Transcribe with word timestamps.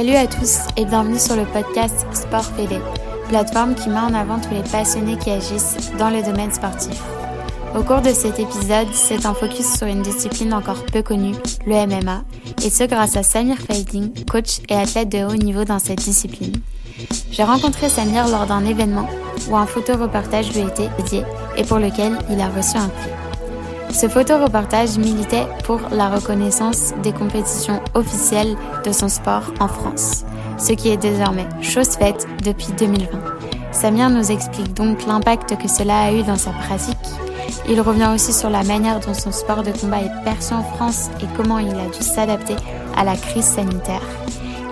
Salut 0.00 0.16
à 0.16 0.26
tous 0.26 0.60
et 0.78 0.86
bienvenue 0.86 1.18
sur 1.18 1.36
le 1.36 1.44
podcast 1.44 2.06
Sport 2.14 2.46
Fédé, 2.56 2.78
plateforme 3.28 3.74
qui 3.74 3.90
met 3.90 3.98
en 3.98 4.14
avant 4.14 4.40
tous 4.40 4.54
les 4.54 4.62
passionnés 4.62 5.18
qui 5.18 5.28
agissent 5.28 5.76
dans 5.98 6.08
le 6.08 6.22
domaine 6.22 6.50
sportif. 6.50 7.02
Au 7.78 7.82
cours 7.82 8.00
de 8.00 8.08
cet 8.08 8.38
épisode, 8.38 8.88
c'est 8.94 9.26
un 9.26 9.34
focus 9.34 9.76
sur 9.76 9.86
une 9.88 10.00
discipline 10.00 10.54
encore 10.54 10.86
peu 10.86 11.02
connue, 11.02 11.34
le 11.66 11.86
MMA, 11.86 12.22
et 12.64 12.70
ce 12.70 12.84
grâce 12.84 13.14
à 13.18 13.22
Samir 13.22 13.58
Faiding, 13.58 14.24
coach 14.24 14.60
et 14.70 14.74
athlète 14.74 15.10
de 15.10 15.22
haut 15.22 15.36
niveau 15.36 15.64
dans 15.64 15.78
cette 15.78 15.98
discipline. 15.98 16.56
J'ai 17.30 17.44
rencontré 17.44 17.90
Samir 17.90 18.26
lors 18.26 18.46
d'un 18.46 18.64
événement 18.64 19.06
où 19.50 19.56
un 19.58 19.66
photoreportage 19.66 20.50
lui 20.54 20.60
était 20.60 20.88
dédié 20.96 21.24
et 21.58 21.64
pour 21.64 21.76
lequel 21.76 22.16
il 22.30 22.40
a 22.40 22.48
reçu 22.48 22.78
un 22.78 22.88
prix. 22.88 23.19
Ce 23.92 24.08
photoreportage 24.08 24.98
militait 24.98 25.46
pour 25.64 25.80
la 25.90 26.08
reconnaissance 26.08 26.94
des 27.02 27.12
compétitions 27.12 27.80
officielles 27.94 28.56
de 28.84 28.92
son 28.92 29.08
sport 29.08 29.52
en 29.58 29.68
France, 29.68 30.24
ce 30.58 30.72
qui 30.72 30.90
est 30.90 30.96
désormais 30.96 31.48
chose 31.60 31.90
faite 31.90 32.26
depuis 32.44 32.72
2020. 32.78 33.18
Samir 33.72 34.10
nous 34.10 34.30
explique 34.30 34.74
donc 34.74 35.06
l'impact 35.06 35.56
que 35.58 35.68
cela 35.68 36.02
a 36.02 36.12
eu 36.12 36.22
dans 36.22 36.36
sa 36.36 36.50
pratique. 36.50 36.96
Il 37.68 37.80
revient 37.80 38.10
aussi 38.14 38.32
sur 38.32 38.50
la 38.50 38.62
manière 38.62 39.00
dont 39.00 39.14
son 39.14 39.32
sport 39.32 39.62
de 39.62 39.72
combat 39.72 40.00
est 40.00 40.24
perçu 40.24 40.54
en 40.54 40.62
France 40.62 41.10
et 41.20 41.26
comment 41.36 41.58
il 41.58 41.70
a 41.70 41.86
dû 41.86 42.02
s'adapter 42.02 42.56
à 42.96 43.04
la 43.04 43.16
crise 43.16 43.44
sanitaire. 43.44 44.02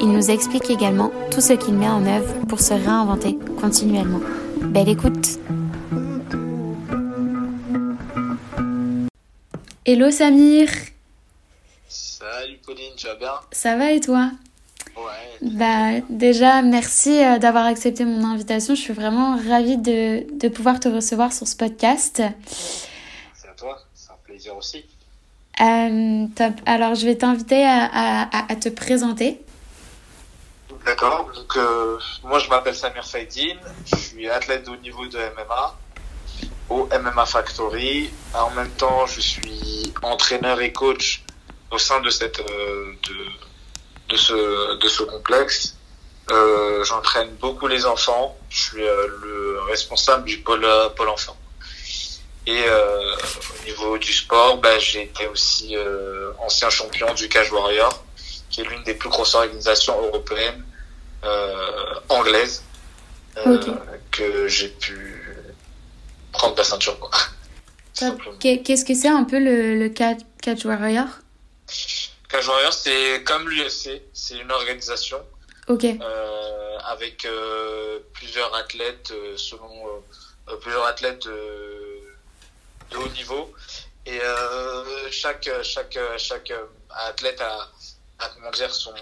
Il 0.00 0.12
nous 0.12 0.30
explique 0.30 0.70
également 0.70 1.10
tout 1.30 1.40
ce 1.40 1.52
qu'il 1.54 1.74
met 1.74 1.88
en 1.88 2.06
œuvre 2.06 2.34
pour 2.48 2.60
se 2.60 2.72
réinventer 2.72 3.38
continuellement. 3.60 4.20
Belle 4.62 4.88
écoute 4.88 5.38
Hello 9.90 10.10
Samir 10.10 10.68
Salut 11.88 12.58
Pauline, 12.58 12.92
tu 12.94 13.06
vas 13.06 13.14
bien? 13.14 13.32
Ça 13.52 13.74
va 13.78 13.92
et 13.92 14.00
toi? 14.00 14.32
Ouais. 14.94 15.32
Bah 15.40 16.04
déjà 16.10 16.60
merci 16.60 17.24
euh, 17.24 17.38
d'avoir 17.38 17.64
accepté 17.64 18.04
mon 18.04 18.22
invitation. 18.22 18.74
Je 18.74 18.82
suis 18.82 18.92
vraiment 18.92 19.38
ravie 19.48 19.78
de, 19.78 20.26
de 20.38 20.48
pouvoir 20.48 20.78
te 20.78 20.90
recevoir 20.90 21.32
sur 21.32 21.48
ce 21.48 21.56
podcast. 21.56 22.22
C'est 23.32 23.48
à 23.48 23.52
toi, 23.56 23.78
c'est 23.94 24.10
un 24.10 24.16
plaisir 24.26 24.54
aussi. 24.58 24.84
Euh, 25.62 26.26
top. 26.36 26.52
Alors 26.66 26.94
je 26.94 27.06
vais 27.06 27.16
t'inviter 27.16 27.64
à, 27.64 27.84
à, 27.84 28.52
à, 28.52 28.56
te 28.56 28.68
présenter. 28.68 29.40
D'accord, 30.84 31.30
donc 31.34 31.56
euh, 31.56 31.96
moi 32.24 32.38
je 32.40 32.50
m'appelle 32.50 32.74
Samir 32.74 33.06
Faidine, 33.06 33.56
je 33.86 33.96
suis 33.96 34.28
athlète 34.28 34.66
de 34.66 34.70
haut 34.72 34.76
niveau 34.76 35.06
de 35.06 35.16
MMA 35.16 35.78
au 36.68 36.88
MMA 36.92 37.26
Factory. 37.26 38.10
En 38.34 38.50
même 38.50 38.70
temps, 38.70 39.06
je 39.06 39.20
suis 39.20 39.92
entraîneur 40.02 40.60
et 40.60 40.72
coach 40.72 41.22
au 41.70 41.78
sein 41.78 42.00
de 42.00 42.10
cette 42.10 42.40
euh, 42.40 42.92
de, 43.08 44.12
de 44.12 44.16
ce 44.16 44.76
de 44.78 44.88
ce 44.88 45.02
complexe. 45.02 45.74
Euh, 46.30 46.84
J'entraîne 46.84 47.30
beaucoup 47.40 47.66
les 47.68 47.86
enfants. 47.86 48.36
Je 48.50 48.60
suis 48.60 48.86
euh, 48.86 49.06
le 49.22 49.60
responsable 49.70 50.24
du 50.24 50.38
pôle 50.38 50.64
euh, 50.64 50.88
pôle 50.90 51.08
enfant. 51.08 51.36
Et 52.46 52.64
euh, 52.66 53.14
au 53.60 53.64
niveau 53.64 53.98
du 53.98 54.12
sport, 54.12 54.58
bah, 54.58 54.78
j'ai 54.78 55.02
été 55.02 55.26
aussi 55.26 55.76
ancien 56.38 56.70
champion 56.70 57.12
du 57.12 57.28
Cage 57.28 57.52
Warrior, 57.52 57.92
qui 58.48 58.62
est 58.62 58.64
l'une 58.64 58.82
des 58.84 58.94
plus 58.94 59.10
grosses 59.10 59.34
organisations 59.34 60.00
européennes 60.02 60.64
anglaises 62.08 62.62
okay. 63.44 63.72
que 64.10 64.48
j'ai 64.48 64.68
pu 64.68 65.17
prendre 66.38 66.56
la 66.56 66.64
ceinture. 66.64 66.98
quoi. 66.98 67.10
Qu'est-ce 68.40 68.84
que 68.84 68.94
c'est 68.94 69.08
un 69.08 69.24
peu 69.24 69.38
le, 69.38 69.76
le 69.78 69.88
catch, 69.88 70.20
catch 70.40 70.64
Warrior? 70.64 71.06
Catch 72.28 72.46
Warrior, 72.46 72.72
c'est 72.72 73.24
comme 73.24 73.48
l'UFC, 73.48 74.02
c'est 74.12 74.38
une 74.38 74.52
organisation 74.52 75.20
euh, 75.70 76.78
avec 76.86 77.26
euh, 77.26 77.98
plusieurs 78.14 78.54
athlètes 78.54 79.10
euh, 79.10 79.36
selon 79.36 80.02
plusieurs 80.62 80.86
athlètes 80.86 81.26
de 81.26 82.96
haut 82.96 83.08
niveau 83.08 83.52
et 84.06 84.18
chaque 85.10 85.50
chaque 85.62 85.98
chaque 86.16 86.50
athlète 86.90 87.38
a, 87.42 87.68
a 88.18 88.28
comment 88.30 88.50
dire 88.52 88.74
son 88.74 88.94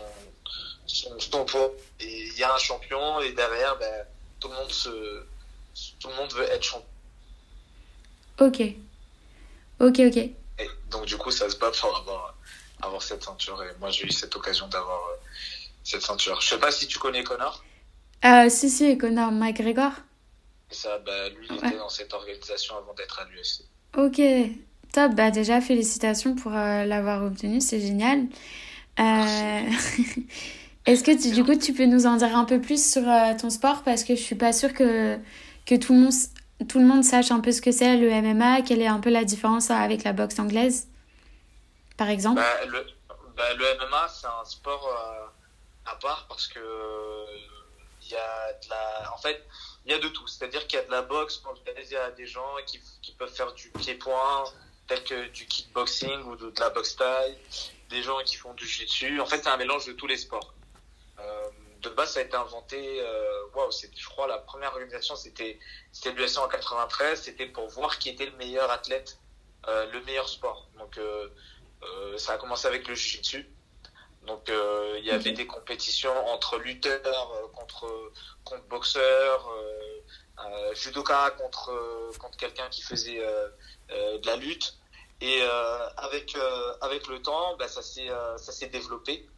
son 0.88 1.16
tampon 1.30 1.70
et 2.00 2.26
il 2.26 2.36
y 2.36 2.42
a 2.42 2.52
un 2.52 2.58
champion 2.58 3.20
et 3.20 3.30
derrière 3.30 3.76
ben, 3.78 4.04
tout 4.41 4.48
le 4.48 4.54
monde 4.54 4.72
se 4.72 5.22
tout 6.00 6.08
le 6.08 6.14
monde 6.16 6.32
veut 6.32 6.50
être 6.50 6.64
champion 6.64 6.95
Ok. 8.41 8.62
Ok, 9.80 10.00
ok. 10.00 10.16
Et 10.16 10.32
donc, 10.91 11.06
du 11.06 11.16
coup, 11.16 11.30
ça 11.30 11.48
se 11.50 11.56
bat 11.56 11.70
pour 11.70 11.97
avoir, 11.98 12.36
avoir 12.82 13.02
cette 13.02 13.22
ceinture. 13.24 13.62
Et 13.62 13.78
moi, 13.80 13.91
j'ai 13.91 14.06
eu 14.06 14.10
cette 14.10 14.34
occasion 14.36 14.69
d'avoir 14.69 15.00
euh, 15.00 15.16
cette 15.84 16.02
ceinture. 16.02 16.41
Je 16.41 16.48
sais 16.48 16.58
pas 16.58 16.70
si 16.70 16.86
tu 16.86 16.98
connais 16.98 17.22
Connor. 17.25 17.64
Euh, 18.25 18.48
si, 18.48 18.70
si, 18.70 18.96
Connor 18.96 19.32
McGregor. 19.32 19.92
Et 20.70 20.75
ça, 20.75 20.98
bah, 21.04 21.28
lui, 21.30 21.46
il 21.50 21.52
Ouais. 21.52 21.69
était 21.69 21.78
dans 21.78 21.88
cette 21.88 22.12
organisation 22.14 22.76
avant 22.76 22.94
d'être 22.94 23.20
à 23.20 23.25
l'UFC. 23.25 23.64
Ok. 23.96 24.20
Top. 24.92 25.14
Bah, 25.14 25.30
déjà, 25.30 25.60
félicitations 25.60 26.34
pour 26.34 26.54
euh, 26.54 26.84
l'avoir 26.84 27.22
obtenu. 27.25 27.60
C'est 27.60 27.80
génial. 27.80 28.26
Euh... 28.98 29.70
Est-ce 30.86 31.02
que 31.02 31.20
tu, 31.20 31.32
du 31.32 31.44
coup, 31.44 31.56
tu 31.56 31.72
peux 31.75 31.84
nous 31.86 32.06
en 32.06 32.16
dire 32.16 32.36
un 32.36 32.44
peu 32.44 32.60
plus 32.60 32.92
sur 32.92 33.02
ton 33.41 33.50
sport? 33.50 33.82
Parce 33.82 34.04
que 34.04 34.14
je 34.14 34.20
suis 34.20 34.36
pas 34.36 34.52
sûre 34.52 34.72
que, 34.72 35.19
que 35.66 35.75
tout 35.75 35.92
le 35.92 35.98
monde 35.98 36.12
tout 36.69 36.78
le 36.78 36.87
monde 36.87 37.05
sache 37.05 37.31
un 37.31 37.41
peu 37.41 37.53
ce 37.53 37.61
que 37.61 37.72
c'est 37.72 37.97
le 37.97 38.09
MMA, 38.11 38.62
quelle 38.62 38.81
est 38.81 38.87
un 38.87 39.00
peu 39.00 39.11
la 39.11 39.25
différence 39.25 39.71
avec 39.71 40.05
la 40.05 40.12
boxe 40.12 40.39
anglaise, 40.39 40.89
par 41.97 42.09
exemple? 42.09 42.41
Bah, 42.41 42.65
le, 42.67 42.87
bah, 43.37 43.55
le 43.55 43.65
MMA, 43.87 44.09
c'est 44.09 44.27
un 44.27 44.44
sport 44.44 44.89
euh, 44.89 45.91
à 45.91 45.97
part 45.97 46.27
parce 46.28 46.49
que 46.49 46.61
il 48.03 48.12
y 48.12 48.17
a 48.17 48.53
de 48.53 48.71
la, 48.71 49.12
en 49.12 49.19
fait, 49.19 49.44
il 49.84 49.93
y 49.93 49.94
a 49.94 49.99
de 49.99 50.09
tout. 50.09 50.27
C'est-à-dire 50.27 50.67
qu'il 50.67 50.78
y 50.78 50.83
a 50.83 50.84
de 50.84 50.91
la 50.91 51.03
boxe 51.03 51.43
anglaise, 51.44 51.89
il 51.91 51.94
y 51.94 51.97
a 51.97 52.11
des 52.12 52.27
gens 52.27 52.55
qui, 52.67 52.81
qui 53.03 53.12
peuvent 53.12 53.34
faire 53.34 53.53
du 53.53 53.69
pied-point, 53.71 54.44
tel 54.87 55.03
que 55.05 55.28
du 55.28 55.47
kickboxing 55.47 56.23
ou 56.25 56.37
de, 56.37 56.53
la 56.59 56.71
boxe 56.71 56.97
taille, 56.97 57.37
des 57.91 58.03
gens 58.03 58.19
qui 58.25 58.37
font 58.37 58.55
du 58.55 58.65
jiu-jitsu. 58.65 59.21
En 59.21 59.27
fait, 59.27 59.43
c'est 59.43 59.49
un 59.49 59.56
mélange 59.56 59.87
de 59.87 59.93
tous 59.93 60.06
les 60.06 60.17
sports. 60.17 60.55
Euh, 61.19 61.49
de 61.91 61.94
base, 61.94 62.12
ça 62.12 62.20
a 62.20 62.22
été 62.22 62.36
inventé, 62.36 63.00
euh, 63.00 63.47
wow, 63.54 63.70
je 63.70 64.08
crois, 64.08 64.26
la 64.26 64.38
première 64.38 64.72
organisation, 64.72 65.16
c'était 65.16 65.58
l'USC 66.04 66.38
en 66.38 66.48
93, 66.48 67.20
c'était 67.22 67.47
pour 67.47 67.69
voir 67.69 67.98
qui 67.98 68.08
était 68.08 68.26
le 68.26 68.36
meilleur 68.36 68.70
athlète, 68.70 69.19
euh, 69.69 69.91
le 69.92 70.00
meilleur 70.04 70.28
sport. 70.28 70.69
Donc, 70.78 70.96
euh, 70.98 71.28
euh, 71.82 72.19
ça 72.19 72.34
a 72.34 72.38
commencé 72.38 72.69
avec 72.69 72.86
le 72.86 72.94
jiu-jitsu. 72.94 73.48
Donc, 74.26 74.48
il 74.48 75.04
y 75.04 75.12
avait 75.12 75.30
des 75.30 75.46
compétitions 75.46 76.16
entre 76.28 76.58
lutteurs, 76.58 77.50
contre, 77.54 77.86
contre 78.42 78.64
boxeurs, 78.64 79.48
judoka 80.75 81.30
contre, 81.38 82.10
contre 82.19 82.36
quelqu'un 82.36 82.69
qui 82.69 82.82
faisait 82.82 83.25
de 83.88 84.26
la 84.26 84.34
lutte. 84.34 84.78
Et 85.20 85.42
avec, 85.96 86.36
avec 86.80 87.06
le 87.06 87.22
temps, 87.22 87.56
bah, 87.56 87.69
ça 87.69 87.82
s'est 87.82 88.08
ça 88.36 88.50
s'est 88.50 88.66
développé. 88.66 89.28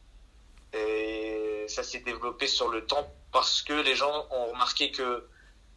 Et 0.72 1.64
ça 1.68 1.82
s'est 1.82 2.00
développé 2.00 2.46
sur 2.46 2.68
le 2.68 2.84
temps 2.86 3.10
parce 3.32 3.62
que 3.62 3.72
les 3.72 3.94
gens 3.94 4.26
ont 4.30 4.46
remarqué 4.52 4.90
que, 4.90 5.26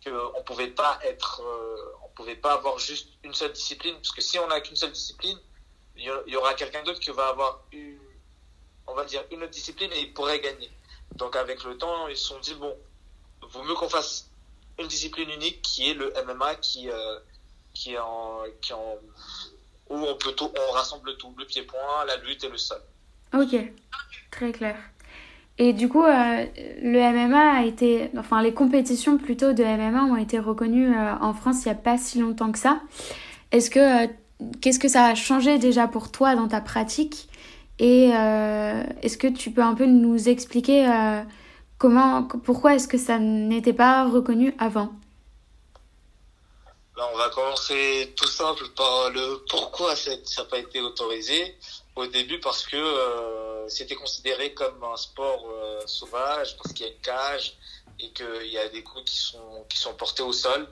que 0.03 0.09
on 0.37 0.43
pouvait 0.43 0.69
pas 0.69 0.99
être, 1.03 1.41
euh, 1.41 1.95
on 2.03 2.09
pouvait 2.09 2.35
pas 2.35 2.53
avoir 2.53 2.79
juste 2.79 3.09
une 3.23 3.33
seule 3.33 3.51
discipline 3.51 3.95
parce 3.95 4.11
que 4.11 4.21
si 4.21 4.39
on 4.39 4.47
n'a 4.47 4.61
qu'une 4.61 4.75
seule 4.75 4.91
discipline, 4.91 5.37
il 5.97 6.03
y, 6.27 6.35
aura 6.35 6.53
quelqu'un 6.55 6.83
d'autre 6.83 6.99
qui 6.99 7.11
va 7.11 7.27
avoir 7.27 7.61
une, 7.71 7.99
on 8.87 8.93
va 8.93 9.05
dire 9.05 9.23
une 9.31 9.43
autre 9.43 9.51
discipline 9.51 9.91
et 9.93 9.99
il 10.01 10.13
pourrait 10.13 10.39
gagner. 10.39 10.71
Donc 11.15 11.35
avec 11.35 11.63
le 11.63 11.77
temps, 11.77 12.07
ils 12.07 12.17
se 12.17 12.25
sont 12.25 12.39
dit 12.39 12.55
bon, 12.55 12.75
vaut 13.41 13.63
mieux 13.63 13.75
qu'on 13.75 13.89
fasse 13.89 14.29
une 14.79 14.87
discipline 14.87 15.29
unique 15.29 15.61
qui 15.61 15.89
est 15.89 15.93
le 15.93 16.13
MMA 16.25 16.55
qui 16.55 16.89
euh, 16.89 17.19
qui 17.73 17.97
en 17.97 18.43
qui 18.61 18.73
en 18.73 18.97
où 19.89 19.95
on 19.95 20.17
on 20.17 20.71
rassemble 20.71 21.17
tout, 21.17 21.35
le 21.37 21.45
pied-point, 21.45 22.05
la 22.05 22.15
lutte 22.17 22.45
et 22.45 22.49
le 22.49 22.57
sol. 22.57 22.81
Ok, 23.33 23.55
très 24.31 24.51
clair. 24.51 24.75
Et 25.57 25.73
du 25.73 25.89
coup, 25.89 26.03
euh, 26.03 26.45
le 26.81 26.99
MMA 26.99 27.59
a 27.59 27.63
été, 27.65 28.09
enfin 28.17 28.41
les 28.41 28.53
compétitions 28.53 29.17
plutôt 29.17 29.53
de 29.53 29.63
MMA 29.63 30.05
ont 30.05 30.15
été 30.15 30.39
reconnues 30.39 30.95
euh, 30.95 31.13
en 31.21 31.33
France 31.33 31.57
il 31.63 31.67
n'y 31.67 31.73
a 31.73 31.75
pas 31.75 31.97
si 31.99 32.19
longtemps 32.19 32.51
que 32.51 32.57
ça. 32.57 32.79
Est-ce 33.51 33.69
que, 33.69 34.05
euh, 34.05 34.07
qu'est-ce 34.61 34.79
que 34.79 34.87
ça 34.87 35.05
a 35.05 35.13
changé 35.15 35.59
déjà 35.59 35.87
pour 35.87 36.11
toi 36.11 36.35
dans 36.35 36.47
ta 36.47 36.61
pratique? 36.61 37.27
Et 37.77 38.09
est-ce 38.09 39.17
que 39.17 39.25
tu 39.25 39.49
peux 39.49 39.63
un 39.63 39.73
peu 39.73 39.87
nous 39.87 40.29
expliquer 40.29 40.87
comment, 41.79 42.21
pourquoi 42.23 42.75
est-ce 42.75 42.87
que 42.87 42.99
ça 42.99 43.17
n'était 43.17 43.73
pas 43.73 44.07
reconnu 44.07 44.53
avant? 44.59 44.93
Là, 46.95 47.09
on 47.11 47.17
va 47.17 47.29
commencer 47.29 48.13
tout 48.15 48.27
simple 48.27 48.65
par 48.75 49.09
le 49.09 49.43
pourquoi 49.49 49.95
ça 49.95 50.11
n'a 50.11 50.45
pas 50.45 50.59
été 50.59 50.79
autorisé. 50.79 51.55
Au 51.95 52.05
début, 52.07 52.39
parce 52.39 52.65
que 52.65 52.77
euh, 52.77 53.67
c'était 53.67 53.95
considéré 53.95 54.53
comme 54.53 54.83
un 54.83 54.95
sport 54.97 55.45
euh, 55.49 55.81
sauvage, 55.85 56.55
parce 56.57 56.73
qu'il 56.73 56.85
y 56.85 56.89
a 56.89 56.93
une 56.93 57.01
cage 57.01 57.57
et 57.99 58.11
qu'il 58.11 58.47
y 58.47 58.57
a 58.57 58.69
des 58.69 58.81
coups 58.83 59.03
qui 59.05 59.17
sont, 59.17 59.65
qui 59.69 59.77
sont 59.77 59.93
portés 59.93 60.23
au 60.23 60.31
sol. 60.33 60.67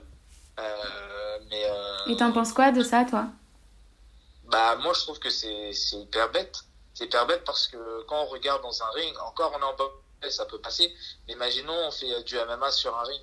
Euh, 0.58 1.38
mais, 1.50 1.64
euh, 1.64 1.96
Et 2.08 2.16
t'en 2.16 2.32
penses 2.32 2.52
quoi 2.52 2.72
de 2.72 2.82
ça, 2.82 3.04
toi? 3.04 3.26
Bah, 4.44 4.76
moi, 4.76 4.92
je 4.94 5.00
trouve 5.00 5.18
que 5.18 5.30
c'est 5.30 5.72
c'est 5.72 5.96
hyper 5.96 6.30
bête. 6.32 6.60
C'est 6.94 7.04
hyper 7.04 7.26
bête 7.26 7.44
parce 7.44 7.68
que 7.68 8.02
quand 8.08 8.22
on 8.22 8.26
regarde 8.26 8.62
dans 8.62 8.82
un 8.82 8.90
ring, 8.90 9.14
encore 9.26 9.52
on 9.56 9.60
est 9.60 9.64
en 9.64 9.76
bo- 9.76 9.92
ça 10.28 10.44
peut 10.46 10.58
passer. 10.58 10.92
Mais 11.26 11.34
imaginons, 11.34 11.72
on 11.86 11.90
fait 11.90 12.22
du 12.24 12.36
MMA 12.36 12.70
sur 12.72 12.96
un 12.98 13.02
ring. 13.04 13.22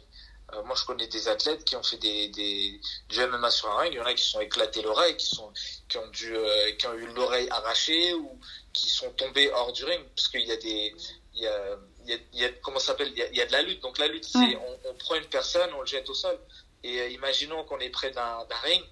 Euh, 0.53 0.63
moi, 0.63 0.75
je 0.75 0.85
connais 0.85 1.07
des 1.07 1.27
athlètes 1.27 1.65
qui 1.65 1.75
ont 1.75 1.83
fait 1.83 1.97
des, 1.97 2.29
des, 2.29 2.79
du 3.09 3.19
MMA 3.19 3.51
sur 3.51 3.69
un 3.69 3.79
ring. 3.79 3.93
Il 3.93 3.97
y 3.97 4.01
en 4.01 4.05
a 4.05 4.13
qui 4.13 4.23
sont 4.23 4.39
éclatés 4.39 4.81
l'oreille, 4.81 5.17
qui 5.17 5.25
sont, 5.25 5.51
qui 5.89 5.97
ont 5.97 6.07
dû, 6.07 6.33
euh, 6.35 6.71
qui 6.73 6.87
ont 6.87 6.93
eu 6.93 7.07
l'oreille 7.07 7.49
arrachée 7.49 8.13
ou 8.13 8.39
qui 8.71 8.89
sont 8.89 9.11
tombés 9.11 9.51
hors 9.51 9.73
du 9.73 9.83
ring 9.83 10.01
parce 10.15 10.29
qu'il 10.29 10.45
y 10.45 10.51
a 10.51 10.57
des, 10.57 10.95
il 11.33 11.41
y 11.41 11.47
a, 11.47 11.77
il 12.07 12.39
y 12.39 12.45
a, 12.45 12.49
comment 12.61 12.79
s'appelle, 12.79 13.09
il 13.11 13.17
y 13.17 13.21
a, 13.21 13.27
il 13.29 13.35
y 13.35 13.41
a 13.41 13.45
de 13.45 13.51
la 13.51 13.61
lutte. 13.61 13.81
Donc 13.81 13.97
la 13.97 14.07
lutte, 14.07 14.25
c'est, 14.25 14.55
on, 14.55 14.89
on, 14.89 14.93
prend 14.93 15.15
une 15.15 15.25
personne, 15.25 15.69
on 15.73 15.81
le 15.81 15.87
jette 15.87 16.09
au 16.09 16.13
sol. 16.13 16.39
Et 16.83 17.01
euh, 17.01 17.09
imaginons 17.09 17.63
qu'on 17.65 17.79
est 17.79 17.89
près 17.89 18.11
d'un, 18.11 18.45
d'un 18.45 18.59
ring. 18.63 18.83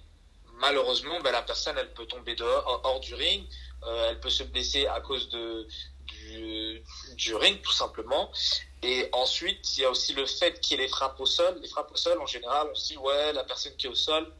Malheureusement, 0.58 1.20
ben, 1.20 1.32
la 1.32 1.42
personne, 1.42 1.76
elle 1.78 1.92
peut 1.92 2.06
tomber 2.06 2.34
dehors, 2.34 2.80
hors 2.84 3.00
du 3.00 3.14
ring. 3.14 3.46
Euh, 3.84 4.10
elle 4.10 4.20
peut 4.20 4.30
se 4.30 4.42
blesser 4.42 4.86
à 4.86 5.00
cause 5.00 5.28
de, 5.30 5.66
du, 6.04 6.82
du 7.14 7.34
ring, 7.34 7.60
tout 7.62 7.72
simplement. 7.72 8.30
Et 8.82 9.08
ensuite, 9.12 9.76
il 9.76 9.82
y 9.82 9.84
a 9.84 9.90
aussi 9.90 10.12
le 10.12 10.26
fait 10.26 10.60
qu'il 10.60 10.76
y 10.76 10.80
ait 10.80 10.84
les 10.84 10.88
frappes 10.88 11.18
au 11.18 11.26
sol. 11.26 11.58
Les 11.60 11.68
frappes 11.68 11.90
au 11.90 11.96
sol, 11.96 12.20
en 12.20 12.26
général, 12.26 12.68
on 12.70 12.74
se 12.74 12.88
dit, 12.88 12.96
ouais, 12.98 13.32
la 13.32 13.44
personne 13.44 13.74
qui 13.76 13.86
est 13.86 13.90
au 13.90 13.94
sol 13.94 14.32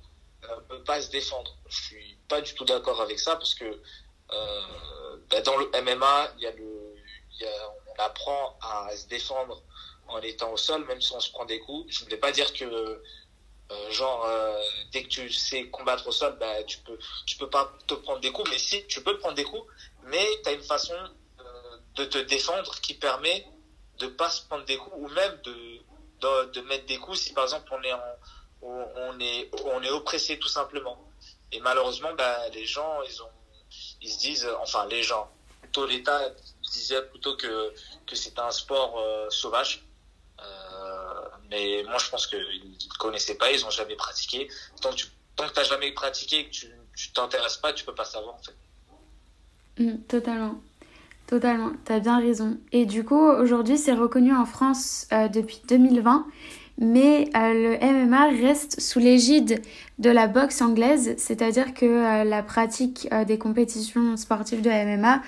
euh, 0.44 0.56
peut 0.68 0.82
pas 0.84 1.00
se 1.00 1.10
défendre. 1.10 1.56
Je 1.68 1.82
suis 1.82 2.18
pas 2.28 2.40
du 2.40 2.54
tout 2.54 2.64
d'accord 2.64 3.00
avec 3.00 3.18
ça 3.18 3.36
parce 3.36 3.54
que 3.54 3.64
euh, 3.64 5.16
bah, 5.30 5.40
dans 5.40 5.56
le 5.56 5.66
MMA, 5.82 6.32
il 6.36 6.42
y 6.42 6.46
a 6.46 6.52
le, 6.52 6.94
on 7.88 8.02
apprend 8.02 8.58
à 8.60 8.94
se 8.96 9.06
défendre 9.06 9.62
en 10.08 10.20
étant 10.20 10.52
au 10.52 10.56
sol, 10.56 10.84
même 10.86 11.00
si 11.00 11.12
on 11.12 11.20
se 11.20 11.30
prend 11.30 11.44
des 11.44 11.58
coups. 11.60 11.92
Je 11.92 12.04
ne 12.04 12.10
vais 12.10 12.16
pas 12.18 12.32
dire 12.32 12.52
que 12.52 12.64
euh, 12.64 13.90
genre 13.90 14.28
dès 14.92 15.02
que 15.02 15.08
tu 15.08 15.32
sais 15.32 15.68
combattre 15.70 16.06
au 16.06 16.12
sol, 16.12 16.36
bah, 16.38 16.62
tu 16.64 16.78
peux 16.78 16.98
tu 17.26 17.36
peux 17.36 17.50
pas 17.50 17.72
te 17.86 17.94
prendre 17.94 18.20
des 18.20 18.30
coups, 18.30 18.48
mais 18.50 18.58
si 18.58 18.86
tu 18.86 19.02
peux 19.02 19.18
prendre 19.18 19.34
des 19.34 19.44
coups, 19.44 19.66
mais 20.04 20.26
tu 20.44 20.50
as 20.50 20.52
une 20.52 20.62
façon 20.62 20.94
de 21.94 22.04
te 22.04 22.18
défendre 22.18 22.78
qui 22.80 22.94
permet 22.94 23.46
de 23.98 24.06
pas 24.06 24.30
se 24.30 24.42
prendre 24.42 24.64
des 24.64 24.76
coups 24.76 24.96
ou 24.96 25.08
même 25.08 25.38
de, 25.44 26.46
de, 26.52 26.60
mettre 26.62 26.86
des 26.86 26.98
coups 26.98 27.18
si 27.18 27.32
par 27.32 27.44
exemple 27.44 27.68
on 27.72 27.82
est 27.82 27.92
on 28.62 29.20
est 29.20 29.50
on 29.64 29.82
est 29.82 29.90
oppressé 29.90 30.38
tout 30.38 30.48
simplement. 30.48 30.98
Et 31.52 31.60
malheureusement, 31.60 32.12
bah, 32.14 32.48
les 32.50 32.66
gens 32.66 33.00
ils 34.00 34.10
se 34.10 34.18
disent 34.18 34.48
enfin 34.60 34.86
les 34.86 35.02
gens 35.02 35.30
plutôt 35.60 35.86
l'État 35.86 36.30
disait 36.62 37.02
plutôt 37.02 37.36
que 37.36 37.72
que 38.06 38.16
c'est 38.16 38.38
un 38.38 38.50
sport 38.50 38.98
euh, 38.98 39.30
sauvage. 39.30 39.84
Euh, 40.42 41.28
mais 41.50 41.82
moi 41.84 41.98
je 41.98 42.10
pense 42.10 42.26
qu'ils 42.26 42.38
ne 42.38 42.98
connaissaient 42.98 43.36
pas, 43.36 43.50
ils 43.50 43.64
ont 43.64 43.70
jamais 43.70 43.96
pratiqué. 43.96 44.48
Tant 44.80 44.90
que 44.90 44.96
tu 44.96 45.06
t'as 45.36 45.64
jamais 45.64 45.92
pratiqué, 45.92 46.46
que 46.46 46.50
tu 46.50 46.70
tu 46.96 47.12
t'intéresses 47.12 47.58
pas, 47.58 47.72
tu 47.72 47.84
peux 47.84 47.94
pas 47.94 48.04
savoir 48.04 48.34
en 48.34 48.42
fait. 48.42 48.56
Mmh, 49.78 49.98
totalement. 50.08 50.60
Totalement, 51.26 51.72
tu 51.84 51.92
as 51.92 51.98
bien 51.98 52.20
raison. 52.20 52.58
Et 52.70 52.86
du 52.86 53.04
coup, 53.04 53.18
aujourd'hui, 53.18 53.78
c'est 53.78 53.92
reconnu 53.92 54.32
en 54.32 54.46
France 54.46 55.08
euh, 55.12 55.26
depuis 55.26 55.60
2020, 55.68 56.24
mais 56.78 57.28
euh, 57.34 57.78
le 57.78 58.04
MMA 58.04 58.28
reste 58.28 58.80
sous 58.80 59.00
l'égide 59.00 59.60
de 59.98 60.10
la 60.10 60.28
boxe 60.28 60.62
anglaise, 60.62 61.16
c'est-à-dire 61.18 61.74
que 61.74 61.84
euh, 61.84 62.24
la 62.24 62.44
pratique 62.44 63.08
des 63.26 63.38
compétitions 63.38 64.16
sportives 64.16 64.62
de 64.62 64.70
MMA 64.70 65.22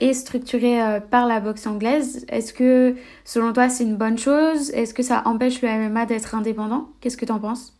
est 0.00 0.14
structurée 0.14 1.00
par 1.12 1.28
la 1.28 1.38
boxe 1.38 1.64
anglaise. 1.68 2.26
Est-ce 2.28 2.52
que, 2.52 2.96
selon 3.24 3.52
toi, 3.52 3.68
c'est 3.68 3.84
une 3.84 3.96
bonne 3.96 4.18
chose? 4.18 4.70
Est-ce 4.70 4.92
que 4.92 5.04
ça 5.04 5.22
empêche 5.26 5.62
le 5.62 5.68
MMA 5.68 6.06
d'être 6.06 6.34
indépendant? 6.34 6.88
Qu'est-ce 7.00 7.16
que 7.16 7.24
tu 7.24 7.30
en 7.30 7.38
penses? 7.38 7.72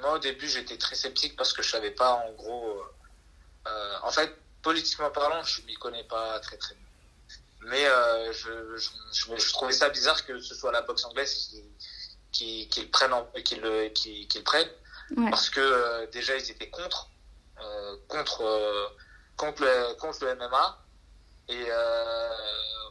Moi, 0.00 0.14
au 0.14 0.18
début, 0.18 0.48
j'étais 0.48 0.78
très 0.78 0.94
sceptique 0.94 1.36
parce 1.36 1.52
que 1.52 1.62
je 1.62 1.68
savais 1.68 1.90
pas, 1.90 2.24
en 2.26 2.32
gros... 2.42 2.72
en 4.02 4.10
fait, 4.10 4.39
politiquement 4.62 5.10
parlant, 5.10 5.42
je 5.44 5.62
m'y 5.62 5.74
connais 5.74 6.04
pas 6.04 6.38
très 6.40 6.56
très 6.56 6.74
bien. 6.74 6.84
Mais 7.62 7.86
euh, 7.86 8.32
je, 8.32 8.76
je, 8.78 9.36
je, 9.36 9.52
trouvais 9.52 9.72
ça 9.72 9.90
bizarre 9.90 10.24
que 10.24 10.40
ce 10.40 10.54
soit 10.54 10.72
la 10.72 10.82
boxe 10.82 11.04
anglaise 11.04 11.48
qui, 11.50 11.64
qui, 12.32 12.68
qui 12.68 12.82
le 12.82 12.88
prenne, 12.88 13.12
qui 13.44 13.56
le, 13.56 13.88
qui, 13.88 14.26
qui 14.28 14.38
le 14.38 14.44
prenne 14.44 14.68
ouais. 15.16 15.30
parce 15.30 15.50
que 15.50 15.60
euh, 15.60 16.06
déjà 16.06 16.36
ils 16.36 16.50
étaient 16.50 16.70
contre, 16.70 17.10
euh, 17.60 17.96
contre, 18.08 18.42
euh, 18.42 18.88
contre 19.36 19.62
le, 19.62 19.94
contre 19.94 20.24
le 20.24 20.34
MMA 20.36 20.78
et 21.48 21.66
euh, 21.68 22.30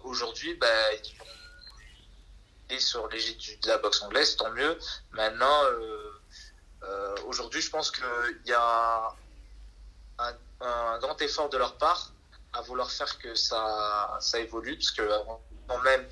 aujourd'hui, 0.04 0.54
bah, 0.56 0.68
ils 0.94 2.76
est 2.76 2.80
sur 2.80 3.08
l'égide 3.08 3.60
de 3.62 3.68
la 3.68 3.78
boxe 3.78 4.02
anglaise, 4.02 4.36
tant 4.36 4.52
mieux. 4.52 4.78
Maintenant, 5.12 5.64
euh, 6.84 7.16
aujourd'hui, 7.26 7.62
je 7.62 7.70
pense 7.70 7.90
qu'il 7.90 8.04
y 8.46 8.52
a 8.52 9.16
un, 10.20 10.28
un 10.28 10.34
grand 11.00 11.22
effort 11.22 11.50
de 11.50 11.58
leur 11.58 11.78
part 11.78 12.12
à 12.54 12.62
vouloir 12.62 12.92
faire 12.92 13.18
que 13.20 13.36
ça, 13.36 14.18
ça 14.20 14.40
évolue, 14.40 14.76
parce 14.76 14.92
que 14.92 15.08
quand 15.68 15.80
même, 15.82 16.06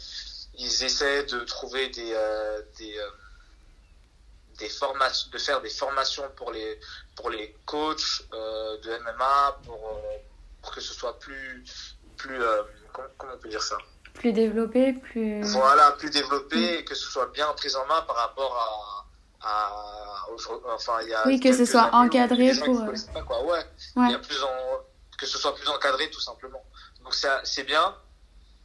ils 0.58 0.84
essaient 0.84 1.24
de 1.24 1.40
trouver 1.42 1.90
des, 1.90 2.14
euh, 2.14 2.62
des, 2.78 2.98
euh, 2.98 3.10
des 4.60 4.70
formations, 4.70 5.30
de 5.32 5.38
faire 5.38 5.62
des 5.62 5.70
formations 5.70 6.30
pour 6.36 6.52
les, 6.52 6.80
pour 7.16 7.30
les 7.30 7.56
coachs 7.66 8.24
euh, 8.34 8.78
de 8.80 8.98
MMA, 9.00 9.60
pour, 9.66 10.02
pour 10.62 10.72
que 10.72 10.82
ce 10.82 10.94
soit 10.94 11.20
plus, 11.20 11.64
plus 12.18 12.40
comment, 12.94 13.08
comment 13.18 13.34
on 13.36 13.38
peut 13.38 13.50
dire 13.50 13.64
ça? 13.64 13.78
Plus 14.14 14.34
développé, 14.34 14.94
plus. 14.94 15.42
Voilà, 15.44 15.92
plus 15.92 16.10
développé, 16.10 16.80
et 16.80 16.86
que 16.86 16.96
ce 16.96 17.08
soit 17.08 17.28
bien 17.28 17.52
pris 17.54 17.76
en 17.76 17.86
main 17.86 18.02
par 18.02 18.16
rapport 18.16 18.56
à 18.58 18.97
à, 19.48 20.26
enfin, 20.74 20.94
il 21.04 21.10
y 21.10 21.14
a 21.14 21.26
oui, 21.28 21.40
que 21.40 21.54
ce 21.54 21.66
soit 21.66 21.94
encadré 21.94 22.52
pour. 22.64 22.86
Pas, 23.14 23.22
quoi. 23.24 23.44
Ouais. 23.44 23.52
ouais. 23.52 24.06
Il 24.08 24.12
y 24.12 24.16
a 24.16 24.20
plus 24.20 24.42
en, 24.44 24.48
que 25.18 25.26
ce 25.26 25.38
soit 25.38 25.56
plus 25.56 25.68
encadré 25.68 26.10
tout 26.10 26.22
simplement. 26.22 26.64
Donc 27.04 27.16
c'est 27.44 27.64
bien 27.64 27.96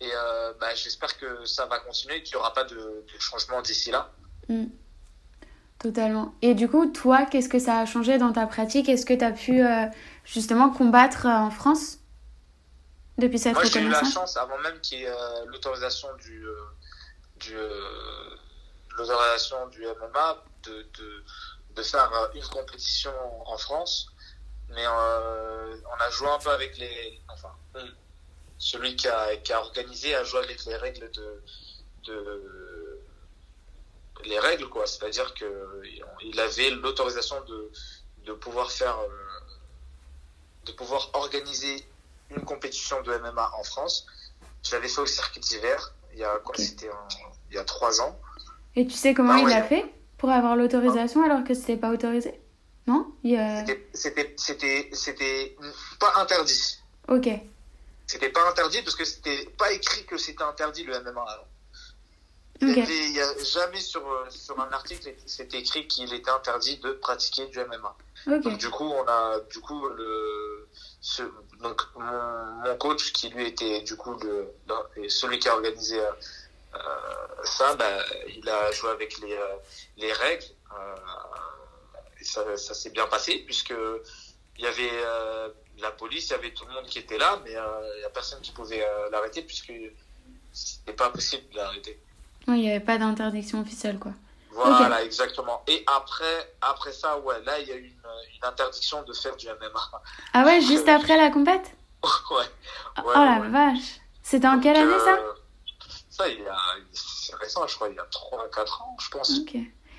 et 0.00 0.10
euh, 0.12 0.52
bah, 0.60 0.74
j'espère 0.74 1.16
que 1.16 1.44
ça 1.44 1.66
va 1.66 1.78
continuer 1.78 2.16
et 2.16 2.22
qu'il 2.22 2.36
n'y 2.36 2.40
aura 2.40 2.52
pas 2.52 2.64
de, 2.64 2.74
de 2.74 3.20
changement 3.20 3.62
d'ici 3.62 3.90
là. 3.90 4.10
Mm. 4.48 4.66
Totalement. 5.78 6.34
Et 6.42 6.54
du 6.54 6.68
coup, 6.68 6.86
toi, 6.86 7.26
qu'est-ce 7.26 7.48
que 7.48 7.58
ça 7.58 7.78
a 7.78 7.86
changé 7.86 8.16
dans 8.16 8.32
ta 8.32 8.46
pratique? 8.46 8.88
Est-ce 8.88 9.04
que 9.04 9.14
tu 9.14 9.24
as 9.24 9.32
pu 9.32 9.64
euh, 9.64 9.86
justement 10.24 10.70
combattre 10.70 11.26
euh, 11.26 11.30
en 11.30 11.50
France? 11.50 11.98
Depuis 13.18 13.38
cette 13.38 13.54
Moi, 13.54 13.64
j'ai 13.64 13.80
eu 13.80 13.88
la 13.88 14.04
chance, 14.04 14.36
avant 14.36 14.58
même 14.58 14.80
qu'il 14.80 15.00
y 15.00 15.02
ait 15.02 15.08
euh, 15.08 15.44
l'autorisation 15.46 16.08
du, 16.16 16.44
du, 17.36 17.56
l'autorisation 18.96 19.66
du 19.68 19.82
MMA, 19.82 20.44
de, 20.64 20.86
de, 20.98 21.24
de 21.76 21.82
faire 21.82 22.30
une 22.34 22.46
compétition 22.46 23.12
en 23.46 23.56
France. 23.58 24.08
Mais 24.68 24.84
euh, 24.86 25.76
on 25.86 26.00
a 26.00 26.10
joué 26.10 26.28
un 26.28 26.38
peu 26.38 26.50
avec 26.50 26.78
les. 26.78 27.20
Enfin, 27.28 27.54
celui 28.58 28.96
qui 28.96 29.08
a, 29.08 29.36
qui 29.36 29.52
a 29.52 29.60
organisé 29.60 30.14
a 30.14 30.24
joué 30.24 30.40
avec 30.40 30.64
les 30.64 30.76
règles 30.76 31.10
de. 31.10 31.42
de 32.06 33.02
les 34.24 34.38
règles, 34.38 34.68
quoi. 34.68 34.86
C'est-à-dire 34.86 35.34
qu'il 35.34 36.40
avait 36.40 36.70
l'autorisation 36.70 37.40
de, 37.44 37.70
de 38.24 38.32
pouvoir 38.32 38.70
faire. 38.70 38.96
de 40.64 40.72
pouvoir 40.72 41.10
organiser 41.14 41.86
une 42.30 42.44
compétition 42.44 43.02
de 43.02 43.16
MMA 43.18 43.52
en 43.58 43.64
France. 43.64 44.06
Je 44.62 44.72
l'avais 44.72 44.88
fait 44.88 45.00
au 45.00 45.06
circuit 45.06 45.40
d'hiver, 45.40 45.92
il 46.12 46.20
y 46.20 46.24
a 46.24 46.38
quoi 46.38 46.54
okay. 46.54 46.64
C'était 46.64 46.90
il 47.50 47.56
y 47.56 47.58
a 47.58 47.64
trois 47.64 48.00
ans. 48.00 48.18
Et 48.76 48.86
tu 48.86 48.94
sais 48.94 49.12
comment 49.12 49.34
ah, 49.34 49.38
il 49.38 49.44
ouais. 49.44 49.50
l'a 49.50 49.62
fait? 49.62 49.92
Pour 50.22 50.30
avoir 50.30 50.54
l'autorisation 50.54 51.24
alors 51.24 51.42
que 51.42 51.52
c'était 51.52 51.76
pas 51.76 51.90
autorisé 51.90 52.32
Non? 52.86 53.12
A... 53.36 53.66
C'était 53.92 54.36
c'était 54.36 54.88
c'était 54.92 55.56
pas 55.98 56.12
interdit. 56.22 56.78
Ok. 57.08 57.28
C'était 58.06 58.28
pas 58.28 58.48
interdit 58.48 58.82
parce 58.82 58.94
que 58.94 59.04
c'était 59.04 59.46
pas 59.58 59.72
écrit 59.72 60.04
que 60.04 60.16
c'était 60.16 60.44
interdit 60.44 60.84
le 60.84 60.92
MMA 61.00 61.24
avant. 61.26 61.48
Okay. 62.62 62.84
Il 62.88 63.16
y 63.16 63.20
a 63.20 63.36
jamais 63.42 63.80
sur 63.80 64.04
sur 64.30 64.60
un 64.60 64.70
article 64.70 65.12
c'était 65.26 65.58
écrit 65.58 65.88
qu'il 65.88 66.14
était 66.14 66.30
interdit 66.30 66.76
de 66.76 66.92
pratiquer 66.92 67.46
du 67.46 67.58
MMA. 67.58 67.96
Okay. 68.28 68.40
Donc 68.42 68.58
du 68.58 68.70
coup 68.70 68.92
on 68.92 69.04
a 69.08 69.40
du 69.50 69.58
coup 69.58 69.88
le 69.88 70.68
ce, 71.00 71.24
donc 71.60 71.82
mon, 71.96 72.62
mon 72.64 72.76
coach 72.76 73.12
qui 73.12 73.28
lui 73.30 73.48
était 73.48 73.80
du 73.80 73.96
coup 73.96 74.14
le, 74.22 74.54
celui 75.08 75.40
qui 75.40 75.48
a 75.48 75.54
organisé 75.54 75.98
euh, 75.98 76.12
ça, 77.44 77.74
bah, 77.74 77.98
il 78.28 78.48
a 78.48 78.70
joué 78.72 78.90
avec 78.90 79.18
les, 79.20 79.32
euh, 79.32 79.56
les 79.96 80.12
règles. 80.12 80.44
Euh, 80.72 80.96
et 82.20 82.24
ça, 82.24 82.56
ça 82.56 82.74
s'est 82.74 82.90
bien 82.90 83.06
passé 83.06 83.42
puisque 83.44 83.74
il 84.58 84.64
y 84.64 84.66
avait 84.66 84.90
la 85.78 85.90
police, 85.90 86.28
il 86.28 86.32
y 86.32 86.34
avait 86.34 86.52
tout 86.52 86.64
le 86.66 86.72
monde 86.72 86.86
qui 86.86 86.98
était 86.98 87.18
là, 87.18 87.40
mais 87.44 87.50
il 87.50 87.98
n'y 87.98 88.04
a 88.04 88.10
personne 88.10 88.40
qui 88.40 88.52
pouvait 88.52 88.86
l'arrêter 89.10 89.42
puisque 89.42 89.72
c'était 90.52 90.92
pas 90.92 91.10
possible 91.10 91.48
de 91.50 91.56
l'arrêter. 91.56 91.98
Oui, 92.46 92.58
il 92.58 92.60
n'y 92.62 92.70
avait 92.70 92.84
pas 92.84 92.98
d'interdiction 92.98 93.60
officielle, 93.60 93.98
quoi. 93.98 94.12
Voilà, 94.52 94.96
okay. 94.96 95.06
exactement. 95.06 95.62
Et 95.66 95.82
après, 95.86 96.54
après 96.60 96.92
ça, 96.92 97.18
ouais, 97.18 97.42
là, 97.44 97.58
il 97.60 97.68
y 97.68 97.72
a 97.72 97.76
eu 97.76 97.86
une, 97.86 98.34
une, 98.34 98.44
interdiction 98.48 99.02
de 99.02 99.12
faire 99.14 99.34
du 99.36 99.46
MMA. 99.46 100.00
Ah 100.34 100.44
ouais, 100.44 100.60
juste 100.60 100.88
après 100.88 101.16
la 101.16 101.30
compète? 101.30 101.70
Ouais, 102.02 102.36
ouais. 102.36 102.44
Oh 102.98 103.12
la 103.14 103.40
ouais. 103.40 103.48
vache. 103.48 104.00
C'était 104.22 104.46
en 104.46 104.60
quelle 104.60 104.76
année, 104.76 104.98
ça? 104.98 105.18
Ça, 106.22 106.28
il 106.28 106.40
y 106.40 106.46
a, 106.46 106.56
c'est 106.92 107.34
récent, 107.36 107.66
je 107.66 107.74
crois, 107.74 107.88
il 107.88 107.96
y 107.96 107.98
a 107.98 108.04
3-4 108.04 108.82
ans, 108.82 108.96
je 109.00 109.10
pense. 109.10 109.38
Ok. 109.38 109.56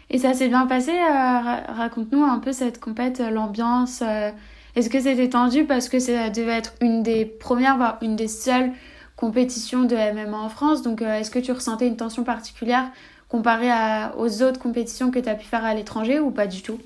Et 0.10 0.18
ça 0.18 0.34
s'est 0.34 0.48
bien 0.48 0.68
passé 0.68 0.92
euh, 0.92 1.74
Raconte-nous 1.74 2.24
un 2.24 2.40
peu 2.40 2.54
cette 2.54 2.80
compète, 2.80 3.20
l'ambiance. 3.20 4.02
Euh, 4.02 4.32
Est-ce 4.76 4.90
que 4.90 5.00
c'était 5.02 5.30
tendu 5.30 5.66
parce 5.66 5.90
que 5.90 6.00
ça 6.00 6.30
devait 6.30 6.58
être 6.58 6.74
une 6.82 7.04
des 7.04 7.26
premières, 7.26 7.78
voire 7.78 7.98
une 8.02 8.16
des 8.16 8.28
seules 8.28 8.72
compétitions 9.16 9.84
de 9.84 9.96
MMA 9.96 10.38
en 10.38 10.50
France? 10.50 10.82
Donc, 10.82 11.02
est-ce 11.02 11.32
que 11.32 11.40
tu 11.40 11.52
ressentais 11.52 11.88
une 11.88 11.98
tension 11.98 12.24
particulière 12.24 12.90
comparée 13.30 13.72
à, 13.72 14.14
aux 14.18 14.44
autres 14.44 14.60
compétitions 14.60 15.10
que 15.10 15.20
tu 15.20 15.30
as 15.30 15.36
pu 15.36 15.46
faire 15.46 15.64
à 15.64 15.74
l'étranger 15.74 16.20
ou 16.20 16.32
pas 16.32 16.48
du 16.48 16.62
tout? 16.62 16.80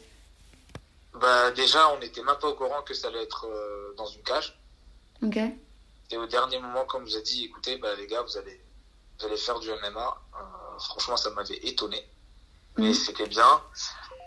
Bah, 1.20 1.51
Déjà, 1.51 1.91
on 1.94 2.00
n'était 2.00 2.24
même 2.24 2.38
pas 2.39 2.48
au 2.48 2.53
courant 2.53 2.82
que 2.84 2.94
ça 2.94 3.08
allait 3.08 3.24
être 3.24 3.48
dans 3.98 4.06
une 4.06 4.22
cage. 4.22 4.58
Ok. 5.24 5.39
Et 6.12 6.17
au 6.17 6.27
dernier 6.27 6.60
moment, 6.60 6.86
comme 6.86 7.03
vous 7.03 7.17
a 7.17 7.22
dit, 7.22 7.46
écoutez, 7.46 7.77
bah, 7.77 7.89
les 7.98 8.08
gars, 8.08 8.22
vous 8.22 8.38
allez, 8.38 8.62
allez 9.25 9.38
faire 9.38 9.59
du 9.59 9.69
MMA. 9.69 10.21
franchement, 10.79 11.17
ça 11.17 11.29
m'avait 11.31 11.57
étonné. 11.63 12.07
Mais 12.77 12.89
mm. 12.89 12.93
c'était 12.93 13.27
bien. 13.27 13.62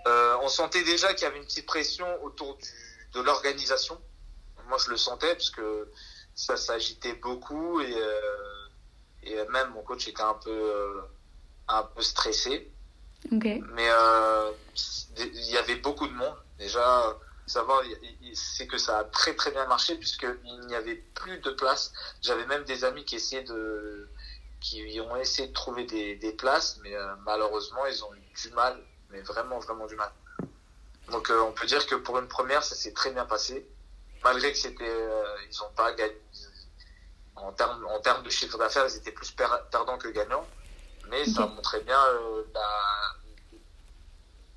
Euh, 0.07 0.37
on 0.43 0.49
sentait 0.49 0.83
déjà 0.83 1.13
qu'il 1.15 1.25
y 1.25 1.27
avait 1.27 1.39
une 1.39 1.45
petite 1.45 1.67
pression 1.67 2.07
autour 2.25 2.57
du, 2.57 2.69
de 3.13 3.21
l'organisation. 3.21 4.01
Moi, 4.69 4.79
je 4.85 4.91
le 4.91 4.97
sentais 4.97 5.35
parce 5.35 5.51
que 5.51 5.89
ça 6.35 6.57
s'agitait 6.57 7.15
beaucoup 7.15 7.81
et, 7.81 7.95
euh, 7.95 8.69
et 9.23 9.37
même 9.51 9.71
mon 9.71 9.83
coach 9.83 10.09
était 10.09 10.23
un 10.23 10.35
peu, 10.35 10.51
euh, 10.51 11.03
un 11.69 11.83
peu 11.83 12.03
stressé. 12.03 12.71
Okay. 13.33 13.63
Mais 13.73 13.89
euh, 13.91 14.51
il 15.19 15.51
y 15.51 15.59
avait 15.59 15.77
beaucoup 15.77 16.07
de 16.07 16.13
monde. 16.13 16.35
Déjà, 16.59 17.19
savoir, 17.47 17.83
c'est 18.33 18.67
que 18.67 18.79
ça 18.79 18.99
a 18.99 19.05
très 19.05 19.35
très 19.35 19.51
bien 19.51 19.67
marché 19.67 19.97
puisqu'il 19.97 20.61
n'y 20.67 20.75
avait 20.75 20.97
plus 20.97 21.39
de 21.41 21.51
place. 21.51 21.93
J'avais 22.23 22.47
même 22.47 22.65
des 22.65 22.85
amis 22.85 23.05
qui 23.05 23.17
essayaient 23.17 23.43
de, 23.43 24.09
qui 24.61 25.01
ont 25.01 25.17
essayé 25.17 25.49
de 25.49 25.53
trouver 25.53 25.85
des, 25.85 26.17
des 26.17 26.33
places, 26.33 26.79
mais 26.83 26.95
euh, 26.95 27.15
malheureusement, 27.25 27.87
ils 27.87 28.05
ont 28.05 28.15
eu 28.15 28.21
du 28.43 28.51
mal 28.51 28.79
mais 29.11 29.21
vraiment, 29.21 29.59
vraiment 29.59 29.87
du 29.87 29.97
mal. 29.97 30.11
Donc 31.11 31.31
euh, 31.31 31.43
on 31.43 31.53
peut 31.53 31.67
dire 31.67 31.87
que 31.87 31.97
pour 31.97 32.19
une 32.19 32.29
première, 32.29 32.63
ça 32.63 32.75
s'est 32.75 32.93
très 32.93 33.11
bien 33.11 33.27
passé, 33.27 33.67
malgré 34.23 34.53
que 34.53 34.59
c'était, 34.59 34.85
euh, 34.89 35.25
ils 35.49 35.63
ont 35.63 35.71
pas 35.77 35.93
gagné. 35.93 36.17
En 37.37 37.53
termes, 37.53 37.87
en 37.87 38.01
termes 38.01 38.23
de 38.23 38.31
chiffre 38.31 38.59
d'affaires, 38.59 38.87
ils 38.89 38.97
étaient 38.97 39.13
plus 39.13 39.31
perdants 39.31 39.99
que 39.99 40.09
gagnants, 40.09 40.47
mais 41.09 41.25
ça 41.25 41.47
montrait 41.47 41.81
bien 41.81 41.99
euh, 41.99 42.43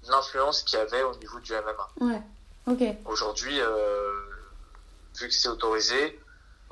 l'influence 0.10 0.64
qu'il 0.64 0.78
y 0.78 0.82
avait 0.82 1.04
au 1.04 1.16
niveau 1.16 1.40
du 1.40 1.54
MMA. 1.54 1.90
Ouais. 2.02 2.22
Ok. 2.68 2.84
Aujourd'hui, 3.06 3.58
vu 5.18 5.28
que 5.28 5.34
c'est 5.34 5.48
autorisé, 5.48 6.20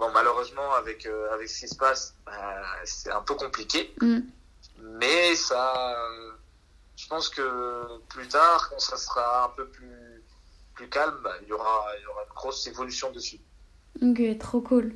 bon 0.01 0.11
malheureusement 0.11 0.73
avec 0.73 1.07
avec 1.31 1.47
ce 1.47 1.61
qui 1.61 1.67
se 1.69 1.75
passe, 1.75 2.15
bah, 2.25 2.33
c'est 2.83 3.11
un 3.11 3.21
peu 3.21 3.35
compliqué, 3.35 3.93
mm. 4.01 4.19
mais 4.99 5.35
ça 5.35 5.95
je 7.01 7.07
pense 7.07 7.29
que 7.29 7.99
plus 8.09 8.27
tard, 8.27 8.69
quand 8.69 8.79
ça 8.79 8.97
sera 8.97 9.45
un 9.45 9.49
peu 9.55 9.65
plus, 9.65 10.23
plus 10.75 10.87
calme, 10.87 11.15
bah, 11.23 11.31
il, 11.41 11.47
y 11.47 11.53
aura, 11.53 11.85
il 11.97 12.03
y 12.03 12.05
aura 12.05 12.21
une 12.23 12.33
grosse 12.33 12.67
évolution 12.67 13.11
dessus. 13.11 13.39
Ok, 14.01 14.37
trop 14.37 14.61
cool. 14.61 14.93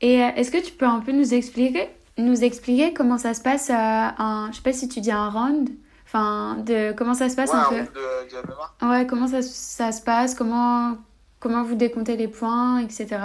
Et 0.00 0.22
euh, 0.22 0.28
est-ce 0.36 0.50
que 0.50 0.62
tu 0.62 0.72
peux 0.72 0.86
un 0.86 1.00
peu 1.00 1.12
nous 1.12 1.34
expliquer, 1.34 1.90
nous 2.16 2.42
expliquer 2.42 2.94
comment 2.94 3.18
ça 3.18 3.34
se 3.34 3.42
passe, 3.42 3.70
euh, 3.70 3.74
un, 3.74 4.48
je 4.50 4.56
sais 4.56 4.62
pas 4.62 4.72
si 4.72 4.88
tu 4.88 5.00
dis 5.00 5.12
un 5.12 5.28
round, 5.28 5.70
enfin, 6.06 6.56
de 6.58 6.92
comment 6.92 7.14
ça 7.14 7.28
se 7.28 7.36
passe 7.36 7.52
un, 7.52 7.64
peu? 7.64 7.76
de, 7.76 7.82
de 7.84 8.46
MMA. 8.46 8.90
Ouais, 8.90 9.06
comment 9.06 9.28
ça, 9.28 9.42
ça 9.42 9.92
se 9.92 10.00
passe, 10.00 10.34
comment, 10.34 10.96
comment 11.38 11.62
vous 11.64 11.74
décomptez 11.74 12.16
les 12.16 12.28
points, 12.28 12.78
etc. 12.78 13.18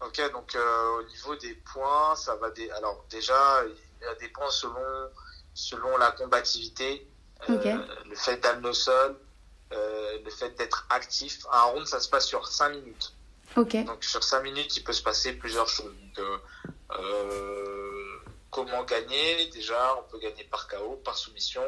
Ok, 0.00 0.32
donc 0.32 0.54
euh, 0.54 0.98
au 0.98 1.02
niveau 1.04 1.36
des 1.36 1.54
points, 1.54 2.16
ça 2.16 2.34
va 2.36 2.50
des... 2.50 2.70
Alors 2.70 3.04
déjà, 3.10 3.62
il 3.66 4.04
y 4.04 4.08
a 4.08 4.14
des 4.14 4.28
points 4.28 4.50
selon 4.50 5.10
selon 5.54 5.96
la 5.98 6.12
combativité, 6.12 7.06
euh, 7.48 7.86
le 8.08 8.16
fait 8.16 8.38
d'amener 8.38 8.68
au 8.68 8.72
sol, 8.72 9.16
euh, 9.72 10.18
le 10.24 10.30
fait 10.30 10.50
d'être 10.56 10.86
actif. 10.90 11.46
Un 11.50 11.62
round, 11.62 11.86
ça 11.86 12.00
se 12.00 12.08
passe 12.08 12.26
sur 12.26 12.46
5 12.46 12.70
minutes. 12.70 13.14
Okay. 13.56 13.84
Donc 13.84 14.04
sur 14.04 14.22
5 14.22 14.42
minutes, 14.42 14.76
il 14.76 14.84
peut 14.84 14.92
se 14.92 15.02
passer 15.02 15.32
plusieurs 15.32 15.68
choses. 15.68 15.92
Donc, 16.16 16.26
euh, 16.92 18.18
comment 18.50 18.84
gagner? 18.84 19.46
Déjà, 19.46 19.96
on 19.98 20.10
peut 20.10 20.18
gagner 20.18 20.44
par 20.44 20.68
KO, 20.68 21.00
par 21.04 21.16
soumission, 21.16 21.62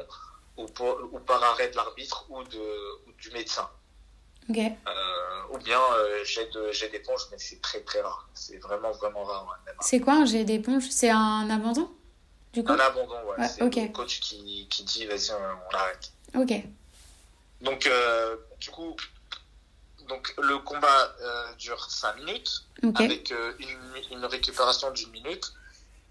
ou, 0.56 0.66
ou 1.12 1.18
par 1.20 1.42
arrêt 1.42 1.68
de 1.68 1.76
l'arbitre 1.76 2.26
ou, 2.28 2.42
de, 2.44 3.08
ou 3.08 3.12
du 3.18 3.30
médecin. 3.30 3.68
Okay. 4.50 4.72
ou 5.52 5.58
bien 5.58 5.80
jet 6.24 6.88
d'éponge, 6.88 7.22
mais 7.30 7.38
c'est 7.38 7.60
très 7.62 7.80
très 7.80 8.00
rare. 8.00 8.28
C'est 8.34 8.58
vraiment 8.58 8.90
vraiment 8.90 9.24
rare. 9.24 9.58
C'est 9.80 10.00
quoi 10.00 10.14
un 10.14 10.24
jet 10.24 10.44
d'éponge 10.44 10.88
C'est 10.90 11.10
un 11.10 11.48
abandon 11.48 11.88
un 12.56 12.78
abandon, 12.78 13.16
ouais. 13.28 13.48
c'est 13.48 13.62
le 13.62 13.88
coach 13.88 14.20
qui, 14.20 14.66
qui 14.68 14.84
dit 14.84 15.06
vas-y, 15.06 15.30
on, 15.32 15.76
arrête. 15.76 16.12
Ok. 16.34 16.52
Donc, 17.62 17.86
euh, 17.86 18.36
du 18.60 18.70
coup, 18.70 18.94
donc, 20.08 20.34
le 20.38 20.58
combat 20.58 21.16
euh, 21.20 21.54
dure 21.54 21.90
5 21.90 22.16
minutes 22.16 22.64
avec 22.96 23.32
euh, 23.32 23.52
une, 23.58 24.18
une, 24.18 24.24
récupération 24.26 24.90
d'une 24.90 25.10
minute. 25.10 25.52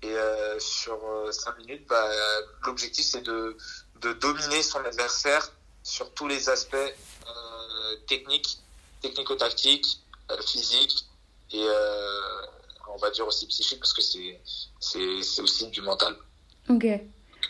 Et 0.03 0.15
sur 0.57 0.97
5 1.29 1.59
minutes, 1.59 1.85
bah, 1.87 2.09
l'objectif 2.65 3.05
c'est 3.05 3.21
de, 3.21 3.55
de 4.01 4.13
dominer 4.13 4.63
son 4.63 4.79
adversaire 4.79 5.47
sur 5.83 6.11
tous 6.15 6.27
les 6.27 6.49
aspects 6.49 6.75
techniques, 8.07 8.59
technico-tactiques, 9.01 10.01
physiques 10.45 11.05
et 11.53 11.65
on 12.93 12.97
va 12.97 13.09
dire 13.11 13.27
aussi 13.27 13.45
psychiques 13.47 13.79
parce 13.79 13.93
que 13.93 14.01
c'est 14.01 15.41
aussi 15.41 15.67
du 15.69 15.81
mental. 15.81 16.15
Ok. 16.69 16.85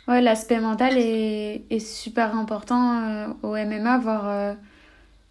Ouais, 0.07 0.21
l'aspect 0.21 0.59
mental 0.59 0.97
est, 0.97 1.63
est, 1.69 1.79
super 1.79 2.35
important 2.35 3.01
euh, 3.01 3.27
au 3.43 3.55
MMA, 3.55 3.97
voire 3.99 4.27
euh, 4.27 4.53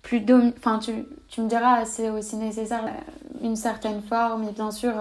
plus 0.02 0.20
dom... 0.20 0.52
Enfin, 0.56 0.78
tu, 0.78 1.04
tu 1.28 1.40
me 1.40 1.48
diras, 1.48 1.84
c'est 1.86 2.10
aussi 2.10 2.36
nécessaire 2.36 2.84
euh, 2.84 3.42
une 3.42 3.56
certaine 3.56 4.02
forme 4.02 4.48
et 4.48 4.52
bien 4.52 4.70
sûr 4.70 4.92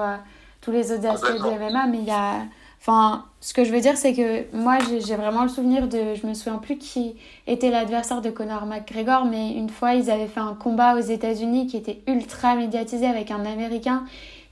tous 0.62 0.72
les 0.72 0.92
autres 0.92 1.06
aspects 1.06 1.36
du 1.36 1.50
MMA, 1.50 1.88
mais 1.88 2.00
il 2.00 2.06
y 2.06 2.12
a... 2.12 2.46
Enfin, 2.82 3.26
ce 3.42 3.54
que 3.54 3.64
je 3.64 3.72
veux 3.72 3.82
dire, 3.82 3.98
c'est 3.98 4.14
que 4.14 4.56
moi, 4.56 4.78
j'ai 5.06 5.16
vraiment 5.16 5.44
le 5.44 5.50
souvenir 5.50 5.88
de... 5.88 6.16
Je 6.16 6.26
me 6.26 6.34
souviens 6.34 6.58
plus 6.58 6.78
qui 6.78 7.16
était 7.46 7.70
l'adversaire 7.70 8.22
de 8.22 8.30
Conor 8.30 8.66
McGregor, 8.66 9.26
mais 9.26 9.52
une 9.52 9.70
fois, 9.70 9.94
ils 9.94 10.10
avaient 10.10 10.28
fait 10.28 10.40
un 10.40 10.56
combat 10.56 10.96
aux 10.96 11.02
États-Unis 11.02 11.68
qui 11.68 11.78
était 11.78 12.02
ultra 12.08 12.56
médiatisé 12.56 13.06
avec 13.06 13.32
un 13.32 13.46
Américain. 13.46 14.06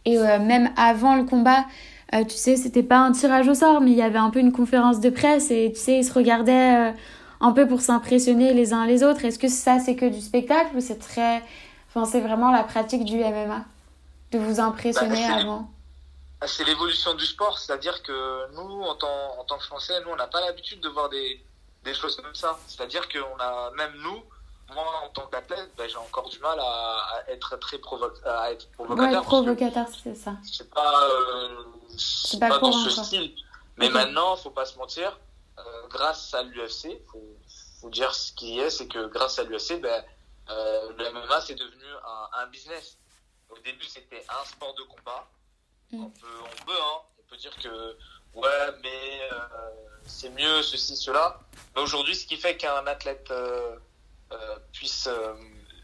Et 0.06 0.18
même 0.18 0.70
avant 0.78 1.16
le 1.16 1.24
combat, 1.24 1.66
euh, 2.16 2.24
tu 2.24 2.36
sais, 2.36 2.56
c'était 2.56 2.84
pas 2.84 3.00
un 3.00 3.12
tirage 3.12 3.48
au 3.48 3.54
sort, 3.54 3.82
mais 3.82 3.92
il 3.92 3.98
y 3.98 4.02
avait 4.02 4.20
un 4.20 4.30
peu 4.30 4.40
une 4.40 4.54
conférence 4.54 5.02
de 5.02 5.10
presse 5.10 5.52
et 5.52 5.72
tu 5.74 5.80
sais, 5.80 6.00
ils 6.00 6.06
se 6.06 6.14
regardaient 6.14 6.90
euh, 6.90 6.92
un 7.42 7.52
peu 7.52 7.68
pour 7.68 7.82
s'impressionner 7.82 8.54
les 8.54 8.74
uns 8.74 8.86
les 8.86 9.04
autres. 9.04 9.26
Est-ce 9.26 9.40
que 9.40 9.50
ça, 9.50 9.80
c'est 9.80 9.96
que 9.96 10.06
du 10.06 10.22
spectacle 10.22 10.76
ou 10.76 10.80
c'est 10.80 11.00
très. 11.00 11.44
Enfin, 11.90 12.06
c'est 12.06 12.22
vraiment 12.22 12.52
la 12.52 12.64
pratique 12.64 13.04
du 13.04 13.18
MMA 13.18 13.66
De 14.32 14.40
vous 14.40 14.60
impressionner 14.62 15.28
bah, 15.28 15.36
avant? 15.36 15.70
C'est 16.46 16.64
l'évolution 16.66 17.16
du 17.16 17.26
sport, 17.26 17.58
c'est-à-dire 17.58 18.04
que 18.04 18.52
nous, 18.54 18.82
en 18.84 18.96
tant, 18.96 19.40
en 19.40 19.44
tant 19.44 19.58
que 19.58 19.64
Français, 19.64 20.00
nous, 20.02 20.12
on 20.12 20.16
n'a 20.16 20.28
pas 20.28 20.42
l'habitude 20.42 20.80
de 20.82 20.90
voir 20.90 21.10
des, 21.10 21.44
des 21.84 21.94
choses 21.96 22.16
comme 22.16 22.36
ça. 22.36 22.60
C'est-à-dire 22.68 23.08
qu'on 23.10 23.40
a, 23.40 23.72
même 23.72 23.94
nous, 23.98 24.24
moi, 24.74 25.02
en 25.04 25.10
tant 25.10 25.28
qu'athlète, 25.28 25.72
ben, 25.78 25.90
j'ai 25.90 25.98
encore 25.98 26.30
du 26.30 26.40
mal 26.40 26.60
à, 26.60 27.24
être 27.30 27.56
très 27.58 27.78
à 28.26 28.52
être 28.52 28.70
provocateur. 28.72 29.22
Ouais, 29.22 29.26
provocateur, 29.26 29.88
c'est 30.04 30.16
ça. 30.16 30.34
C'est 30.44 30.70
pas, 30.70 31.10
euh, 31.10 31.64
pas, 32.40 32.50
pas 32.50 32.60
dans 32.60 32.72
ce 32.72 32.90
style. 32.90 33.34
Mais 33.78 33.90
maintenant, 33.90 34.36
faut 34.36 34.52
pas 34.52 34.66
se 34.66 34.78
mentir, 34.78 35.18
euh, 35.60 35.88
grâce 35.90 36.34
à 36.34 36.44
l'UFC, 36.44 37.00
faut, 37.12 37.38
faut 37.80 37.90
dire 37.90 38.14
ce 38.14 38.34
qui 38.34 38.60
est, 38.60 38.70
c'est 38.70 38.88
que 38.88 39.08
grâce 39.08 39.40
à 39.40 39.44
l'UFC, 39.44 39.80
ben, 39.80 40.04
euh, 40.50 40.92
le 40.98 41.12
MMA 41.12 41.42
c'est 41.42 41.56
devenu 41.56 41.86
un, 42.06 42.42
un, 42.42 42.48
business. 42.48 42.98
Au 43.50 43.58
début, 43.60 43.86
c'était 43.86 44.26
un 44.30 44.46
sport 44.46 44.74
de 44.76 44.84
combat. 44.84 45.28
Mm. 45.92 46.04
On 46.04 46.10
peut, 46.10 46.28
on 46.44 46.66
peut, 46.66 46.80
hein, 46.80 47.02
on 47.20 47.30
peut 47.30 47.38
dire 47.38 47.56
que 47.62 47.98
ouais, 48.38 48.72
mais 48.84 49.30
euh, 49.32 49.38
c'est 50.06 50.30
mieux 50.30 50.62
ceci, 50.64 50.96
cela. 50.96 51.40
Mais 51.76 51.82
aujourd'hui, 51.82 52.16
ce 52.16 52.26
qui 52.26 52.38
fait 52.38 52.58
qu'un 52.58 52.86
athlète 52.88 53.30
euh, 53.32 53.76
euh, 54.32 54.56
puisse 54.72 55.10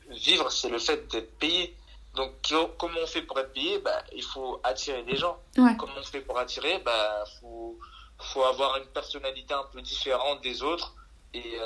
vivre, 0.10 0.52
c'est 0.52 0.70
le 0.70 0.80
fait 0.80 1.08
d'être 1.12 1.38
payé. 1.40 1.76
Donc, 2.16 2.32
comment 2.78 3.00
on 3.02 3.08
fait 3.08 3.24
pour 3.24 3.40
être 3.40 3.54
payé? 3.54 3.80
Bah, 3.80 4.04
Il 4.14 4.24
faut 4.24 4.62
attirer 4.64 5.04
des 5.04 5.16
gens. 5.16 5.40
Comment 5.56 5.94
on 5.98 6.04
fait 6.04 6.22
pour 6.22 6.38
attirer? 6.38 6.78
Bah, 6.80 7.24
faut, 7.40 7.80
faut 8.20 8.44
avoir 8.44 8.78
une 8.78 8.86
personnalité 8.86 9.54
un 9.54 9.64
peu 9.64 9.82
différente 9.82 10.42
des 10.42 10.62
autres. 10.62 10.94
Et 11.34 11.58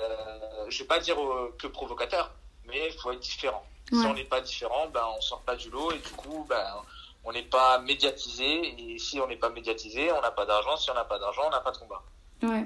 je 0.70 0.80
vais 0.80 0.88
pas 0.88 1.00
dire 1.00 1.18
que 1.60 1.68
provocateur, 1.68 2.32
mais 2.66 2.88
il 2.88 2.94
faut 2.94 3.12
être 3.12 3.20
différent. 3.20 3.66
Si 3.90 3.96
on 3.96 4.14
n'est 4.14 4.24
pas 4.24 4.40
différent, 4.40 4.88
bah, 4.88 5.10
on 5.18 5.20
sort 5.20 5.42
pas 5.42 5.58
du 5.58 5.70
lot 5.70 5.92
et 5.92 6.00
du 6.00 6.12
coup, 6.12 6.46
bah, 6.48 6.82
on 7.28 7.34
n'est 7.34 7.44
pas 7.44 7.80
médiatisé. 7.80 8.74
Et 8.94 8.98
si 8.98 9.20
on 9.20 9.28
n'est 9.28 9.36
pas 9.36 9.50
médiatisé, 9.50 10.12
on 10.14 10.22
n'a 10.22 10.32
pas 10.32 10.46
d'argent. 10.46 10.78
Si 10.78 10.90
on 10.90 10.94
n'a 10.94 11.04
pas 11.04 11.20
d'argent, 11.20 11.44
on 11.46 11.50
n'a 11.50 11.60
pas 11.60 11.72
de 11.72 11.78
combat. 11.78 12.02
Ouais, 12.42 12.66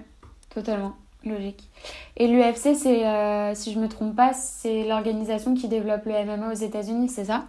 totalement. 0.53 0.95
Logique. 1.23 1.69
Et 2.15 2.27
l'UFC, 2.27 2.75
c'est, 2.75 3.05
euh, 3.05 3.53
si 3.55 3.73
je 3.73 3.79
me 3.79 3.87
trompe 3.89 4.15
pas, 4.15 4.33
c'est 4.33 4.83
l'organisation 4.85 5.55
qui 5.55 5.67
développe 5.67 6.05
le 6.05 6.13
MMA 6.25 6.51
aux 6.51 6.55
États-Unis, 6.55 7.09
c'est 7.09 7.25
ça? 7.25 7.45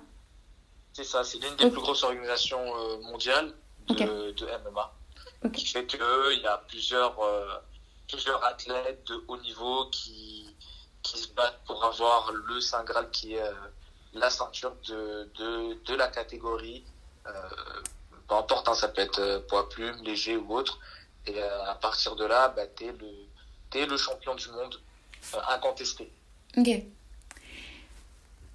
C'est 0.92 1.04
ça, 1.04 1.24
c'est 1.24 1.38
l'une 1.38 1.56
des 1.56 1.70
plus 1.70 1.80
grosses 1.80 2.04
organisations 2.04 2.60
euh, 2.60 3.00
mondiales 3.02 3.52
de, 3.88 4.32
de 4.32 4.46
MMA. 4.64 4.92
Qui 5.52 5.66
fait 5.66 5.86
qu'il 5.86 5.98
y 6.42 6.46
a 6.46 6.58
plusieurs, 6.68 7.18
euh, 7.20 7.48
plusieurs 8.08 8.44
athlètes 8.44 9.06
de 9.06 9.24
haut 9.26 9.38
niveau 9.38 9.86
qui, 9.90 10.54
qui 11.02 11.18
se 11.18 11.32
battent 11.32 11.60
pour 11.66 11.82
avoir 11.82 12.30
le 12.30 12.60
Saint 12.60 12.84
Graal 12.84 13.10
qui 13.10 13.34
est 13.34 13.52
la 14.12 14.28
ceinture 14.28 14.74
de, 14.86 15.30
de, 15.38 15.82
de 15.82 15.94
la 15.94 16.08
catégorie 16.08 16.84
peu 17.24 18.34
importe, 18.34 18.68
hein, 18.68 18.74
ça 18.74 18.88
peut 18.88 19.02
être 19.02 19.44
poids 19.48 19.68
plume, 19.68 19.96
léger 20.02 20.36
ou 20.36 20.54
autre. 20.54 20.78
Et 21.26 21.40
à 21.40 21.74
partir 21.80 22.16
de 22.16 22.24
là, 22.24 22.48
bah, 22.48 22.62
tu 22.76 22.84
es, 23.78 23.86
le 23.86 23.96
champion 23.96 24.34
du 24.34 24.48
monde 24.50 24.80
incontesté. 25.48 26.10
Ok. 26.56 26.68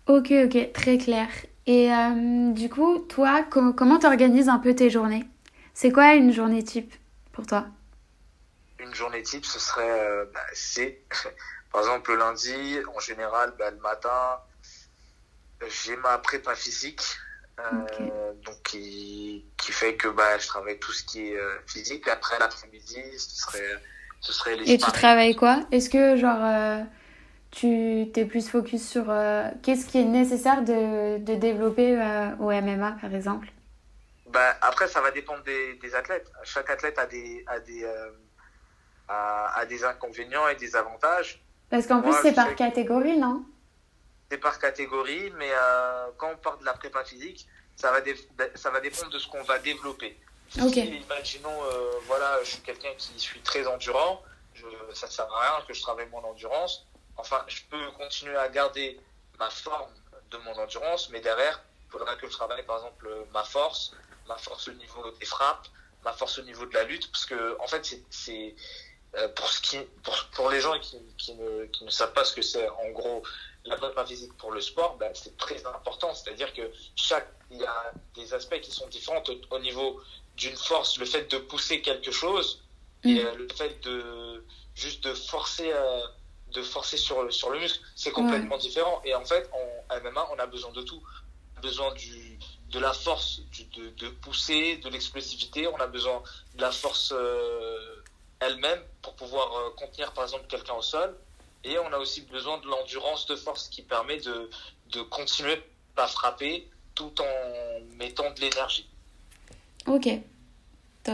Ok, 0.08 0.32
ok, 0.46 0.74
très 0.74 0.98
clair. 0.98 1.28
Et 1.66 1.90
du 2.54 2.70
coup, 2.70 3.00
toi, 3.00 3.44
comment 3.44 4.00
tu 4.00 4.06
organises 4.06 4.50
un 4.50 4.60
peu 4.60 4.76
tes 4.76 4.90
journées? 4.90 5.26
C'est 5.74 5.92
quoi 5.92 6.16
une 6.16 6.34
journée 6.34 6.64
type 6.64 6.92
pour 7.34 7.46
toi? 7.46 7.68
Une 8.80 8.96
journée 8.96 9.22
type, 9.22 9.46
ce 9.46 9.60
serait, 9.60 10.26
bah, 10.34 10.40
c'est, 10.54 11.04
par 11.72 11.82
exemple, 11.82 12.12
le 12.12 12.18
lundi, 12.18 12.78
en 12.96 13.00
général, 13.00 13.54
bah, 13.60 13.70
le 13.70 13.78
matin, 13.78 14.40
j'ai 15.68 15.96
ma 15.98 16.18
prépa 16.18 16.56
physique, 16.56 17.04
euh, 17.60 18.34
donc 18.46 18.56
qui, 18.64 19.46
qui, 19.58 19.72
fait 19.72 19.96
que 19.96 20.08
bah, 20.08 20.38
je 20.38 20.48
travaille 20.48 20.78
tout 20.78 20.92
ce 20.92 21.04
qui 21.04 21.30
est 21.30 21.38
euh, 21.38 21.58
physique. 21.66 22.08
Après 22.08 22.38
l'après-midi, 22.40 23.02
ce 23.18 23.42
serait, 23.42 23.82
ce 24.22 24.32
serait 24.32 24.56
les 24.58 24.72
Et 24.72 24.78
tu 24.78 24.92
travailles 24.92 25.36
quoi? 25.36 25.66
Est-ce 25.72 25.90
que 25.90 26.18
genre 26.18 26.38
euh, 26.40 26.84
tu 27.50 28.12
t'es 28.14 28.26
plus 28.26 28.48
focus 28.48 28.88
sur 28.88 29.06
qu'est-ce 29.64 29.88
qui 29.88 30.00
est 30.00 30.06
nécessaire 30.06 30.62
de, 30.64 31.18
de 31.18 31.36
développer 31.36 31.96
au 32.40 32.52
MMA 32.52 32.98
par 33.02 33.14
exemple? 33.16 33.48
Bah, 34.28 34.56
Après, 34.62 34.88
ça 34.88 35.02
va 35.02 35.10
dépendre 35.10 35.44
des, 35.44 35.76
des, 35.82 35.96
athlètes. 35.96 36.30
Chaque 36.44 36.70
athlète 36.70 37.00
a 37.00 37.08
des, 37.08 37.44
a 37.48 37.60
des, 37.62 37.88
a, 39.08 39.54
a 39.56 39.66
des 39.66 39.84
inconvénients 39.84 40.48
et 40.50 40.56
des 40.56 40.76
avantages. 40.76 41.42
Parce 41.70 41.88
qu'en 41.88 42.02
plus, 42.02 42.14
c'est 42.22 42.34
par 42.34 42.54
catégorie, 42.56 43.18
non? 43.18 43.46
C'est 44.30 44.38
par 44.38 44.60
catégorie, 44.60 45.32
mais 45.38 45.50
euh, 45.52 46.08
quand 46.18 46.32
on 46.32 46.38
parle 46.38 46.60
de 46.60 46.66
la 46.66 46.74
prépa 46.74 47.04
physique, 47.04 47.48
ça 47.76 47.92
va, 47.92 48.00
ça 48.56 48.72
va 48.72 48.80
dépendre 48.80 49.12
de 49.12 49.20
ce 49.20 49.28
qu'on 49.28 49.44
va 49.44 49.60
développer. 49.60 50.18
imaginons, 51.02 51.64
euh, 51.64 51.92
voilà, 52.08 52.40
je 52.44 52.52
suis 52.52 52.62
quelqu'un 52.62 52.94
qui 52.98 53.20
suis 53.20 53.42
très 53.42 53.68
endurant, 53.68 54.24
je, 54.54 54.66
ça 54.94 55.08
ne 55.08 55.12
sert 55.12 55.32
à 55.34 55.58
rien 55.58 55.66
que 55.66 55.74
je 55.74 55.82
travaille 55.82 56.08
mon 56.10 56.24
endurance. 56.24 56.86
Enfin, 57.18 57.44
je 57.48 57.62
peux 57.70 57.92
continuer 57.92 58.36
à 58.38 58.48
garder 58.50 59.00
ma 59.40 59.50
forme 59.50 59.92
de 60.32 60.38
mon 60.38 60.54
endurance, 60.54 61.10
mais 61.10 61.20
derrière, 61.20 61.62
il 61.88 61.92
faudra 61.92 62.16
que 62.16 62.28
je 62.28 62.32
travaille, 62.32 62.64
par 62.64 62.78
exemple, 62.78 63.10
ma 63.34 63.44
force, 63.44 63.94
ma 64.28 64.38
force 64.38 64.68
au 64.68 64.74
niveau 64.74 65.10
des 65.12 65.26
frappes, 65.26 65.68
ma 66.04 66.14
force 66.14 66.40
au 66.40 66.44
niveau 66.44 66.66
de 66.66 66.74
la 66.74 66.84
lutte, 66.84 67.12
parce 67.12 67.26
que, 67.26 67.58
en 67.60 67.68
fait, 67.68 68.00
c'est 68.10 68.56
euh, 69.16 69.28
pour, 69.30 69.48
ce 69.50 69.62
qui, 69.62 69.80
pour, 70.04 70.16
pour 70.34 70.50
les 70.50 70.60
gens 70.60 70.78
qui, 70.80 70.98
qui, 71.18 71.34
ne, 71.36 71.66
qui 71.66 71.86
ne 71.86 71.90
savent 71.90 72.14
pas 72.14 72.26
ce 72.26 72.34
que 72.34 72.42
c'est, 72.42 72.68
en 72.70 72.90
gros, 72.90 73.24
la 73.68 73.76
prépa 73.76 74.06
physique 74.06 74.34
pour 74.38 74.52
le 74.52 74.62
sport, 74.62 74.98
ben, 74.98 75.12
c'est 75.14 75.38
très 75.38 75.66
important. 75.66 76.14
C'est-à-dire 76.14 76.54
que 76.54 76.72
chaque, 76.96 77.28
il 77.52 77.58
y 77.58 77.66
a 77.66 77.92
des 78.16 78.34
aspects 78.34 78.60
qui 78.62 78.72
sont 78.72 78.88
différents 78.88 79.24
au, 79.52 79.60
niveau 79.60 80.02
d'une 80.36 80.56
force, 80.56 80.98
le 80.98 81.06
fait 81.06 81.32
de 81.32 81.38
pousser 81.38 81.82
quelque 81.82 82.12
chose 82.12 82.64
et 83.04 83.16
mm. 83.16 83.26
euh, 83.26 83.36
le 83.36 83.48
fait 83.50 83.84
de 83.84 84.44
juste 84.76 85.04
de 85.04 85.14
forcer, 85.14 85.72
euh, 85.74 86.02
de 86.54 86.62
forcer 86.62 86.98
sur, 86.98 87.32
sur 87.34 87.50
le 87.50 87.60
muscle, 87.60 87.80
c'est 87.96 88.12
complètement 88.12 88.58
différent. 88.58 89.02
Et 89.06 89.16
en 89.16 89.26
fait, 89.26 89.50
en 89.54 90.00
MMA, 90.02 90.30
on 90.32 90.40
a 90.40 90.46
besoin 90.46 90.72
de 90.72 90.82
tout. 90.82 91.02
On 91.56 91.58
a 91.58 91.62
besoin 91.62 91.94
du, 91.96 92.38
de 92.70 92.80
la 92.80 92.94
force 92.94 93.42
de, 93.76 93.90
de, 93.90 94.10
pousser, 94.10 94.78
de 94.78 94.90
l'explosivité. 94.90 95.68
On 95.68 95.78
a 95.78 95.88
besoin 95.88 96.22
de 96.56 96.62
la 96.62 96.72
force 96.72 97.12
euh, 97.16 98.04
elle-même 98.40 98.80
pour 99.02 99.16
pouvoir 99.16 99.74
contenir, 99.76 100.14
par 100.14 100.26
exemple, 100.26 100.46
quelqu'un 100.48 100.76
au 100.76 100.84
sol. 100.84 101.18
Et 101.64 101.78
on 101.80 101.92
a 101.94 101.98
aussi 101.98 102.22
besoin 102.22 102.58
de 102.60 102.68
l'endurance 102.68 103.26
de 103.26 103.36
force 103.36 103.68
qui 103.70 103.82
permet 103.82 104.18
de, 104.18 104.50
de 104.92 105.02
continuer 105.02 105.62
à 105.96 106.08
frapper 106.08 106.70
tout 106.96 107.14
en 107.22 107.80
mettant 107.98 108.30
de 108.32 108.40
l'énergie. 108.42 108.90
Ok. 109.86 110.10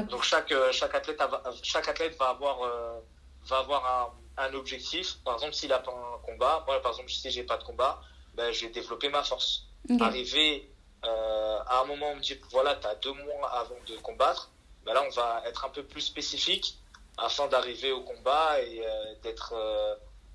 Donc 0.09 0.23
chaque, 0.23 0.53
chaque, 0.71 0.95
athlète, 0.95 1.21
chaque 1.61 1.87
athlète 1.87 2.17
va 2.17 2.29
avoir, 2.29 2.63
euh, 2.63 2.99
va 3.45 3.59
avoir 3.59 4.13
un, 4.37 4.43
un, 4.43 4.53
objectif. 4.55 5.17
Par 5.23 5.35
exemple, 5.35 5.53
s'il 5.53 5.69
n'a 5.69 5.79
pas 5.79 5.91
un 5.91 6.25
combat, 6.25 6.63
moi 6.65 6.81
par 6.81 6.91
exemple, 6.91 7.11
si 7.11 7.29
j'ai 7.29 7.43
pas 7.43 7.57
de 7.57 7.63
combat, 7.63 8.01
ben, 8.33 8.51
je 8.51 8.65
vais 8.65 8.71
développer 8.71 9.09
ma 9.09 9.23
force. 9.23 9.67
Arriver 9.99 10.69
euh, 11.05 11.59
à 11.67 11.81
un 11.81 11.85
moment 11.85 12.09
où 12.09 12.13
on 12.13 12.15
me 12.15 12.21
dit 12.21 12.39
voilà, 12.49 12.75
tu 12.75 12.87
as 12.87 12.95
deux 12.95 13.13
mois 13.13 13.49
avant 13.51 13.75
de 13.85 13.95
combattre, 13.97 14.49
ben 14.85 14.93
là 14.93 15.03
on 15.05 15.09
va 15.09 15.43
être 15.45 15.65
un 15.65 15.69
peu 15.69 15.83
plus 15.83 16.01
spécifique 16.01 16.77
afin 17.17 17.47
d'arriver 17.47 17.91
au 17.91 18.01
combat 18.01 18.61
et 18.61 18.81
euh, 18.85 19.15
d'être 19.21 19.53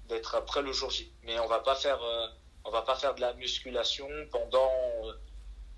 d'être 0.09 0.35
après 0.35 0.63
le 0.63 0.73
jour 0.73 0.91
J. 0.91 1.11
Mais 1.25 1.39
on 1.39 1.47
va 1.47 1.61
pas 1.61 1.75
faire, 1.75 2.03
euh, 2.03 2.27
on 2.65 2.71
va 2.71 2.83
pas 2.83 2.97
faire 2.97 3.15
de 3.15 3.21
la 3.21 3.33
musculation 3.35 4.09
pendant 4.31 4.71
euh, 5.05 5.13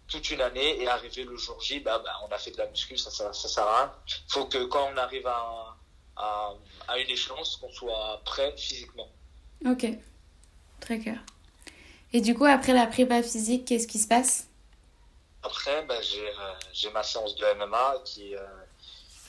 toute 0.08 0.30
une 0.30 0.40
année 0.40 0.80
et 0.80 0.88
arriver 0.88 1.24
le 1.24 1.36
jour 1.36 1.60
J, 1.60 1.80
bah, 1.80 2.00
bah, 2.04 2.12
on 2.28 2.32
a 2.32 2.38
fait 2.38 2.50
de 2.50 2.58
la 2.58 2.66
muscu, 2.66 2.96
ça, 2.96 3.10
ça, 3.10 3.32
ça 3.32 3.48
sert 3.48 3.64
à 3.64 3.78
rien. 3.78 3.92
Faut 4.28 4.46
que 4.46 4.64
quand 4.64 4.90
on 4.92 4.96
arrive 4.96 5.26
à, 5.26 5.76
à, 6.16 6.54
à 6.88 6.98
une 6.98 7.10
échéance, 7.10 7.56
qu'on 7.56 7.72
soit 7.72 8.20
prêt 8.24 8.54
physiquement. 8.56 9.08
Ok, 9.66 9.86
très 10.80 10.98
clair. 10.98 11.20
Et 12.12 12.20
du 12.20 12.34
coup, 12.34 12.44
après 12.46 12.72
la 12.72 12.86
prépa 12.86 13.22
physique, 13.22 13.66
qu'est-ce 13.66 13.86
qui 13.86 13.98
se 13.98 14.08
passe? 14.08 14.48
Après, 15.42 15.84
bah, 15.84 15.94
euh, 15.94 16.52
j'ai 16.72 16.90
ma 16.90 17.02
séance 17.02 17.34
de 17.36 17.44
MMA 17.54 18.02
qui, 18.04 18.34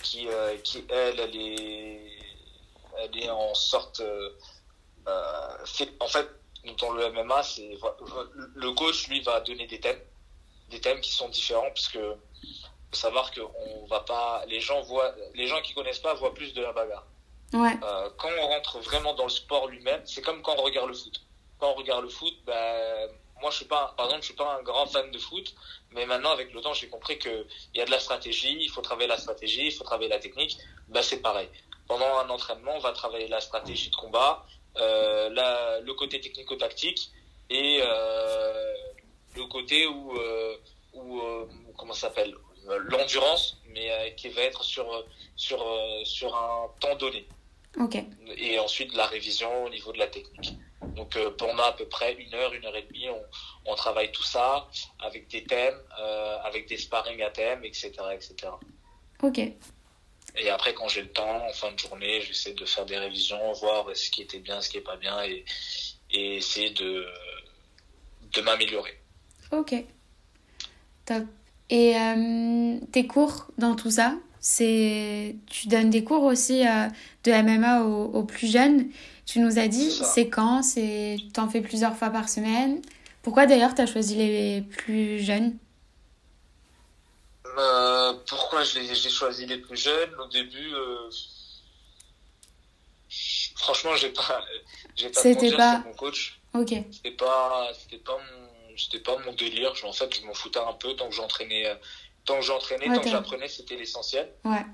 qui, 0.02 0.28
qui 0.64 0.84
elle, 0.90 1.20
elle 1.20 1.36
est, 1.36 2.22
elle 2.98 3.18
est 3.18 3.30
en 3.30 3.54
sorte 3.54 4.00
euh, 4.02 4.30
en 5.08 6.08
fait, 6.08 6.30
dans 6.80 6.92
le 6.92 7.12
MMA, 7.12 7.44
c'est 7.44 7.78
le 8.56 8.72
coach 8.74 9.08
lui 9.08 9.22
va 9.22 9.42
donner 9.42 9.68
des 9.68 9.80
thèmes, 9.80 10.00
des 10.70 10.80
thèmes 10.80 11.02
qui 11.02 11.12
sont 11.12 11.30
différents 11.30 11.72
puisque 11.72 12.00
faut 12.92 12.98
savoir 12.98 13.32
que 13.32 13.42
on 13.42 13.86
va 13.88 14.02
pas, 14.02 14.44
les 14.48 14.60
gens 14.60 14.82
voient, 14.82 15.14
les 15.34 15.48
gens 15.48 15.62
qui 15.62 15.74
connaissent 15.74 16.00
pas 16.00 16.14
voient 16.14 16.34
plus 16.34 16.54
de 16.54 16.62
la 16.62 16.74
bagarre. 16.74 17.06
Ouais. 17.54 17.78
Euh, 17.84 18.10
quand 18.18 18.30
on 18.40 18.48
rentre 18.48 18.80
vraiment 18.80 19.14
dans 19.14 19.24
le 19.24 19.30
sport 19.30 19.68
lui-même, 19.68 20.02
c'est 20.06 20.22
comme 20.22 20.42
quand 20.42 20.56
on 20.58 20.64
regarde 20.64 20.88
le 20.88 20.94
foot. 20.94 21.22
Quand 21.60 21.72
on 21.72 21.76
regarde 21.76 22.04
le 22.04 22.10
foot, 22.10 22.34
ben, 22.46 23.10
moi 23.42 23.52
je 23.52 23.58
suis 23.58 23.66
pas, 23.66 23.94
par 23.98 24.06
exemple, 24.08 24.24
je 24.24 24.28
suis 24.28 24.36
pas 24.36 24.58
un 24.58 24.62
grand 24.62 24.86
fan 24.88 25.10
de 25.12 25.18
foot, 25.18 25.54
mais 25.92 26.06
maintenant 26.06 26.32
avec 26.32 26.54
le 26.54 26.62
temps 26.62 26.74
j'ai 26.74 26.90
compris 26.90 27.18
que 27.18 27.46
il 27.74 27.80
y 27.80 27.82
a 27.82 27.86
de 27.86 27.92
la 27.92 28.00
stratégie, 28.00 28.58
il 28.60 28.70
faut 28.70 28.82
travailler 28.82 29.08
la 29.08 29.18
stratégie, 29.18 29.68
il 29.68 29.72
faut 29.72 29.84
travailler 29.84 30.10
la 30.10 30.20
technique. 30.20 30.58
Ben 30.90 31.02
c'est 31.02 31.22
pareil. 31.22 31.50
Pendant 31.88 32.18
un 32.20 32.30
entraînement, 32.30 32.74
on 32.76 32.80
va 32.80 32.94
travailler 32.94 33.28
la 33.28 33.42
stratégie 33.42 33.90
de 33.90 33.96
combat, 33.96 34.46
euh, 34.46 34.61
la, 34.76 35.80
le 35.80 35.94
côté 35.94 36.20
technico-tactique 36.20 37.12
et 37.50 37.80
euh, 37.82 38.74
le 39.36 39.46
côté 39.46 39.86
où, 39.88 40.14
euh, 40.18 40.56
où 40.94 41.22
comment 41.78 41.94
s'appelle 41.94 42.34
l'endurance, 42.90 43.58
mais 43.68 44.14
qui 44.16 44.30
va 44.30 44.44
être 44.44 44.64
sur 44.64 45.06
sur 45.36 45.66
sur 46.04 46.36
un 46.36 46.70
temps 46.80 46.96
donné. 46.96 47.28
Ok. 47.80 47.98
Et 48.38 48.60
ensuite 48.60 48.94
la 48.94 49.08
révision 49.08 49.66
au 49.66 49.70
niveau 49.70 49.92
de 49.94 50.00
la 50.00 50.08
technique. 50.08 50.54
Donc 50.96 51.18
pendant 51.38 51.64
à 51.64 51.72
peu 51.74 51.86
près 51.86 52.14
une 52.14 52.34
heure, 52.34 52.54
une 52.54 52.66
heure 52.66 52.76
et 52.76 52.84
demie, 52.84 53.10
on, 53.10 53.72
on 53.72 53.76
travaille 53.76 54.12
tout 54.12 54.24
ça 54.24 54.68
avec 55.00 55.28
des 55.30 55.44
thèmes, 55.44 55.80
euh, 56.00 56.38
avec 56.44 56.68
des 56.68 56.78
sparring 56.78 57.22
à 57.22 57.30
thème, 57.30 57.64
etc., 57.64 57.92
etc. 58.14 58.36
Ok. 59.24 59.40
Et 60.38 60.50
après, 60.50 60.74
quand 60.74 60.88
j'ai 60.88 61.02
le 61.02 61.10
temps, 61.10 61.46
en 61.48 61.54
fin 61.54 61.72
de 61.72 61.80
journée, 61.80 62.22
j'essaie 62.22 62.54
de 62.54 62.66
faire 62.66 62.86
des 62.86 62.98
révisions, 62.98 63.52
voir 63.54 63.88
ce 63.94 64.10
qui 64.10 64.22
était 64.22 64.40
bien, 64.40 64.62
ce 64.62 64.70
qui 64.70 64.78
est 64.78 64.82
pas 64.82 64.98
bien, 64.98 65.22
et, 65.24 65.44
et 66.12 66.38
essayer 66.38 66.70
de, 66.72 67.06
de 68.34 68.42
m'améliorer. 68.42 68.98
Ok. 69.52 69.76
Top. 71.06 71.24
Et 71.70 71.96
euh, 71.96 72.78
tes 72.92 73.08
cours 73.08 73.48
dans 73.58 73.76
tout 73.76 73.92
ça, 73.92 74.16
c'est 74.40 75.36
tu 75.48 75.68
donnes 75.68 75.90
des 75.90 76.04
cours 76.04 76.24
aussi 76.24 76.68
euh, 76.68 76.88
de 77.24 77.32
MMA 77.32 77.84
aux, 77.84 78.06
aux, 78.06 78.24
plus 78.24 78.52
jeunes. 78.52 78.88
Tu 79.26 79.40
nous 79.40 79.60
as 79.60 79.68
dit, 79.68 79.92
c'est 79.92 80.28
quand? 80.28 80.64
C'est 80.64 81.18
t'en 81.34 81.48
fais 81.48 81.62
plusieurs 81.62 81.96
fois 81.96 82.10
par 82.10 82.28
semaine. 82.28 82.82
Pourquoi 83.22 83.46
d'ailleurs 83.46 83.76
tu 83.76 83.82
as 83.82 83.86
choisi 83.86 84.16
les 84.16 84.62
plus 84.62 85.20
jeunes? 85.20 85.56
Euh, 87.58 88.14
pourquoi 88.28 88.64
j'ai 88.64 88.96
choisi 89.10 89.46
les 89.46 89.58
plus 89.58 89.78
jeunes 89.78 90.14
Au 90.16 90.28
début, 90.28 90.74
euh, 90.74 91.10
franchement, 93.56 93.96
j'ai 93.96 94.10
pas, 94.10 94.44
j'ai 94.96 95.10
pas 95.10 95.22
C'était 95.22 95.56
pas 95.56 95.80
mon 95.80 95.94
coach. 95.94 96.40
Ok. 96.54 96.74
C'était 96.92 97.12
pas, 97.12 97.72
c'était 97.74 98.04
pas 98.04 98.18
mon, 98.18 98.78
c'était 98.78 99.00
pas 99.00 99.18
mon 99.18 99.34
délire. 99.34 99.74
En 99.84 99.94
fait, 99.94 100.16
je 100.16 100.26
m'en 100.26 100.34
foutais 100.34 100.60
un 100.60 100.74
peu 100.74 100.96
tant 100.96 101.10
que 101.10 101.16
j'entraînais, 101.16 101.68
euh, 101.68 101.76
tant 102.26 102.38
que 102.38 102.46
j'entraînais, 102.46 102.86
tant 102.86 103.02
que 103.02 103.10
j'apprenais, 103.10 103.48
c'était 103.48 103.76
l'essentiel. 103.76 104.32
Ouais. 104.44 104.66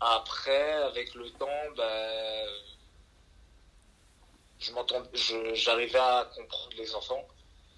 Après, 0.00 0.72
avec 0.72 1.14
le 1.14 1.30
temps, 1.30 1.46
bah, 1.76 2.44
je 4.60 5.54
j'arrivais 5.54 5.98
à 5.98 6.30
comprendre 6.34 6.76
les 6.76 6.94
enfants, 6.94 7.26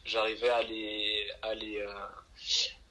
j'arrivais 0.04 0.50
à 0.50 0.62
les, 0.62 1.30
à 1.42 1.54
les, 1.54 1.84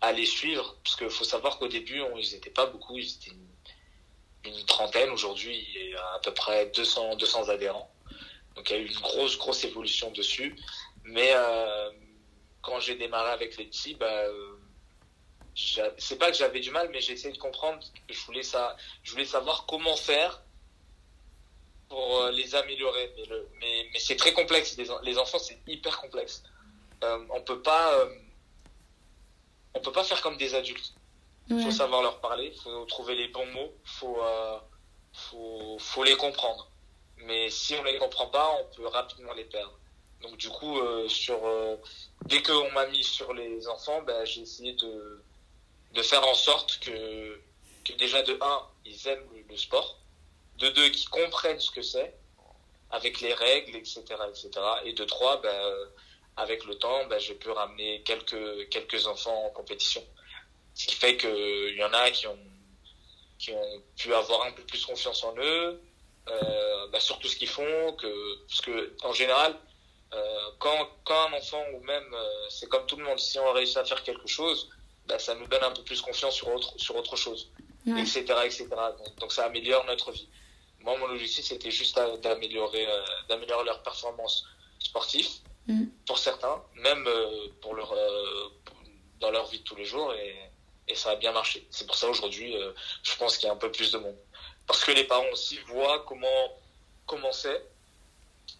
à 0.02 0.12
les 0.12 0.26
suivre, 0.26 0.78
parce 0.84 0.96
qu'il 0.96 1.10
faut 1.10 1.24
savoir 1.24 1.58
qu'au 1.58 1.68
début, 1.68 2.02
ils 2.18 2.34
n'étaient 2.34 2.50
pas 2.50 2.66
beaucoup, 2.68 2.98
ils 2.98 3.16
étaient 3.16 3.36
une, 4.46 4.66
trentaine. 4.66 5.10
Aujourd'hui, 5.10 5.68
il 5.76 5.90
y 5.90 5.96
a 5.96 6.14
à 6.16 6.20
peu 6.20 6.34
près 6.34 6.68
200, 6.68 7.18
200 7.18 7.50
adhérents. 7.50 7.94
Donc 8.56 8.70
il 8.70 8.74
y 8.74 8.80
a 8.80 8.82
eu 8.82 8.88
une 8.88 9.00
grosse, 9.00 9.38
grosse 9.38 9.64
évolution 9.64 10.12
dessus. 10.12 10.56
Mais 11.04 11.32
euh, 11.34 11.92
quand 12.62 12.80
j'ai 12.80 12.96
démarré 12.96 13.32
avec 13.32 13.58
les 13.58 13.66
petits, 13.66 13.96
bah, 13.96 14.08
euh, 14.08 14.56
c'est 15.98 16.18
pas 16.18 16.32
que 16.32 16.38
j'avais 16.38 16.60
du 16.60 16.72
mal, 16.72 16.90
mais 16.92 17.02
j'ai 17.02 17.14
essayé 17.14 17.34
de 17.34 17.38
comprendre. 17.38 17.80
Je 18.10 18.20
voulais 18.26 18.44
ça, 18.44 18.76
je 19.04 19.12
voulais 19.12 19.26
savoir 19.26 19.66
comment 19.66 19.96
faire 19.98 20.42
pour 21.90 22.22
euh, 22.22 22.32
les 22.32 22.56
améliorer. 22.56 23.14
Mais, 23.60 23.90
c'est 24.00 24.16
très 24.16 24.34
complexe. 24.34 24.78
Les, 24.78 24.88
les 25.04 25.18
enfants, 25.18 25.40
c'est 25.40 25.60
hyper 25.68 26.00
complexe. 26.00 26.44
Euh, 27.04 27.26
on 27.32 27.42
peut 27.42 27.62
pas, 27.62 27.94
euh, 27.96 28.14
on 29.74 29.80
peut 29.80 29.92
pas 29.92 30.04
faire 30.04 30.22
comme 30.22 30.38
des 30.38 30.56
adultes. 30.56 30.94
Il 31.50 31.64
faut 31.64 31.72
savoir 31.72 32.04
leur 32.04 32.20
parler, 32.20 32.54
faut 32.64 32.86
trouver 32.86 33.16
les 33.16 33.28
bons 33.28 33.46
mots, 33.48 33.74
faut, 33.84 34.22
euh, 34.22 34.60
faut, 35.14 35.78
faut 35.80 36.04
les 36.04 36.16
comprendre. 36.16 36.70
Mais 37.18 37.50
si 37.50 37.76
on 37.76 37.84
les 37.84 37.98
comprend 37.98 38.28
pas, 38.28 38.52
on 38.62 38.76
peut 38.76 38.86
rapidement 38.86 39.34
les 39.34 39.46
perdre. 39.46 39.74
Donc 40.22 40.38
du 40.38 40.50
coup, 40.50 40.78
euh, 40.80 41.08
sur 41.08 41.46
euh, 41.48 41.76
dès 42.26 42.44
qu'on 42.44 42.72
m'a 42.72 42.86
mis 42.88 43.04
sur 43.04 43.34
les 43.34 43.68
enfants, 43.68 44.02
ben, 44.04 44.26
j'ai 44.26 44.42
essayé 44.42 44.74
de, 44.74 45.24
de 45.94 46.02
faire 46.04 46.26
en 46.28 46.36
sorte 46.36 46.80
que, 46.80 47.42
que 47.84 47.94
déjà 47.94 48.22
de 48.22 48.38
un, 48.42 48.62
ils 48.86 49.08
aiment 49.08 49.28
le, 49.50 49.58
sport, 49.58 49.98
de 50.58 50.70
deux, 50.70 50.90
qu'ils 50.90 51.10
comprennent 51.10 51.60
ce 51.60 51.72
que 51.72 51.82
c'est, 51.82 52.16
avec 52.92 53.22
les 53.22 53.34
règles, 53.34 53.76
etc., 53.76 54.04
etc. 54.30 54.50
Et 54.86 54.94
de 54.94 55.06
trois, 55.06 55.42
ben, 55.42 55.74
avec 56.40 56.66
le 56.66 56.76
temps, 56.76 57.06
ben, 57.08 57.20
j'ai 57.20 57.36
pu 57.36 57.50
ramener 57.50 58.02
quelques 58.04 58.70
quelques 58.70 59.08
enfants 59.08 59.46
en 59.46 59.50
compétition. 59.50 60.04
Ce 60.74 60.88
qui 60.88 60.96
fait 60.96 61.18
qu'il 61.18 61.76
y 61.76 61.84
en 61.84 61.94
a 61.94 62.10
qui 62.12 62.28
ont, 62.28 62.40
qui 63.38 63.52
ont 63.52 63.84
pu 63.98 64.14
avoir 64.14 64.46
un 64.46 64.52
peu 64.52 64.64
plus 64.64 64.86
confiance 64.86 65.24
en 65.24 65.36
eux, 65.38 65.82
euh, 66.30 66.88
bah, 66.88 67.00
sur 67.00 67.20
tout 67.20 67.28
ce 67.28 67.36
qu'ils 67.36 67.50
font. 67.50 67.94
Que, 67.94 68.46
parce 68.48 68.62
que, 68.62 68.94
en 69.04 69.14
général, 69.14 69.56
euh, 70.14 70.50
quand, 70.60 70.90
quand 71.04 71.30
un 71.30 71.34
enfant, 71.34 71.64
ou 71.74 71.84
même, 71.84 72.14
euh, 72.14 72.50
c'est 72.50 72.70
comme 72.70 72.86
tout 72.86 72.96
le 72.96 73.04
monde, 73.04 73.20
si 73.20 73.38
on 73.40 73.52
réussit 73.52 73.78
à 73.78 73.86
faire 73.86 74.04
quelque 74.04 74.28
chose, 74.28 74.70
bah, 75.08 75.20
ça 75.20 75.36
nous 75.36 75.48
donne 75.48 75.64
un 75.64 75.72
peu 75.72 75.84
plus 75.84 76.02
confiance 76.02 76.36
sur 76.36 76.48
autre, 76.48 76.74
sur 76.78 76.96
autre 76.96 77.16
chose, 77.16 77.52
etc. 77.86 78.24
etc. 78.46 78.68
Donc, 79.20 79.32
ça 79.34 79.46
améliore 79.46 79.86
notre 79.86 80.12
vie. 80.12 80.30
Moi, 80.82 80.98
mon 80.98 81.10
objectif, 81.10 81.44
c'était 81.46 81.72
juste 81.72 82.00
d'améliorer 82.22 82.88
d'améliorer 83.28 83.66
leur 83.66 83.84
performance 83.84 84.46
sportive, 84.80 85.28
mm. 85.70 85.88
pour 86.06 86.18
certains, 86.18 86.62
même 86.76 87.08
pour 87.62 87.74
leur, 87.76 87.96
dans 89.20 89.32
leur 89.32 89.48
vie 89.48 89.60
de 89.60 89.64
tous 89.64 89.76
les 89.76 89.86
jours. 89.86 90.14
Et, 90.14 90.36
et 90.90 90.96
ça 90.96 91.12
a 91.12 91.16
bien 91.16 91.32
marché. 91.32 91.66
C'est 91.70 91.86
pour 91.86 91.96
ça 91.96 92.10
aujourd'hui, 92.10 92.56
euh, 92.58 92.72
je 93.04 93.16
pense 93.16 93.38
qu'il 93.38 93.48
y 93.48 93.50
a 93.50 93.54
un 93.54 93.58
peu 93.58 93.72
plus 93.72 93.92
de 93.92 94.00
monde. 94.00 94.18
Parce 94.68 94.84
que 94.84 94.92
les 94.92 95.04
parents 95.04 95.30
aussi 95.32 95.58
voient 95.68 96.06
comment 96.06 97.32
c'est. 97.32 97.64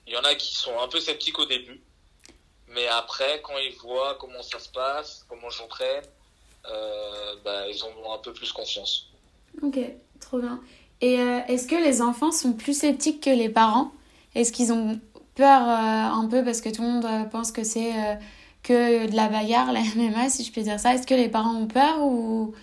Il 0.08 0.14
y 0.14 0.18
en 0.18 0.24
a 0.24 0.36
qui 0.36 0.56
sont 0.56 0.80
un 0.80 0.88
peu 0.88 1.00
sceptiques 1.00 1.40
au 1.40 1.46
début, 1.46 1.82
mais 2.68 2.88
après, 2.88 3.42
quand 3.42 3.58
ils 3.58 3.76
voient 3.78 4.16
comment 4.20 4.44
ça 4.44 4.60
se 4.60 4.70
passe, 4.70 5.26
comment 5.28 5.50
j'entraîne, 5.50 6.04
euh, 6.66 7.36
bah, 7.44 7.68
ils 7.68 7.84
ont 7.84 8.14
un 8.14 8.18
peu 8.20 8.34
plus 8.34 8.52
confiance. 8.52 9.08
Ok, 9.62 9.80
trop 10.20 10.40
bien. 10.40 10.62
Et 11.02 11.20
euh, 11.20 11.40
est-ce 11.48 11.68
que 11.68 11.76
les 11.76 12.02
enfants 12.02 12.32
sont 12.32 12.54
plus 12.54 12.78
sceptiques 12.78 13.24
que 13.24 13.30
les 13.30 13.50
parents? 13.50 13.92
Est-ce 14.36 14.52
qu'ils 14.52 14.72
ont 14.72 15.00
peur 15.40 15.62
un 15.68 16.28
peu 16.30 16.44
parce 16.44 16.62
que 16.62 16.70
tout 16.70 16.82
le 16.82 16.90
monde 16.90 17.30
pense 17.32 17.52
que 17.52 17.64
c'est 17.64 17.94
que 18.64 19.08
de 19.10 19.16
la 19.16 19.28
bagarre, 19.28 19.72
la 19.74 19.82
MMA, 19.82 20.30
si 20.30 20.44
je 20.44 20.52
peux 20.52 20.62
dire 20.62 20.80
ça. 20.80 20.94
Est-ce 20.94 21.08
que 21.08 21.16
les 21.16 21.30
parents 21.30 21.56
ont 21.56 21.68
peur 21.68 22.04
ou 22.04 22.54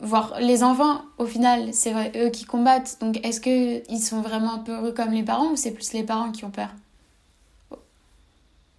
voir 0.00 0.40
les 0.40 0.62
enfants, 0.62 1.02
au 1.18 1.26
final, 1.26 1.72
c'est 1.72 1.94
eux 2.16 2.30
qui 2.30 2.44
combattent. 2.44 2.98
Donc, 3.00 3.24
est-ce 3.24 3.40
qu'ils 3.40 4.02
sont 4.02 4.20
vraiment 4.20 4.58
peureux 4.58 4.92
comme 4.92 5.12
les 5.12 5.22
parents 5.22 5.50
ou 5.50 5.56
c'est 5.56 5.72
plus 5.72 5.92
les 5.92 6.02
parents 6.02 6.32
qui 6.32 6.44
ont 6.44 6.50
peur? 6.50 6.68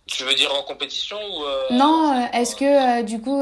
Tu 0.06 0.26
veux 0.26 0.34
dire 0.34 0.54
en 0.54 0.64
compétition 0.64 1.16
ou 1.16 1.44
euh, 1.44 1.62
Non, 1.72 2.12
euh, 2.14 2.26
est-ce 2.34 2.58
que 2.58 3.00
euh, 3.00 3.04
du 3.04 3.22
coup, 3.22 3.42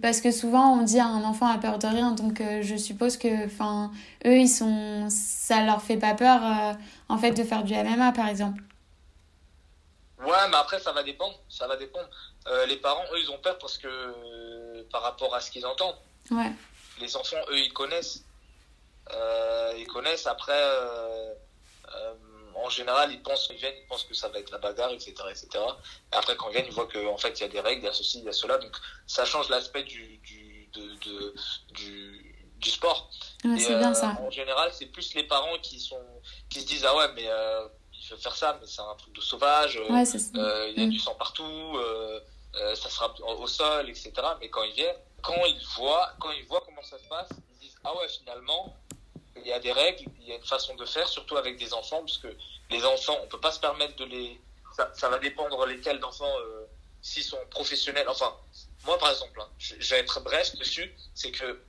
parce 0.00 0.20
que 0.20 0.30
souvent 0.30 0.74
on 0.74 0.82
dit 0.82 1.00
un 1.00 1.24
enfant 1.24 1.46
a 1.46 1.58
peur 1.58 1.80
de 1.80 1.86
rien, 1.88 2.12
donc 2.12 2.40
je 2.62 2.76
suppose 2.76 3.16
que, 3.16 3.46
enfin, 3.46 3.90
eux, 4.24 4.38
ils 4.38 4.48
sont, 4.48 5.06
ça 5.10 5.64
leur 5.64 5.82
fait 5.82 5.96
pas 5.96 6.14
peur, 6.14 6.40
en 7.08 7.18
fait, 7.18 7.32
de 7.32 7.42
faire 7.42 7.64
du 7.64 7.74
MMA, 7.74 8.12
par 8.12 8.28
exemple. 8.28 8.62
Ouais, 10.20 10.48
mais 10.48 10.56
après, 10.56 10.80
ça 10.80 10.92
va 10.92 11.02
dépendre. 11.02 11.38
Ça 11.48 11.66
va 11.66 11.76
dépendre. 11.76 12.08
Euh, 12.46 12.66
les 12.66 12.76
parents, 12.76 13.04
eux, 13.12 13.20
ils 13.20 13.30
ont 13.30 13.38
peur 13.38 13.58
parce 13.58 13.78
que 13.78 14.82
par 14.90 15.02
rapport 15.02 15.34
à 15.34 15.40
ce 15.40 15.50
qu'ils 15.50 15.66
entendent. 15.66 15.98
Ouais. 16.30 16.52
Les 17.00 17.16
enfants, 17.16 17.36
eux, 17.50 17.58
ils 17.58 17.72
connaissent. 17.72 18.24
Euh, 19.12 19.74
ils 19.76 19.86
connaissent. 19.86 20.26
Après, 20.26 20.52
euh, 20.54 21.34
en 22.54 22.68
général, 22.70 23.12
ils 23.12 23.22
pensent, 23.22 23.48
ils 23.50 23.56
viennent, 23.56 23.76
ils 23.80 23.86
pensent 23.86 24.04
que 24.04 24.14
ça 24.14 24.28
va 24.28 24.38
être 24.40 24.50
la 24.50 24.58
bagarre, 24.58 24.90
etc., 24.90 25.14
etc. 25.30 25.48
Et 26.12 26.16
après, 26.16 26.36
quand 26.36 26.48
ils 26.48 26.54
viennent, 26.54 26.66
ils 26.66 26.72
voient 26.72 26.88
qu'en 26.88 27.16
fait, 27.16 27.38
il 27.38 27.42
y 27.42 27.44
a 27.44 27.48
des 27.48 27.60
règles, 27.60 27.82
il 27.82 27.86
y 27.86 27.88
a 27.88 27.92
ceci, 27.92 28.18
il 28.18 28.24
y 28.24 28.28
a 28.28 28.32
cela. 28.32 28.58
Donc, 28.58 28.76
ça 29.06 29.24
change 29.24 29.48
l'aspect 29.48 29.84
du, 29.84 30.18
du, 30.18 30.68
de, 30.72 31.34
du, 31.72 32.54
du 32.56 32.70
sport. 32.70 33.10
Ouais, 33.44 33.58
c'est 33.58 33.78
bien 33.78 33.94
ça. 33.94 34.16
En 34.20 34.30
général, 34.30 34.70
c'est 34.72 34.86
plus 34.86 35.14
les 35.14 35.22
parents 35.24 35.58
qui 35.62 35.78
sont, 35.78 36.04
qui 36.50 36.60
se 36.60 36.66
disent, 36.66 36.84
ah 36.84 36.96
ouais, 36.96 37.12
mais 37.14 37.28
faire 38.16 38.36
ça, 38.36 38.58
mais 38.60 38.66
c'est 38.66 38.80
un 38.80 38.94
truc 38.94 39.14
de 39.14 39.20
sauvage. 39.20 39.76
Euh, 39.76 40.04
euh, 40.36 40.68
il 40.70 40.80
y 40.80 40.82
a 40.82 40.86
mm. 40.86 40.90
du 40.90 40.98
sang 40.98 41.14
partout, 41.14 41.42
euh, 41.42 42.20
ça 42.74 42.88
sera 42.88 43.14
au 43.20 43.46
sol, 43.46 43.88
etc. 43.88 44.12
Mais 44.40 44.48
quand 44.48 44.62
ils 44.62 44.74
viennent, 44.74 44.96
quand 45.22 45.44
ils 45.46 45.66
voient, 45.76 46.12
quand 46.20 46.30
ils 46.32 46.44
voient 46.46 46.62
comment 46.64 46.82
ça 46.82 46.98
se 46.98 47.08
passe, 47.08 47.28
ils 47.32 47.66
disent 47.66 47.76
ah 47.84 47.96
ouais 47.96 48.08
finalement 48.08 48.76
il 49.36 49.46
y 49.46 49.52
a 49.52 49.60
des 49.60 49.72
règles, 49.72 50.04
il 50.20 50.28
y 50.28 50.32
a 50.32 50.36
une 50.36 50.44
façon 50.44 50.74
de 50.74 50.84
faire, 50.84 51.08
surtout 51.08 51.36
avec 51.36 51.58
des 51.58 51.72
enfants, 51.72 52.00
parce 52.00 52.18
que 52.18 52.28
les 52.70 52.84
enfants, 52.84 53.16
on 53.22 53.28
peut 53.28 53.38
pas 53.38 53.52
se 53.52 53.60
permettre 53.60 53.94
de 53.96 54.04
les, 54.04 54.40
ça, 54.94 55.08
va 55.08 55.18
dépendre 55.20 55.64
lesquels 55.64 56.00
d'enfants, 56.00 56.34
s'ils 57.00 57.22
sont 57.22 57.38
professionnels. 57.50 58.08
Enfin, 58.08 58.34
moi 58.84 58.98
par 58.98 59.10
exemple, 59.10 59.40
hein, 59.40 59.48
je, 59.58 59.74
vais 59.76 60.00
être 60.00 60.20
bref 60.24 60.56
dessus, 60.56 60.92
c'est 61.14 61.30
que 61.30 61.60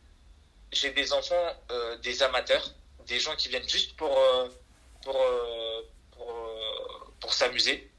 j'ai 0.72 0.90
des 0.92 1.14
enfants, 1.14 1.56
des 2.02 2.24
amateurs, 2.24 2.72
des 3.06 3.20
gens 3.20 3.36
qui 3.36 3.50
viennent 3.50 3.70
juste 3.70 3.96
pour 3.96 4.18
pour 5.04 5.16
pour 7.20 7.34
s'amuser, 7.34 7.90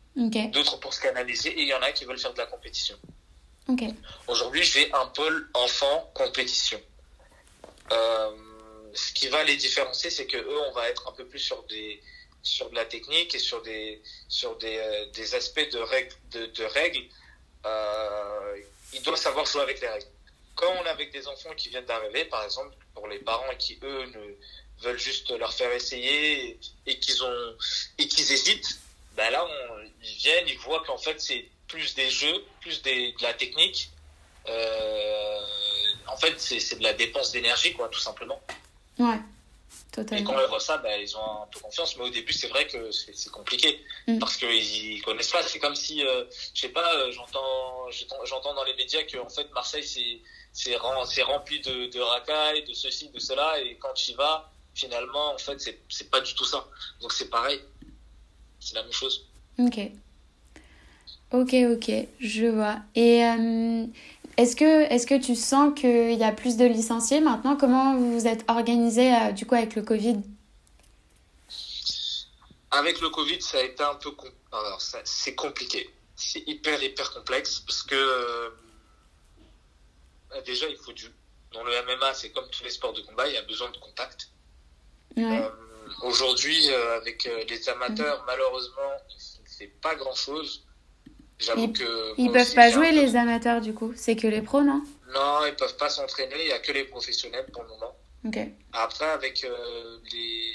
d'autres 0.49 0.79
pour 0.81 0.93
se 0.95 1.01
canaliser, 1.01 1.51
et 1.51 1.63
il 1.63 1.69
y 1.69 1.75
en 1.75 1.83
a 1.83 1.93
qui 1.93 2.05
veulent 2.05 2.19
faire 2.19 2.33
de 2.33 2.39
la 2.39 2.47
compétition. 2.47 2.97
Aujourd'hui, 4.27 4.63
je 4.65 4.79
vais 4.81 4.93
un 4.93 5.07
pôle 5.07 5.49
enfant 5.55 6.11
compétition. 6.15 6.81
Euh, 7.93 8.31
ce 8.95 9.13
qui 9.13 9.29
va 9.29 9.45
les 9.45 9.57
différencier, 9.57 10.11
c'est 10.11 10.27
que 10.27 10.37
eux, 10.37 10.61
on 10.69 10.73
va 10.73 10.89
être 10.89 11.09
un 11.09 11.13
peu 11.13 11.25
plus 11.27 11.39
sur 11.39 11.63
des 11.65 12.03
sur 12.43 12.71
de 12.71 12.75
la 12.75 12.87
technique 12.87 13.35
et 13.35 13.39
sur 13.39 13.63
des 13.63 14.03
sur 14.29 14.57
des, 14.57 14.79
euh, 14.79 15.07
des 15.13 15.35
aspects 15.35 15.71
de 15.71 15.79
règles 15.79 16.15
de, 16.33 16.47
de 16.47 16.65
règles. 16.65 17.05
Euh, 17.67 18.57
ils 18.95 19.03
doivent 19.03 19.21
savoir 19.21 19.47
jouer 19.47 19.63
avec 19.63 19.81
les 19.81 19.89
règles. 19.89 20.07
Quand 20.57 20.73
on 20.81 20.85
est 20.85 20.89
avec 20.89 21.13
des 21.13 21.29
enfants 21.29 21.55
qui 21.57 21.69
viennent 21.69 21.85
d'arriver, 21.85 22.25
par 22.25 22.43
exemple, 22.45 22.75
pour 22.95 23.07
les 23.07 23.19
parents 23.19 23.55
qui 23.59 23.79
eux 23.83 24.07
ne 24.07 24.83
veulent 24.83 24.99
juste 24.99 25.31
leur 25.31 25.53
faire 25.53 25.71
essayer 25.73 26.49
et, 26.49 26.61
et 26.87 26.99
qu'ils 26.99 27.23
ont 27.23 27.57
et 27.99 28.09
qu'ils 28.09 28.33
hésitent, 28.33 28.80
ben 29.21 29.31
là, 29.33 29.47
ils 30.03 30.17
viennent, 30.17 30.49
ils 30.49 30.59
voient 30.59 30.83
qu'en 30.87 30.97
fait, 30.97 31.21
c'est 31.21 31.45
plus 31.69 31.95
des 31.95 32.09
jeux, 32.09 32.43
plus 32.63 32.81
des, 32.81 33.13
de 33.13 33.23
la 33.23 33.35
technique. 33.35 33.91
Euh, 34.49 35.41
en 36.07 36.17
fait, 36.17 36.41
c'est 36.41 36.79
de 36.79 36.83
la 36.83 36.95
dépense 36.95 37.31
d'énergie, 37.31 37.75
quoi, 37.75 37.91
tout 37.91 38.01
simplement. 38.01 38.41
Ouais, 38.99 39.21
totalement. 39.93 40.23
Et 40.23 40.25
quand 40.25 40.41
ils 40.41 40.49
voient 40.49 40.59
ça, 40.59 40.79
ben, 40.79 40.99
ils 40.99 41.15
ont 41.19 41.43
un 41.43 41.47
peu 41.53 41.61
confiance. 41.61 41.99
Mais 41.99 42.05
au 42.05 42.09
début, 42.09 42.33
c'est 42.33 42.49
vrai 42.49 42.67
que 42.67 42.91
c'est 42.91 43.31
compliqué. 43.31 43.85
Mm. 44.07 44.19
Parce 44.19 44.39
qu'ils 44.39 45.03
connaissent 45.03 45.33
pas. 45.33 45.43
C'est 45.43 45.59
comme 45.59 45.77
si, 45.77 46.03
euh, 46.03 46.25
je 46.55 46.63
sais 46.63 46.71
pas, 46.71 46.95
euh, 46.97 47.13
j'entends 47.13 47.91
j'entends 48.25 48.55
dans 48.55 48.65
les 48.65 48.75
médias 48.75 49.03
que 49.03 49.19
en 49.19 49.29
fait, 49.29 49.51
Marseille, 49.53 49.85
c'est 50.55 50.77
rempli 50.77 51.61
de, 51.61 51.89
de 51.89 52.01
racailles, 52.01 52.65
de 52.65 52.73
ceci, 52.73 53.11
de 53.11 53.19
cela. 53.19 53.61
Et 53.61 53.77
quand 53.77 53.93
tu 53.93 54.13
y 54.13 54.15
vas, 54.15 54.51
finalement, 54.75 55.35
en 55.35 55.39
fait, 55.39 55.61
c'est 55.91 56.11
pas 56.11 56.23
du 56.23 56.35
tout 56.35 56.47
ça. 56.47 56.67
Donc 57.03 57.13
c'est 57.13 57.29
pareil 57.29 57.61
c'est 58.61 58.75
la 58.75 58.83
même 58.83 58.92
chose. 58.92 59.27
Ok. 59.59 59.90
Ok, 61.33 61.55
ok, 61.55 61.90
je 62.18 62.46
vois. 62.46 62.79
Et 62.94 63.25
euh, 63.25 63.87
est-ce 64.37 64.57
que, 64.57 64.83
est 64.92 65.09
que 65.09 65.20
tu 65.20 65.37
sens 65.37 65.73
qu'il 65.79 66.12
y 66.14 66.25
a 66.25 66.33
plus 66.33 66.57
de 66.57 66.64
licenciés 66.64 67.20
maintenant? 67.20 67.57
Comment 67.57 67.96
vous 67.96 68.12
vous 68.12 68.27
êtes 68.27 68.44
organisé 68.49 69.14
euh, 69.14 69.33
du 69.33 69.46
coup 69.46 69.55
avec 69.55 69.77
le 69.77 69.83
Covid? 69.83 70.20
Avec 72.73 73.01
le 73.01 73.11
Covid, 73.11 73.40
ça 73.42 73.59
a 73.59 73.62
été 73.62 73.83
un 73.83 73.94
peu... 73.94 74.11
Alors, 74.53 74.81
c'est 75.05 75.35
compliqué. 75.35 75.90
C'est 76.16 76.42
hyper, 76.49 76.83
hyper 76.83 77.12
complexe 77.12 77.61
parce 77.61 77.83
que 77.83 77.94
euh, 77.94 78.51
déjà, 80.44 80.68
il 80.68 80.77
faut 80.77 80.92
du... 80.92 81.07
Dans 81.53 81.64
le 81.64 81.73
MMA, 81.73 82.14
c'est 82.14 82.31
comme 82.31 82.49
tous 82.51 82.62
les 82.62 82.70
sports 82.70 82.92
de 82.92 83.01
combat, 83.03 83.27
il 83.27 83.35
y 83.35 83.37
a 83.37 83.42
besoin 83.42 83.70
de 83.70 83.77
contact. 83.79 84.31
Ouais. 85.16 85.42
Aujourd'hui, 86.03 86.70
euh, 86.70 86.96
avec 86.96 87.26
euh, 87.26 87.44
les 87.48 87.68
amateurs, 87.68 88.24
malheureusement, 88.26 88.92
c'est 89.46 89.72
pas 89.81 89.94
grand 89.94 90.14
chose. 90.14 90.66
J'avoue 91.38 91.64
ils, 91.64 91.72
que. 91.72 92.14
Ils 92.18 92.31
peuvent 92.31 92.55
pas 92.55 92.70
jouer 92.70 92.92
les 92.92 93.16
amateurs 93.16 93.61
du 93.61 93.72
coup, 93.74 93.92
c'est 93.96 94.16
que 94.16 94.26
les 94.26 94.42
pros, 94.42 94.62
non? 94.62 94.83
Non, 95.12 95.46
ils 95.46 95.57
peuvent 95.57 95.76
pas 95.76 95.90
s'entraîner, 95.90 96.37
il 96.38 96.48
y 96.48 96.53
a 96.53 96.59
que 96.59 96.72
les 96.72 96.85
professionnels 96.85 97.46
pour 97.53 97.62
le 97.62 97.68
moment. 97.70 97.96
Après, 98.72 99.07
avec 99.07 99.44
euh, 99.44 99.98
les, 100.12 100.53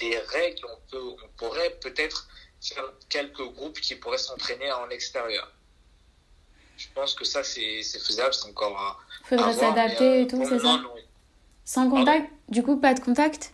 les 0.00 0.18
règles, 0.18 0.64
on, 0.64 0.90
peut, 0.90 1.02
on 1.24 1.28
pourrait 1.36 1.76
peut-être 1.80 2.28
faire 2.62 2.84
quelques 3.08 3.42
groupes 3.54 3.80
qui 3.80 3.96
pourraient 3.96 4.18
s'entraîner 4.18 4.70
en 4.72 4.88
extérieur. 4.90 5.50
Je 6.76 6.86
pense 6.94 7.14
que 7.14 7.24
ça, 7.24 7.42
c'est 7.44 7.82
faisable, 7.82 8.32
c'est 8.32 8.48
encore 8.48 8.76
à. 8.78 8.98
Faudrait 9.24 9.52
s'adapter 9.52 10.22
et 10.22 10.26
tout, 10.26 10.42
c'est 10.48 10.60
ça? 10.60 10.80
Sans 11.64 11.90
contact? 11.90 12.30
Du 12.48 12.62
coup, 12.62 12.76
pas 12.76 12.94
de 12.94 13.00
contact? 13.00 13.52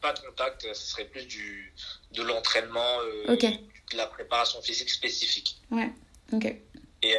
Pas 0.00 0.12
de 0.12 0.20
contact, 0.20 0.62
ce 0.62 0.74
serait 0.74 1.04
plus 1.06 1.26
du, 1.26 1.72
de 2.12 2.22
l'entraînement, 2.22 2.98
de 3.26 3.96
la 3.96 4.06
préparation 4.06 4.62
physique 4.62 4.90
spécifique. 4.90 5.60
Ouais, 5.70 5.90
ok. 6.32 6.54
Et 7.02 7.16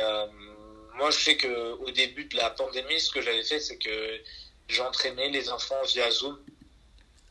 moi, 1.00 1.12
je 1.12 1.18
sais 1.18 1.38
qu'au 1.38 1.92
début 1.92 2.26
de 2.26 2.36
la 2.36 2.50
pandémie, 2.52 3.00
ce 3.00 3.10
que 3.10 3.22
j'avais 3.22 3.44
fait, 3.44 3.60
c'est 3.60 3.78
que 3.78 4.20
j'entraînais 4.68 5.30
les 5.30 5.50
enfants 5.50 5.82
via 5.88 6.12
Zoom. 6.12 6.38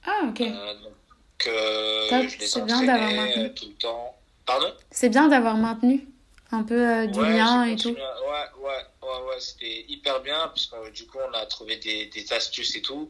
Ah, 0.05 0.21
ok. 0.29 0.41
Euh, 0.41 0.75
donc, 0.75 1.47
euh, 1.47 2.29
je 2.29 2.39
les 2.39 2.57
entraînais 2.59 3.53
tout 3.55 3.69
le 3.69 3.75
temps. 3.75 4.17
Pardon? 4.47 4.73
C'est 4.91 5.11
bien 5.11 5.29
d'avoir 5.29 5.57
maintenu 5.57 6.07
un 6.51 6.63
peu 6.63 6.75
euh, 6.75 7.07
du 7.07 7.21
lien 7.21 7.65
et 7.65 7.77
tout. 7.77 7.91
Ouais, 7.91 8.65
ouais, 8.65 8.87
ouais, 9.09 9.29
ouais 9.29 9.41
c'était 9.41 9.85
hyper 9.89 10.21
bien, 10.21 10.49
puisque 10.55 10.75
du 10.93 11.07
coup, 11.07 11.19
on 11.19 11.33
a 11.35 11.47
trouvé 11.47 11.77
des, 11.77 12.07
des, 12.07 12.33
astuces 12.33 12.77
et 12.77 12.83
tout. 12.83 13.09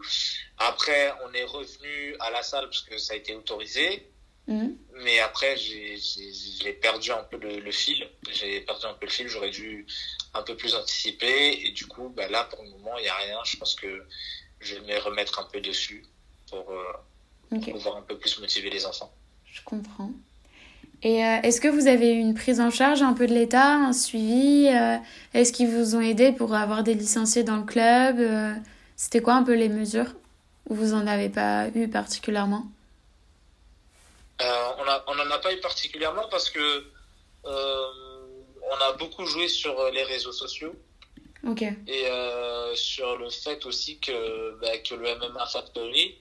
Après, 0.58 1.12
on 1.24 1.32
est 1.32 1.44
revenu 1.44 2.16
à 2.20 2.30
la 2.30 2.42
salle, 2.42 2.64
parce 2.66 2.82
que 2.82 2.98
ça 2.98 3.14
a 3.14 3.16
été 3.16 3.34
autorisé. 3.34 4.11
Mhm. 4.46 4.78
Mais 5.04 5.18
après, 5.20 5.56
j'ai 5.56 6.72
perdu 6.80 7.12
un 7.12 7.22
peu 7.24 7.37
le, 7.37 7.61
le 7.61 7.70
fil. 7.70 8.08
J'ai 8.30 8.62
perdu 8.62 8.87
un 8.87 8.94
peu 8.94 9.04
le 9.04 9.12
fil. 9.12 9.28
J'aurais 9.28 9.50
dû 9.50 9.87
un 10.32 10.42
peu 10.42 10.56
plus 10.56 10.74
anticiper. 10.74 11.66
Et 11.66 11.70
du 11.72 11.87
coup, 11.87 12.08
bah, 12.08 12.28
là, 12.28 12.44
pour 12.44 12.62
le 12.62 12.70
moment, 12.70 12.96
il 12.98 13.02
n'y 13.02 13.08
a 13.08 13.16
rien. 13.16 13.38
Je 13.44 13.56
pense 13.58 13.74
que 13.74 14.06
je 14.61 14.74
vais 14.74 14.80
me 14.80 14.98
remettre 15.00 15.38
un 15.38 15.44
peu 15.44 15.61
dessus 15.61 16.04
pour, 16.50 16.70
euh, 16.72 17.58
pouvoir 17.61 17.96
un 17.96 18.02
peu 18.02 18.18
plus 18.18 18.38
motiver 18.38 18.70
les 18.70 18.87
enfants. 18.87 19.12
Je 19.44 19.61
comprends. 19.64 20.12
Et 21.02 21.24
euh, 21.24 21.40
est-ce 21.42 21.61
que 21.61 21.68
vous 21.68 21.87
avez 21.87 22.12
eu 22.12 22.18
une 22.18 22.34
prise 22.34 22.61
en 22.61 22.70
charge 22.70 23.02
un 23.02 23.12
peu 23.12 23.26
de 23.26 23.34
l'État, 23.34 23.74
un 23.74 23.92
suivi 23.92 24.68
euh, 24.68 24.96
Est-ce 25.32 25.52
qu'ils 25.52 25.68
vous 25.68 25.94
ont 25.94 26.00
aidé 26.00 26.32
pour 26.32 26.54
avoir 26.54 26.82
des 26.82 26.94
licenciés 26.94 27.44
dans 27.44 27.56
le 27.56 27.62
club 27.62 28.18
C'était 28.96 29.22
quoi 29.22 29.34
un 29.34 29.44
peu 29.44 29.54
les 29.54 29.68
mesures? 29.68 30.14
Ou 30.68 30.74
vous 30.74 30.88
n'en 30.88 31.06
avez 31.06 31.28
pas 31.28 31.68
eu 31.74 31.88
particulièrement? 31.88 32.66
On 34.40 35.14
n'en 35.14 35.30
a 35.30 35.38
pas 35.38 35.52
eu 35.52 35.61
particulièrement 35.61 36.24
parce 36.30 36.50
que 36.50 36.84
on 38.70 38.76
a 38.76 38.92
beaucoup 38.92 39.24
joué 39.24 39.48
sur 39.48 39.78
euh, 39.78 39.90
les 39.90 40.04
réseaux 40.04 40.32
sociaux. 40.32 40.74
Ok. 41.46 41.62
Et 41.62 42.06
euh, 42.06 42.74
sur 42.74 43.16
le 43.16 43.30
fait 43.30 43.64
aussi 43.66 43.98
que, 43.98 44.58
bah, 44.61 44.76
que 44.78 44.94
le 44.94 45.14
MMA 45.16 45.46
Factory 45.46 46.18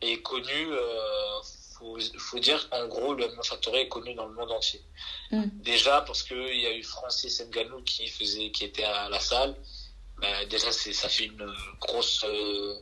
est 0.00 0.22
connu, 0.22 0.72
euh, 0.72 1.40
faut, 1.80 1.98
faut 2.18 2.38
dire 2.38 2.68
qu'en 2.68 2.86
gros, 2.86 3.14
le 3.14 3.26
MMA 3.28 3.42
Factory 3.42 3.80
est 3.80 3.88
connu 3.88 4.14
dans 4.14 4.26
le 4.26 4.34
monde 4.34 4.52
entier. 4.52 4.80
Mm. 5.32 5.44
Déjà 5.62 6.02
parce 6.02 6.22
qu'il 6.22 6.60
y 6.60 6.66
a 6.66 6.72
eu 6.72 6.82
Francis 6.82 7.40
Nganou 7.40 7.82
qui, 7.82 8.06
faisait, 8.06 8.50
qui 8.50 8.64
était 8.64 8.84
à 8.84 9.08
la 9.08 9.18
salle. 9.18 9.56
Bah, 10.20 10.44
déjà, 10.46 10.70
ça 10.70 11.08
fait 11.08 11.24
une 11.24 11.50
grosse, 11.80 12.24
euh, 12.24 12.74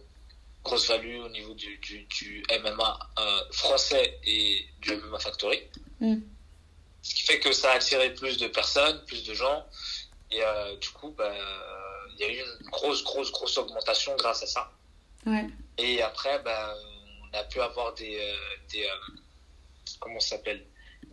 grosse 0.64 0.88
value 0.88 1.20
au 1.20 1.28
niveau 1.28 1.54
du, 1.54 1.78
du, 1.78 2.04
du 2.04 2.42
MMA 2.50 2.98
euh, 3.18 3.40
français 3.52 4.18
et 4.24 4.66
du 4.80 4.96
MMA 4.96 5.20
Factory. 5.20 5.60
Mm. 6.00 6.16
Ce 7.02 7.14
qui 7.14 7.22
fait 7.22 7.38
que 7.38 7.52
ça 7.52 7.72
a 7.72 7.76
attiré 7.76 8.12
plus 8.12 8.36
de 8.38 8.48
personnes, 8.48 9.02
plus 9.06 9.24
de 9.24 9.32
gens. 9.32 9.64
Et 10.30 10.42
euh, 10.42 10.76
du 10.76 10.90
coup, 10.90 11.14
bah, 11.16 11.32
il 12.14 12.20
y 12.20 12.24
a 12.24 12.32
eu 12.32 12.38
une 12.60 12.68
grosse, 12.70 13.04
grosse, 13.04 13.30
grosse 13.30 13.56
augmentation 13.56 14.14
grâce 14.16 14.42
à 14.42 14.46
ça. 14.46 14.70
Ouais. 15.24 15.46
Et 15.78 16.02
après, 16.02 16.40
bah, 16.40 16.74
on 17.32 17.38
a 17.38 17.44
pu 17.44 17.60
avoir 17.60 17.94
des, 17.94 18.16
euh, 18.16 18.36
des 18.72 18.84
euh, 18.84 19.16
comment 20.00 20.20
s'appelle, 20.20 20.64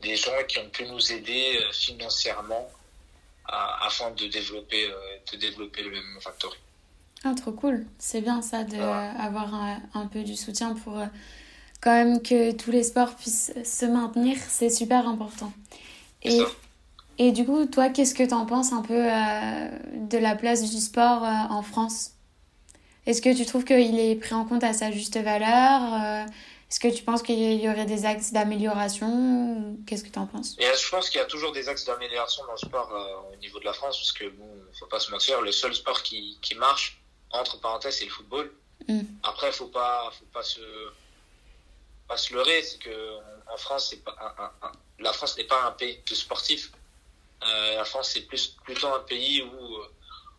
des 0.01 0.15
gens 0.15 0.31
qui 0.47 0.59
ont 0.59 0.69
pu 0.69 0.85
nous 0.85 1.11
aider 1.11 1.59
financièrement 1.73 2.69
afin 3.47 4.09
de 4.11 4.25
développer, 4.27 4.89
de 5.31 5.37
développer 5.37 5.83
le 5.83 5.91
même 5.91 6.17
factory. 6.19 6.57
Ah, 7.23 7.33
trop 7.35 7.51
cool. 7.51 7.85
C'est 7.99 8.21
bien 8.21 8.41
ça 8.41 8.63
d'avoir 8.63 9.53
un, 9.53 9.81
un, 9.93 10.07
peu 10.07 10.23
du 10.23 10.35
soutien 10.35 10.73
pour 10.73 10.99
quand 11.79 11.91
même 11.91 12.21
que 12.21 12.51
tous 12.51 12.71
les 12.71 12.83
sports 12.83 13.15
puissent 13.15 13.53
se 13.63 13.85
maintenir. 13.85 14.35
C'est 14.49 14.71
super 14.71 15.07
important. 15.07 15.53
Et, 16.23 16.41
et 17.17 17.31
du 17.31 17.45
coup, 17.45 17.65
toi, 17.65 17.89
qu'est-ce 17.89 18.13
que 18.13 18.23
tu 18.23 18.33
en 18.33 18.45
penses 18.45 18.73
un 18.73 18.81
peu 18.81 18.93
euh, 18.93 19.69
de 20.09 20.17
la 20.17 20.35
place 20.35 20.69
du 20.69 20.81
sport 20.81 21.23
euh, 21.23 21.53
en 21.53 21.61
France? 21.61 22.11
Est-ce 23.05 23.21
que 23.21 23.35
tu 23.35 23.45
trouves 23.45 23.63
qu'il 23.63 23.99
est 23.99 24.15
pris 24.15 24.33
en 24.33 24.45
compte 24.45 24.63
à 24.63 24.73
sa 24.73 24.91
juste 24.91 25.17
valeur 25.17 25.93
euh, 25.93 26.25
Est-ce 26.69 26.79
que 26.79 26.87
tu 26.87 27.03
penses 27.03 27.21
qu'il 27.21 27.39
y 27.39 27.69
aurait 27.69 27.85
des 27.85 28.05
axes 28.05 28.31
d'amélioration 28.31 29.77
Qu'est-ce 29.85 30.03
que 30.03 30.09
tu 30.09 30.19
en 30.19 30.27
penses 30.27 30.55
Je 30.59 30.89
pense 30.89 31.09
qu'il 31.09 31.19
y 31.19 31.23
a 31.23 31.27
toujours 31.27 31.51
des 31.51 31.69
axes 31.69 31.85
d'amélioration 31.85 32.43
dans 32.45 32.53
le 32.53 32.57
sport 32.57 33.29
au 33.31 33.35
niveau 33.37 33.59
de 33.59 33.65
la 33.65 33.73
France, 33.73 33.97
parce 33.97 34.11
que, 34.11 34.29
bon, 34.29 34.49
faut 34.79 34.87
pas 34.87 34.99
se 34.99 35.11
mentir, 35.11 35.41
le 35.41 35.51
seul 35.51 35.73
sport 35.75 36.01
qui, 36.03 36.37
qui 36.41 36.55
marche, 36.55 36.99
entre 37.31 37.59
parenthèses, 37.59 37.97
c'est 37.97 38.05
le 38.05 38.11
football. 38.11 38.51
Mm. 38.87 39.01
Après, 39.23 39.51
faut 39.51 39.67
pas, 39.67 40.11
faut 40.17 40.25
pas 40.33 40.43
se, 40.43 40.61
pas 42.07 42.17
se 42.17 42.33
leurrer, 42.33 42.61
c'est 42.63 42.79
que 42.79 43.17
en 43.51 43.57
France, 43.57 43.87
c'est 43.89 44.03
pas 44.03 44.15
un, 44.61 44.71
la 44.99 45.13
France 45.13 45.37
n'est 45.37 45.45
pas 45.45 45.63
un 45.65 45.71
pays 45.71 45.99
de 46.07 46.15
sportifs. 46.15 46.71
Euh, 47.43 47.75
la 47.75 47.85
France, 47.85 48.11
c'est 48.13 48.21
plus 48.21 48.55
plutôt 48.63 48.87
un 48.87 48.99
pays 49.01 49.41
où 49.43 49.75
euh, 49.75 49.91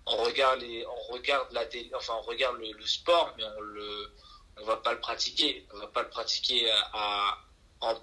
on 0.07 0.16
regarde 0.23 0.61
les, 0.61 0.87
on 0.87 1.12
regarde 1.12 1.53
la 1.53 1.64
enfin 1.95 2.14
on 2.19 2.23
regarde 2.23 2.59
le, 2.59 2.87
sport, 2.87 3.35
mais 3.37 3.45
on 3.45 3.61
le, 3.61 4.12
on 4.59 4.64
va 4.64 4.77
pas 4.77 4.92
le 4.92 5.01
pratiquer. 5.01 5.66
On 5.75 5.79
va 5.79 5.88
pas 5.88 6.03
le 6.03 6.11
pratiquer 6.11 6.71
à, 6.71 7.38
à, 7.81 7.95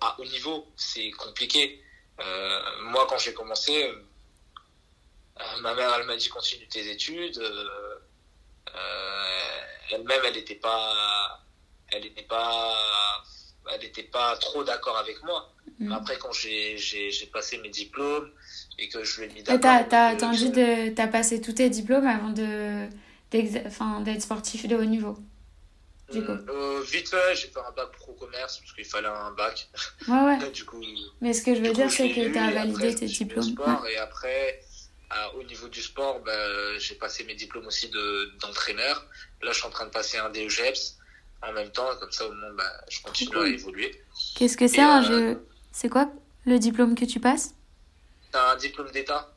à 0.00 0.16
haut 0.18 0.24
niveau. 0.24 0.66
C'est 0.76 1.10
compliqué. 1.12 1.82
Euh, 2.20 2.60
moi, 2.82 3.06
quand 3.08 3.18
j'ai 3.18 3.34
commencé, 3.34 3.84
euh, 3.84 5.60
ma 5.60 5.74
mère, 5.74 5.94
elle 5.98 6.06
m'a 6.06 6.16
dit 6.16 6.28
continue 6.28 6.66
tes 6.68 6.90
études. 6.90 7.38
Elle-même, 9.92 10.22
elle 10.24 10.34
n'était 10.34 10.56
pas, 10.56 11.40
elle 11.92 12.02
n'était 12.02 12.22
pas 12.22 12.76
elle 13.70 13.80
n'était 13.80 14.04
pas 14.04 14.36
trop 14.36 14.64
d'accord 14.64 14.96
avec 14.96 15.22
moi. 15.22 15.50
Mm. 15.78 15.92
Après, 15.92 16.16
quand 16.18 16.32
j'ai 16.32 16.76
passé 17.32 17.58
mes 17.58 17.68
diplômes 17.68 18.30
et 18.78 18.88
que 18.88 19.04
je 19.04 19.20
lui 19.20 19.26
ai 19.26 19.34
mis 19.34 19.42
d'accord. 19.42 19.86
T'as 19.88 20.08
attendu 20.08 20.50
de. 20.50 20.90
T'as 20.90 21.08
passé 21.08 21.40
tous 21.40 21.52
tes 21.52 21.70
diplômes 21.70 22.06
avant 22.06 22.30
de 22.30 22.86
d'être 23.30 24.22
sportif 24.22 24.66
de 24.66 24.76
haut 24.76 24.84
niveau 24.84 25.18
du 26.12 26.24
coup. 26.24 26.32
Euh, 26.32 26.82
vite 26.82 27.08
fait, 27.08 27.34
j'ai 27.34 27.48
fait 27.48 27.58
un 27.58 27.72
bac 27.72 27.90
pro 27.92 28.12
commerce 28.12 28.58
parce 28.58 28.72
qu'il 28.72 28.84
fallait 28.84 29.08
un 29.08 29.32
bac. 29.32 29.68
Ouais, 30.08 30.20
ouais. 30.20 30.50
du 30.52 30.64
coup, 30.64 30.80
Mais 31.20 31.32
ce 31.32 31.42
que 31.42 31.54
je 31.54 31.60
veux 31.60 31.72
dire, 31.72 31.90
c'est 31.90 32.10
que 32.10 32.32
tu 32.32 32.38
as 32.38 32.50
validé 32.50 32.94
tes 32.94 33.06
diplômes. 33.06 33.54
Et 33.90 33.96
après, 33.96 34.60
au 35.36 35.42
niveau 35.42 35.68
du 35.68 35.82
sport, 35.82 36.20
bah, 36.20 36.78
j'ai 36.78 36.94
passé 36.94 37.24
mes 37.24 37.34
diplômes 37.34 37.66
aussi 37.66 37.90
d'entraîneur. 38.40 39.06
Là, 39.42 39.52
je 39.52 39.58
suis 39.58 39.66
en 39.66 39.70
train 39.70 39.86
de 39.86 39.90
passer 39.90 40.18
un 40.18 40.30
DEGEPS 40.30 40.98
en 41.42 41.52
même 41.52 41.70
temps, 41.70 41.88
comme 42.00 42.10
ça 42.10 42.26
au 42.26 42.32
moins 42.32 42.52
bah, 42.52 42.64
je 42.88 43.00
continue 43.02 43.36
à 43.36 43.46
évoluer. 43.46 44.02
Qu'est-ce 44.36 44.56
que 44.56 44.66
c'est 44.66 44.80
un 44.80 45.04
euh, 45.04 45.06
jeu? 45.06 45.46
C'est 45.78 45.90
quoi 45.90 46.10
le 46.46 46.58
diplôme 46.58 46.94
que 46.94 47.04
tu 47.04 47.20
passes? 47.20 47.54
C'est 48.32 48.38
un 48.38 48.56
diplôme 48.56 48.90
d'État. 48.92 49.30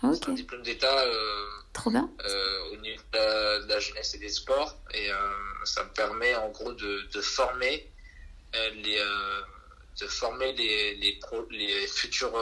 C'est 0.00 0.28
un 0.28 0.34
diplôme 0.34 0.62
d'État 0.62 1.00
euh, 1.00 1.46
Trop 1.72 1.90
bien. 1.90 2.08
Euh, 2.24 2.72
au 2.72 2.76
niveau 2.76 3.02
de 3.12 3.66
la, 3.66 3.80
jeunesse 3.80 4.14
et 4.14 4.18
des 4.18 4.28
sports. 4.28 4.76
Et 4.94 5.08
ça 5.64 5.82
me 5.82 5.90
permet 5.90 6.36
en 6.36 6.48
gros 6.50 6.72
de, 6.74 7.08
de 7.12 7.20
former 7.20 7.90
les, 8.54 9.02
de 10.00 10.06
former 10.06 10.52
les, 10.52 10.94
les, 10.94 11.18
les 11.50 11.86
futurs 11.88 12.38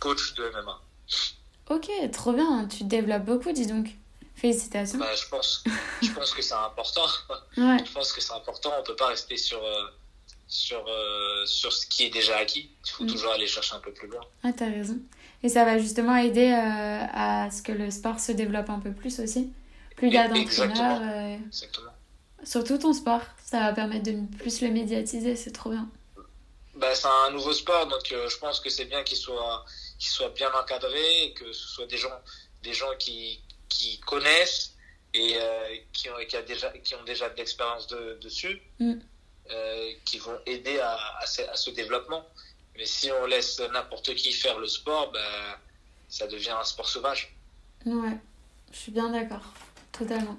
coachs 0.00 0.34
de 0.36 0.48
MMA. 0.48 0.80
Ok, 1.68 1.90
trop 2.10 2.32
bien. 2.32 2.66
Tu 2.68 2.84
développes 2.84 3.26
beaucoup, 3.26 3.52
dis 3.52 3.66
donc. 3.66 3.88
Félicitations. 4.34 4.98
Bah, 4.98 5.14
je, 5.14 5.28
pense, 5.28 5.62
je 6.00 6.10
pense 6.12 6.32
que 6.32 6.40
c'est 6.40 6.54
important. 6.54 7.06
Je 7.54 7.92
pense 7.92 8.14
que 8.14 8.22
c'est 8.22 8.32
important. 8.32 8.72
On 8.76 8.80
ne 8.80 8.86
peut 8.86 8.96
pas 8.96 9.08
rester 9.08 9.36
sur, 9.36 9.62
euh, 9.62 9.88
sur, 10.48 10.84
euh, 10.88 11.46
sur 11.46 11.72
ce 11.72 11.86
qui 11.86 12.04
est 12.04 12.10
déjà 12.10 12.36
acquis. 12.36 12.70
Il 12.84 12.90
faut 12.90 13.04
mm. 13.04 13.08
toujours 13.08 13.32
aller 13.32 13.46
chercher 13.46 13.74
un 13.74 13.80
peu 13.80 13.92
plus 13.92 14.08
loin. 14.08 14.20
Ah, 14.42 14.52
t'as 14.52 14.70
raison. 14.70 14.98
Et 15.42 15.48
ça 15.48 15.64
va 15.64 15.78
justement 15.78 16.16
aider 16.16 16.46
euh, 16.46 17.06
à 17.12 17.50
ce 17.50 17.62
que 17.62 17.72
le 17.72 17.90
sport 17.90 18.18
se 18.18 18.32
développe 18.32 18.70
un 18.70 18.80
peu 18.80 18.92
plus 18.92 19.20
aussi. 19.20 19.52
Plus 19.96 20.08
il 20.08 20.14
y 20.14 20.18
a 20.18 20.28
d'entraîneurs. 20.28 21.38
Exactement. 21.46 21.92
Surtout 22.42 22.78
ton 22.78 22.92
sport. 22.92 23.22
Ça 23.44 23.60
va 23.60 23.72
permettre 23.72 24.10
de 24.10 24.36
plus 24.38 24.60
le 24.62 24.68
médiatiser. 24.68 25.36
C'est 25.36 25.52
trop 25.52 25.70
bien. 25.70 25.88
Bah, 26.74 26.94
c'est 26.94 27.08
un 27.26 27.30
nouveau 27.32 27.52
sport, 27.52 27.88
donc 27.88 28.02
je 28.08 28.38
pense 28.38 28.60
que 28.60 28.70
c'est 28.70 28.84
bien 28.84 29.02
qu'il 29.02 29.16
soit, 29.16 29.64
qu'il 29.98 30.10
soit 30.10 30.28
bien 30.28 30.50
encadré 30.52 31.24
et 31.24 31.32
que 31.32 31.52
ce 31.52 31.66
soit 31.66 31.86
des 31.86 31.96
gens, 31.96 32.20
des 32.62 32.72
gens 32.72 32.94
qui, 33.00 33.40
qui 33.68 33.98
connaissent 34.00 34.74
et 35.14 35.36
euh, 35.36 35.76
qui, 35.92 36.10
ont, 36.10 36.14
qui, 36.28 36.36
a 36.36 36.42
déjà, 36.42 36.70
qui 36.70 36.94
ont 36.94 37.04
déjà 37.04 37.28
de 37.28 37.36
l'expérience 37.36 37.86
de, 37.86 38.18
dessus, 38.20 38.60
mm. 38.78 38.94
Euh, 39.50 39.92
qui 40.04 40.18
vont 40.18 40.38
aider 40.46 40.78
à, 40.78 40.96
à, 41.20 41.26
ce, 41.26 41.70
développement. 41.70 42.24
Mais 42.76 42.84
si 42.84 43.10
on 43.10 43.26
laisse 43.26 43.60
n'importe 43.72 44.14
qui 44.14 44.32
faire 44.32 44.58
le 44.58 44.66
sport, 44.66 45.10
ben, 45.12 45.20
ça 46.08 46.26
devient 46.26 46.54
un 46.58 46.64
sport 46.64 46.88
sauvage. 46.88 47.34
Ouais, 47.86 48.16
je 48.72 48.76
suis 48.76 48.92
bien 48.92 49.10
d'accord, 49.10 49.52
totalement. 49.92 50.36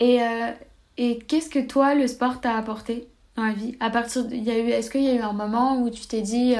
Et, 0.00 0.22
euh, 0.22 0.52
et 0.96 1.18
qu'est-ce 1.20 1.48
que 1.48 1.66
toi, 1.66 1.94
le 1.94 2.06
sport 2.06 2.40
t'a 2.40 2.56
apporté 2.56 3.08
dans 3.36 3.44
la 3.44 3.52
vie? 3.52 3.76
À 3.80 3.90
partir 3.90 4.24
de, 4.24 4.34
y 4.34 4.50
a 4.50 4.58
eu, 4.58 4.70
Est-ce 4.70 4.90
qu'il 4.90 5.04
y 5.04 5.10
a 5.10 5.14
eu 5.14 5.20
un 5.20 5.32
moment 5.32 5.80
où 5.80 5.90
tu 5.90 6.06
t'es 6.06 6.22
dit, 6.22 6.56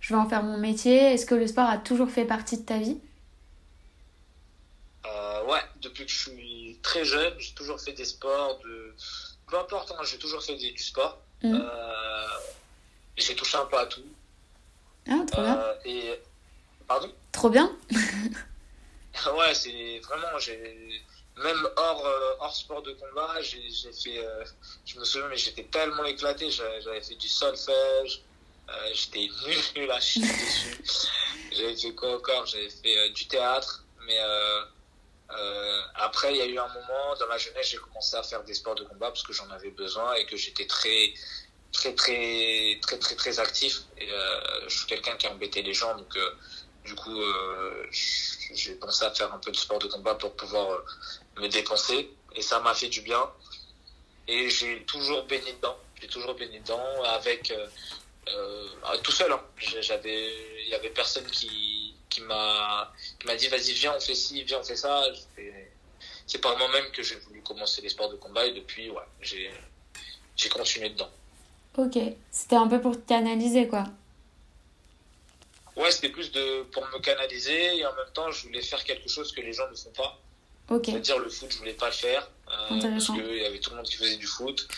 je 0.00 0.14
vais 0.14 0.20
en 0.20 0.28
faire 0.28 0.42
mon 0.42 0.58
métier? 0.58 1.12
Est-ce 1.12 1.26
que 1.26 1.34
le 1.34 1.46
sport 1.46 1.68
a 1.68 1.78
toujours 1.78 2.10
fait 2.10 2.24
partie 2.24 2.58
de 2.58 2.64
ta 2.64 2.78
vie? 2.78 2.98
Ouais, 5.48 5.62
depuis 5.80 6.04
que 6.04 6.12
je 6.12 6.18
suis 6.18 6.78
très 6.82 7.06
jeune, 7.06 7.32
j'ai 7.38 7.54
toujours 7.54 7.80
fait 7.80 7.94
des 7.94 8.04
sports 8.04 8.58
de. 8.64 8.94
Peu 9.48 9.58
importe, 9.58 9.92
hein, 9.92 10.02
j'ai 10.04 10.18
toujours 10.18 10.42
fait 10.42 10.56
du 10.56 10.76
sport. 10.78 11.18
Mhm. 11.42 11.54
Euh, 11.54 12.26
j'ai 13.16 13.34
touché 13.34 13.56
un 13.56 13.66
peu 13.66 13.78
à 13.78 13.86
tout. 13.86 14.02
Ah, 15.08 15.20
trop 15.30 15.42
bien. 15.42 15.58
Euh, 15.58 15.74
et. 15.84 16.20
Pardon? 16.86 17.12
Trop 17.32 17.50
bien. 17.50 17.76
Ouais, 19.36 19.52
c'est 19.54 19.98
vraiment. 20.04 20.38
j'ai 20.38 21.02
Même 21.36 21.68
hors, 21.76 22.06
euh, 22.06 22.34
hors 22.40 22.54
sport 22.54 22.82
de 22.82 22.92
combat, 22.92 23.40
j'ai 23.42 23.60
fait. 23.92 24.18
euh, 24.24 24.44
je 24.86 24.98
me 24.98 25.04
souviens, 25.04 25.28
mais 25.28 25.36
j'étais 25.36 25.64
tellement 25.64 26.04
éclaté. 26.04 26.50
J'avais 26.50 27.00
fait 27.02 27.16
du 27.16 27.28
solfège. 27.28 28.22
euh, 28.68 28.90
j'étais 28.94 29.28
nul 29.76 29.90
à 29.90 29.98
chier 30.00 30.22
dessus. 30.22 30.78
J'avais 31.52 31.76
fait 31.76 31.94
quoi 31.94 32.14
encore? 32.16 32.46
J'avais 32.46 32.70
fait 32.70 33.10
du 33.10 33.26
théâtre. 33.26 33.84
Mais 34.06 34.18
euh, 35.30 35.82
après, 35.94 36.32
il 36.32 36.38
y 36.38 36.42
a 36.42 36.46
eu 36.46 36.58
un 36.58 36.68
moment 36.68 37.14
dans 37.18 37.26
ma 37.26 37.38
jeunesse, 37.38 37.68
j'ai 37.70 37.78
commencé 37.78 38.16
à 38.16 38.22
faire 38.22 38.42
des 38.44 38.54
sports 38.54 38.74
de 38.74 38.84
combat 38.84 39.08
parce 39.08 39.22
que 39.22 39.32
j'en 39.32 39.50
avais 39.50 39.70
besoin 39.70 40.14
et 40.14 40.26
que 40.26 40.36
j'étais 40.36 40.66
très, 40.66 41.12
très, 41.72 41.94
très, 41.94 42.78
très, 42.80 42.98
très, 42.98 43.14
très 43.14 43.38
actif. 43.38 43.80
Et 43.98 44.10
euh, 44.10 44.68
je 44.68 44.78
suis 44.78 44.86
quelqu'un 44.86 45.16
qui 45.16 45.26
a 45.26 45.30
embêté 45.32 45.62
les 45.62 45.74
gens, 45.74 45.96
donc 45.96 46.16
euh, 46.16 46.34
du 46.88 46.94
coup, 46.94 47.20
euh, 47.20 47.86
j'ai 47.90 48.74
pensé 48.76 49.04
à 49.04 49.10
faire 49.10 49.32
un 49.34 49.38
peu 49.38 49.50
de 49.50 49.56
sport 49.56 49.78
de 49.78 49.88
combat 49.88 50.14
pour 50.14 50.34
pouvoir 50.34 50.70
euh, 50.70 50.84
me 51.36 51.46
dépenser 51.48 52.10
et 52.34 52.40
ça 52.40 52.60
m'a 52.60 52.74
fait 52.74 52.88
du 52.88 53.02
bien. 53.02 53.30
Et 54.26 54.48
j'ai 54.48 54.84
toujours 54.84 55.24
baigné 55.24 55.52
dedans. 55.52 55.76
J'ai 56.00 56.08
toujours 56.08 56.34
baigné 56.34 56.60
dedans 56.60 57.02
avec 57.04 57.50
euh, 57.50 58.98
tout 59.02 59.12
seul. 59.12 59.30
Hein. 59.32 59.42
J'avais, 59.80 60.32
il 60.62 60.68
y 60.68 60.74
avait 60.74 60.88
personne 60.88 61.26
qui 61.26 61.94
qui 62.18 62.24
m'a 62.24 62.92
m'a 63.24 63.36
dit 63.36 63.48
vas-y 63.48 63.72
viens 63.72 63.94
on 63.96 64.00
fait 64.00 64.14
ci, 64.14 64.42
viens 64.42 64.58
on 64.60 64.64
fait 64.64 64.76
ça. 64.76 65.04
C'est 66.26 66.38
par 66.40 66.56
moi-même 66.58 66.90
que 66.92 67.02
j'ai 67.02 67.16
voulu 67.16 67.40
commencer 67.42 67.80
les 67.80 67.88
sports 67.88 68.10
de 68.10 68.16
combat 68.16 68.46
et 68.46 68.52
depuis 68.52 68.90
ouais 68.90 69.02
j'ai 69.20 69.50
j'ai 70.36 70.48
continué 70.48 70.90
dedans. 70.90 71.10
Ok. 71.76 71.98
C'était 72.30 72.56
un 72.56 72.66
peu 72.66 72.80
pour 72.80 72.96
te 72.96 73.08
canaliser, 73.08 73.68
quoi. 73.68 73.84
Ouais 75.76 75.90
c'était 75.92 76.08
plus 76.08 76.32
de 76.32 76.62
pour 76.72 76.84
me 76.88 76.98
canaliser 76.98 77.76
et 77.78 77.86
en 77.86 77.94
même 77.94 78.12
temps 78.12 78.30
je 78.30 78.46
voulais 78.46 78.62
faire 78.62 78.82
quelque 78.84 79.08
chose 79.08 79.32
que 79.32 79.40
les 79.40 79.52
gens 79.52 79.68
ne 79.70 79.76
font 79.76 79.92
pas. 79.96 80.20
Ok. 80.70 80.86
C'est-à-dire 80.86 81.18
le 81.18 81.30
foot 81.30 81.50
je 81.50 81.58
voulais 81.58 81.74
pas 81.74 81.86
le 81.86 81.92
faire 81.92 82.28
euh, 82.48 82.80
parce 82.80 83.06
qu'il 83.06 83.36
y 83.36 83.44
avait 83.44 83.60
tout 83.60 83.70
le 83.70 83.76
monde 83.76 83.86
qui 83.86 83.96
faisait 83.96 84.16
du 84.16 84.26
foot. 84.26 84.68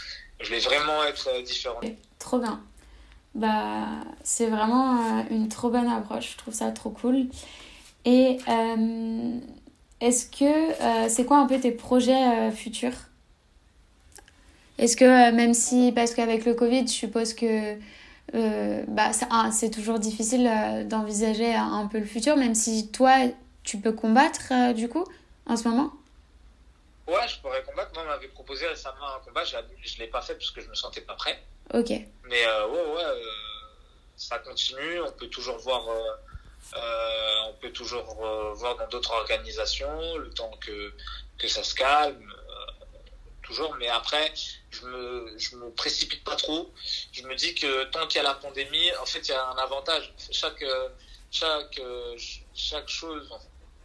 Je 0.41 0.47
voulais 0.47 0.61
vraiment 0.61 1.05
être 1.05 1.29
euh, 1.29 1.43
différent. 1.43 1.81
Trop 2.19 2.39
bien. 2.39 2.63
Bah, 3.35 3.87
c'est 4.25 4.47
vraiment 4.47 4.97
euh, 4.97 5.23
une 5.31 5.49
trop 5.49 5.71
bonne 5.71 5.89
approche. 5.89 6.33
Je 6.33 6.39
trouve 6.39 6.55
ça 6.55 6.71
trop 6.71 6.91
cool. 6.91 7.27
Et 8.05 8.39
euh, 8.49 9.39
est-ce 10.01 10.27
que 10.27 10.45
euh, 10.45 11.09
c'est 11.09 11.25
quoi 11.25 11.39
un 11.39 11.47
peu 11.47 11.59
tes 11.59 11.71
projets 11.71 12.51
futurs? 12.53 13.09
Est-ce 14.79 14.97
que 14.97 15.31
même 15.33 15.53
si, 15.55 15.93
parce 15.93 16.15
qu'avec 16.15 16.47
le 16.47 16.55
Covid, 16.55 16.87
je 16.87 16.93
suppose 16.93 17.35
que 17.35 17.77
bah, 18.33 19.11
ah, 19.31 19.51
c'est 19.53 19.71
toujours 19.71 19.99
difficile 19.99 20.51
d'envisager 20.89 21.53
un 21.53 21.87
peu 21.87 21.99
le 21.99 22.07
futur, 22.07 22.37
même 22.37 22.55
si 22.55 22.89
toi, 22.89 23.13
tu 23.63 23.77
peux 23.77 23.93
combattre 23.93 24.73
du 24.73 24.89
coup 24.89 25.05
en 25.47 25.57
ce 25.57 25.69
moment? 25.69 25.91
Ouais 27.11 27.27
je 27.29 27.41
pourrais 27.41 27.63
combattre. 27.65 27.93
Moi 27.95 28.03
on 28.05 28.07
m'avait 28.07 28.29
proposé 28.29 28.67
récemment 28.67 29.09
un 29.17 29.21
combat 29.21 29.45
je 29.45 29.57
je 29.85 29.99
l'ai 29.99 30.07
pas 30.07 30.23
fait 30.23 30.35
parce 30.35 30.51
que 30.51 30.61
je 30.61 30.69
me 30.69 30.75
sentais 30.75 31.01
pas 31.01 31.15
prêt. 31.15 31.37
Ok. 31.75 31.91
Mais 32.25 32.47
euh, 32.47 32.67
ouais, 32.69 32.87
ouais, 32.95 33.05
euh, 33.05 33.25
ça 34.17 34.39
continue. 34.39 35.01
On 35.03 35.13
peut 35.13 35.29
toujours 35.29 35.59
voir, 35.59 35.83
euh, 35.89 37.41
on 37.49 37.55
peut 37.55 37.73
toujours 37.73 38.05
voir 38.55 38.77
dans 38.77 38.89
d'autres 38.89 39.13
organisations 39.13 40.17
le 40.19 40.31
temps 40.31 40.53
que 40.65 40.93
que 41.39 41.49
ça 41.49 41.63
se 41.65 41.75
calme, 41.75 42.33
toujours. 43.43 43.75
Mais 43.77 43.89
après, 43.89 44.33
je 44.71 44.85
me 44.87 45.39
je 45.39 45.57
me 45.57 45.71
précipite 45.73 46.23
pas 46.25 46.37
trop. 46.37 46.73
Je 47.13 47.23
me 47.23 47.35
dis 47.35 47.55
que 47.55 47.85
tant 47.85 48.07
qu'il 48.07 48.19
y 48.23 48.25
a 48.25 48.29
la 48.29 48.35
pandémie, 48.35 48.91
en 48.97 49.07
fait, 49.07 49.21
il 49.29 49.31
y 49.31 49.35
a 49.35 49.45
un 49.47 49.57
avantage. 49.59 50.13
Chaque 50.31 50.65
chaque 51.31 51.75
ch- 52.19 52.43
chaque 52.55 52.89
chose, 52.89 53.29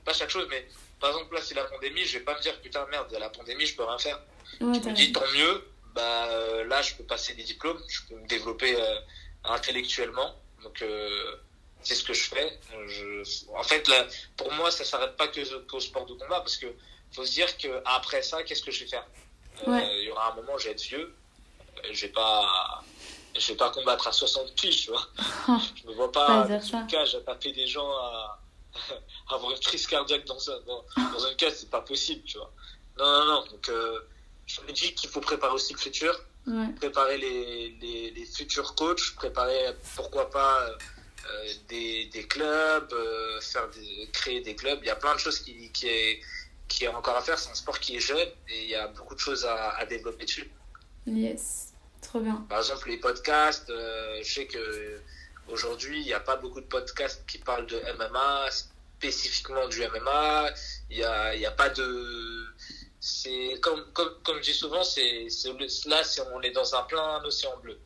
pas 0.03 0.13
chaque 0.13 0.29
chose, 0.29 0.47
mais 0.49 0.67
par 1.05 1.15
exemple 1.15 1.35
là, 1.35 1.41
c'est 1.43 1.53
la 1.53 1.65
pandémie. 1.65 2.03
Je 2.03 2.17
vais 2.17 2.23
pas 2.23 2.35
me 2.35 2.41
dire 2.41 2.59
putain 2.61 2.83
merde, 2.89 3.15
la 3.19 3.29
pandémie, 3.29 3.65
je 3.67 3.75
peux 3.75 3.83
rien 3.83 3.99
faire. 3.99 4.19
Ouais, 4.59 4.79
je 4.81 4.89
me 4.89 4.93
dis 4.93 5.11
tant 5.11 5.27
mieux 5.35 5.63
bah 5.93 6.25
euh, 6.25 6.65
là 6.65 6.81
je 6.81 6.93
peux 6.95 7.05
passer 7.05 7.33
des 7.35 7.43
diplômes 7.43 7.81
je 7.87 8.01
peux 8.07 8.15
me 8.19 8.27
développer 8.27 8.75
euh, 8.75 8.95
intellectuellement. 9.43 10.35
Donc 10.63 10.81
euh, 10.81 11.35
c'est 11.83 11.93
ce 11.93 12.03
que 12.03 12.13
je 12.13 12.23
fais. 12.23 12.59
Je, 12.87 13.23
en 13.53 13.63
fait 13.63 13.87
là, 13.87 14.07
pour 14.35 14.51
moi 14.53 14.71
ça 14.71 14.83
s'arrête 14.83 15.15
pas 15.15 15.27
que 15.27 15.41
qu'au 15.67 15.79
sport 15.79 16.07
de 16.07 16.13
combat 16.13 16.39
parce 16.39 16.57
que 16.57 16.67
faut 17.11 17.23
se 17.23 17.33
dire 17.33 17.55
que 17.57 17.81
après 17.85 18.23
ça 18.23 18.41
qu'est-ce 18.43 18.63
que 18.63 18.71
je 18.71 18.83
vais 18.83 18.89
faire? 18.89 19.05
Ouais. 19.67 19.87
il 19.99 20.05
y 20.05 20.11
aura 20.11 20.31
un 20.31 20.35
moment 20.35 20.57
je 20.57 20.65
vais 20.65 20.71
être 20.71 20.81
vieux. 20.81 21.13
Je 21.91 22.01
vais 22.07 22.11
pas 22.11 22.83
je 23.37 23.47
vais 23.49 23.57
pas 23.57 23.69
combattre 23.69 24.07
à 24.07 24.11
60 24.11 24.55
piges 24.55 24.85
tu 24.85 24.89
vois. 24.89 25.07
Je 25.75 25.87
me 25.87 25.93
vois 25.93 26.11
Pas 26.11 26.47
dans 26.47 26.59
une 26.59 26.87
cage 26.87 27.13
à 27.15 27.21
taper 27.21 27.51
des 27.51 27.67
gens 27.67 27.89
à 27.91 28.39
avoir 29.29 29.51
une 29.51 29.59
crise 29.59 29.87
cardiaque 29.87 30.25
dans, 30.25 30.49
un- 30.49 30.59
dans, 30.61 30.83
dans 31.13 31.27
une 31.27 31.35
cage 31.35 31.53
c'est 31.55 31.69
pas 31.69 31.81
possible 31.81 32.23
tu 32.25 32.37
vois 32.37 32.51
non 32.97 33.05
non 33.05 33.25
non 33.25 33.45
donc 33.51 33.69
euh, 33.69 33.99
je 34.47 34.61
me 34.61 34.71
dis 34.71 34.93
qu'il 34.93 35.09
faut 35.09 35.21
préparer 35.21 35.53
aussi 35.53 35.73
le 35.73 35.79
futur, 35.79 36.13
Ouais. 36.47 36.67
préparer 36.75 37.17
les, 37.17 37.71
les, 37.81 38.11
les 38.11 38.25
futurs 38.25 38.75
coachs, 38.75 39.15
préparer 39.15 39.75
pourquoi 39.95 40.29
pas 40.29 40.69
euh, 40.69 41.47
des, 41.67 42.05
des 42.13 42.27
clubs, 42.27 42.93
euh, 42.93 43.41
faire 43.41 43.67
des, 43.71 44.07
créer 44.13 44.41
des 44.41 44.55
clubs. 44.55 44.77
Il 44.83 44.85
y 44.85 44.91
a 44.91 44.95
plein 44.95 45.15
de 45.15 45.19
choses 45.19 45.39
qui, 45.39 45.71
qui, 45.71 45.87
est, 45.87 46.21
qui 46.67 46.83
est 46.83 46.87
encore 46.89 47.17
à 47.17 47.21
faire. 47.23 47.39
C'est 47.39 47.49
un 47.49 47.55
sport 47.55 47.79
qui 47.79 47.95
est 47.95 47.99
jeune 47.99 48.29
et 48.47 48.63
il 48.65 48.69
y 48.69 48.75
a 48.75 48.87
beaucoup 48.89 49.15
de 49.15 49.19
choses 49.19 49.43
à, 49.43 49.71
à 49.71 49.87
développer 49.87 50.25
dessus. 50.25 50.51
Yes. 51.07 51.73
Trop 52.03 52.19
bien. 52.19 52.45
Par 52.47 52.59
exemple, 52.59 52.89
les 52.89 52.97
podcasts, 52.97 53.71
euh, 53.71 54.19
je 54.23 54.31
sais 54.31 54.45
que 54.45 55.01
aujourd'hui, 55.49 56.01
il 56.01 56.05
n'y 56.05 56.13
a 56.13 56.19
pas 56.19 56.35
beaucoup 56.35 56.61
de 56.61 56.65
podcasts 56.65 57.23
qui 57.27 57.37
parlent 57.37 57.67
de 57.67 57.79
MMA, 57.97 58.49
spécifiquement 58.97 59.67
du 59.67 59.79
MMA. 59.81 60.49
Il 60.89 60.97
y 60.97 61.03
a, 61.03 61.35
y 61.35 61.45
a 61.45 61.51
pas 61.51 61.69
de. 61.69 62.45
C'est 62.99 63.59
comme, 63.61 63.83
comme, 63.93 64.09
comme 64.23 64.37
je 64.37 64.51
dis 64.51 64.53
souvent, 64.53 64.83
c'est, 64.83 65.27
là, 65.85 66.01
on 66.33 66.41
est 66.41 66.51
dans 66.51 66.75
un 66.75 66.83
plein 66.83 67.23
océan 67.23 67.55
bleu. 67.61 67.77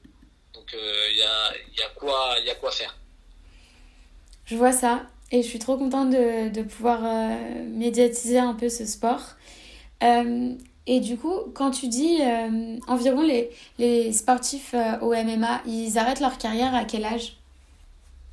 Donc, 0.54 0.74
euh, 0.74 1.08
il 1.12 1.18
y, 1.18 1.24
a, 1.24 1.54
y, 1.78 1.82
a 1.82 1.90
quoi, 1.96 2.36
y 2.46 2.50
a 2.50 2.56
quoi 2.56 2.72
faire. 2.72 2.96
Je 4.46 4.56
vois 4.56 4.72
ça 4.72 5.04
et 5.32 5.44
je 5.44 5.48
suis 5.48 5.60
trop 5.60 5.78
contente 5.78 6.10
de, 6.10 6.64
pouvoir 6.64 7.02
euh, 7.04 7.64
médiatiser 7.66 8.40
un 8.40 8.54
peu 8.54 8.70
ce 8.70 8.86
sport. 8.86 9.22
Euh, 10.02 10.54
et 10.88 11.02
du 11.02 11.18
coup, 11.18 11.36
quand 11.54 11.70
tu 11.70 11.88
dis 11.88 12.18
environ 12.88 13.22
les, 13.22 13.52
les 13.78 14.12
sportifs 14.12 14.74
au 15.02 15.14
MMA, 15.14 15.62
ils 15.68 16.00
arrêtent 16.00 16.20
leur 16.20 16.40
carrière 16.40 16.74
à 16.74 16.84
quel 16.84 17.06
âge? 17.06 17.39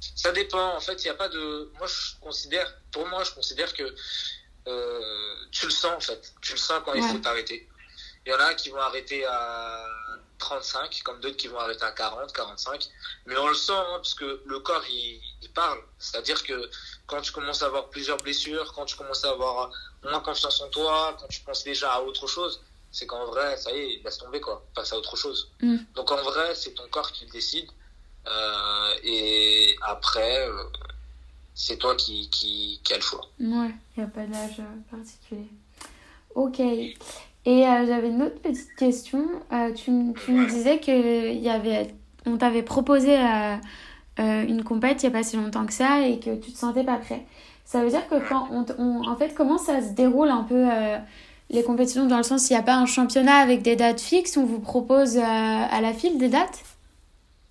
Ça 0.00 0.32
dépend. 0.32 0.76
En 0.76 0.80
fait, 0.80 1.02
il 1.04 1.06
n'y 1.06 1.11
a 1.11 1.14
pas 1.14 1.28
de. 1.28 1.70
Moi, 1.78 1.87
je 1.87 2.20
considère, 2.20 2.72
pour 2.92 3.06
moi, 3.09 3.24
je 3.24 3.32
considère 3.32 3.72
que 3.72 3.94
euh, 4.68 5.35
tu 5.52 5.66
le 5.66 5.72
sens, 5.72 5.92
en 5.96 6.00
fait. 6.00 6.32
Tu 6.40 6.52
le 6.52 6.59
sens 6.59 6.82
quand 6.85 6.94
il 6.94 7.02
faut 7.02 7.18
t'arrêter. 7.18 7.68
Il 8.24 8.32
y 8.32 8.35
en 8.35 8.40
a 8.40 8.54
qui 8.54 8.70
vont 8.70 8.80
arrêter 8.80 9.24
à 9.24 9.87
35, 10.38 11.02
comme 11.04 11.20
d'autres 11.20 11.37
qui 11.37 11.48
vont 11.48 11.59
arrêter 11.59 11.85
à 11.85 11.92
40, 11.92 12.32
45. 12.32 12.88
Mais 13.26 13.37
on 13.37 13.48
le 13.48 13.54
sent, 13.54 13.72
hein, 13.72 13.96
parce 13.96 14.14
que 14.14 14.42
le 14.44 14.59
corps, 14.61 14.85
il, 14.88 15.20
il 15.42 15.50
parle. 15.52 15.78
C'est-à-dire 15.98 16.42
que 16.42 16.68
quand 17.06 17.20
tu 17.20 17.32
commences 17.32 17.62
à 17.62 17.66
avoir 17.66 17.88
plusieurs 17.88 18.18
blessures, 18.18 18.72
quand 18.74 18.85
tu 18.85 18.96
commences 18.96 19.24
à 19.24 19.30
avoir 19.30 19.70
moins 20.02 20.20
confiance 20.20 20.61
en 20.61 20.68
toi, 20.68 21.16
quand 21.20 21.28
tu 21.28 21.40
penses 21.40 21.62
déjà 21.64 21.92
à 21.92 22.00
autre 22.00 22.26
chose, 22.26 22.61
c'est 22.90 23.06
qu'en 23.06 23.26
vrai, 23.26 23.56
ça 23.56 23.72
y 23.72 23.78
est, 23.78 24.02
laisse 24.04 24.18
tomber, 24.18 24.40
quoi. 24.40 24.64
Passe 24.74 24.92
à 24.92 24.97
autre 24.97 25.16
chose. 25.16 25.51
Mm. 25.61 25.76
Donc 25.94 26.11
en 26.11 26.22
vrai, 26.22 26.55
c'est 26.55 26.72
ton 26.72 26.88
corps 26.88 27.12
qui 27.12 27.26
le 27.26 27.30
décide. 27.30 27.68
Euh, 28.29 28.91
et 29.05 29.74
après, 29.87 30.41
euh, 30.49 30.53
c'est 31.55 31.77
toi 31.79 31.95
qui, 31.95 32.29
qui, 32.31 32.81
qui 32.83 32.93
as 32.93 32.97
le 32.97 33.03
choix. 33.03 33.20
Ouais, 33.41 33.70
il 33.97 34.01
n'y 34.01 34.05
a 34.05 34.07
pas 34.09 34.24
d'âge 34.27 34.59
euh, 34.61 34.97
particulier. 34.97 35.49
Ok. 36.35 36.61
Et 36.61 36.95
euh, 37.66 37.87
j'avais 37.87 38.09
une 38.09 38.22
autre 38.22 38.41
petite 38.41 38.74
question. 38.77 39.24
Tu, 39.77 39.85
tu 40.24 40.33
me 40.33 40.49
disais 40.49 40.79
que 40.81 41.33
y 41.35 41.49
avait, 41.49 41.95
on 42.27 42.37
t'avait 42.37 42.62
proposé 42.64 43.16
une 44.18 44.64
compète 44.64 45.03
il 45.03 45.07
n'y 45.09 45.14
a 45.14 45.18
pas 45.18 45.22
si 45.22 45.37
longtemps 45.37 45.64
que 45.66 45.72
ça 45.72 46.01
et 46.07 46.18
que 46.18 46.35
tu 46.37 46.53
te 46.53 46.59
sentais 46.59 46.83
pas 46.85 46.97
prêt. 46.97 47.24
Ça 47.64 47.83
veut 47.83 47.91
dire 47.91 48.07
que 48.09 48.16
quand 48.29 48.49
on, 48.51 48.66
on- 48.79 49.09
en 49.09 49.16
fait, 49.16 49.33
comment 49.35 49.59
ça 49.59 49.81
se 49.81 49.91
déroule 49.91 50.29
un 50.31 50.43
peu 50.43 50.66
les 51.51 51.62
compétitions 51.62 52.07
dans 52.07 52.16
le 52.16 52.24
sens, 52.24 52.51
il 52.51 52.55
n'y 52.55 52.59
a 52.59 52.62
pas 52.62 52.74
un 52.77 52.87
championnat 52.87 53.37
avec 53.37 53.62
des 53.62 53.77
dates 53.77 54.01
fixes, 54.01 54.37
on 54.37 54.45
vous 54.45 54.59
propose 54.61 55.16
à 55.18 55.81
la 55.81 55.93
file 55.93 56.18
des 56.18 56.29
dates? 56.29 56.64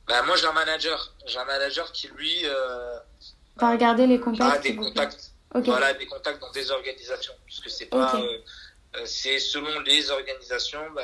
Bah, 0.08 0.22
moi, 0.24 0.36
j'ai 0.36 0.46
un 0.48 0.54
manager. 0.54 1.14
J'ai 1.26 1.40
un 1.40 1.46
manager 1.46 1.92
qui, 1.92 2.08
lui, 2.10 2.42
euh, 2.46 2.98
T'as 3.58 3.72
regardé 3.72 4.06
les 4.08 4.16
a 4.16 4.20
compètes, 4.20 4.62
des 4.62 4.70
s'il 4.70 4.78
vous 4.78 4.92
plaît. 4.92 5.04
contacts. 5.06 5.32
Voilà, 5.54 5.94
des 5.94 6.06
contacts 6.06 6.42
dans 6.42 6.52
des 6.52 6.70
organisations. 6.72 7.34
Puisque 7.46 7.70
c'est 7.70 7.86
pas. 7.88 8.16
Euh, 8.16 8.38
euh, 8.98 9.06
c'est 9.06 9.40
selon 9.40 9.80
les 9.82 10.10
organisations, 10.12 10.90
bah, 10.92 11.02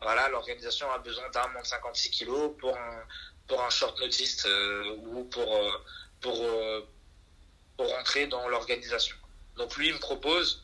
voilà, 0.00 0.28
l'organisation 0.28 0.90
a 0.92 0.98
besoin 0.98 1.28
d'un 1.30 1.48
moins 1.48 1.62
de 1.62 1.66
56 1.66 2.10
kilos 2.10 2.52
pour 2.58 2.76
un, 2.76 3.02
pour 3.48 3.62
un 3.62 3.70
short 3.70 3.98
notice 4.00 4.44
euh, 4.46 4.96
ou 5.06 5.24
pour, 5.24 5.56
euh, 5.56 5.70
pour, 6.20 6.36
euh, 6.42 6.86
pour 7.76 7.88
rentrer 7.88 8.26
dans 8.26 8.48
l'organisation. 8.48 9.16
Donc 9.56 9.76
lui, 9.76 9.88
il 9.88 9.94
me 9.94 9.98
propose 9.98 10.62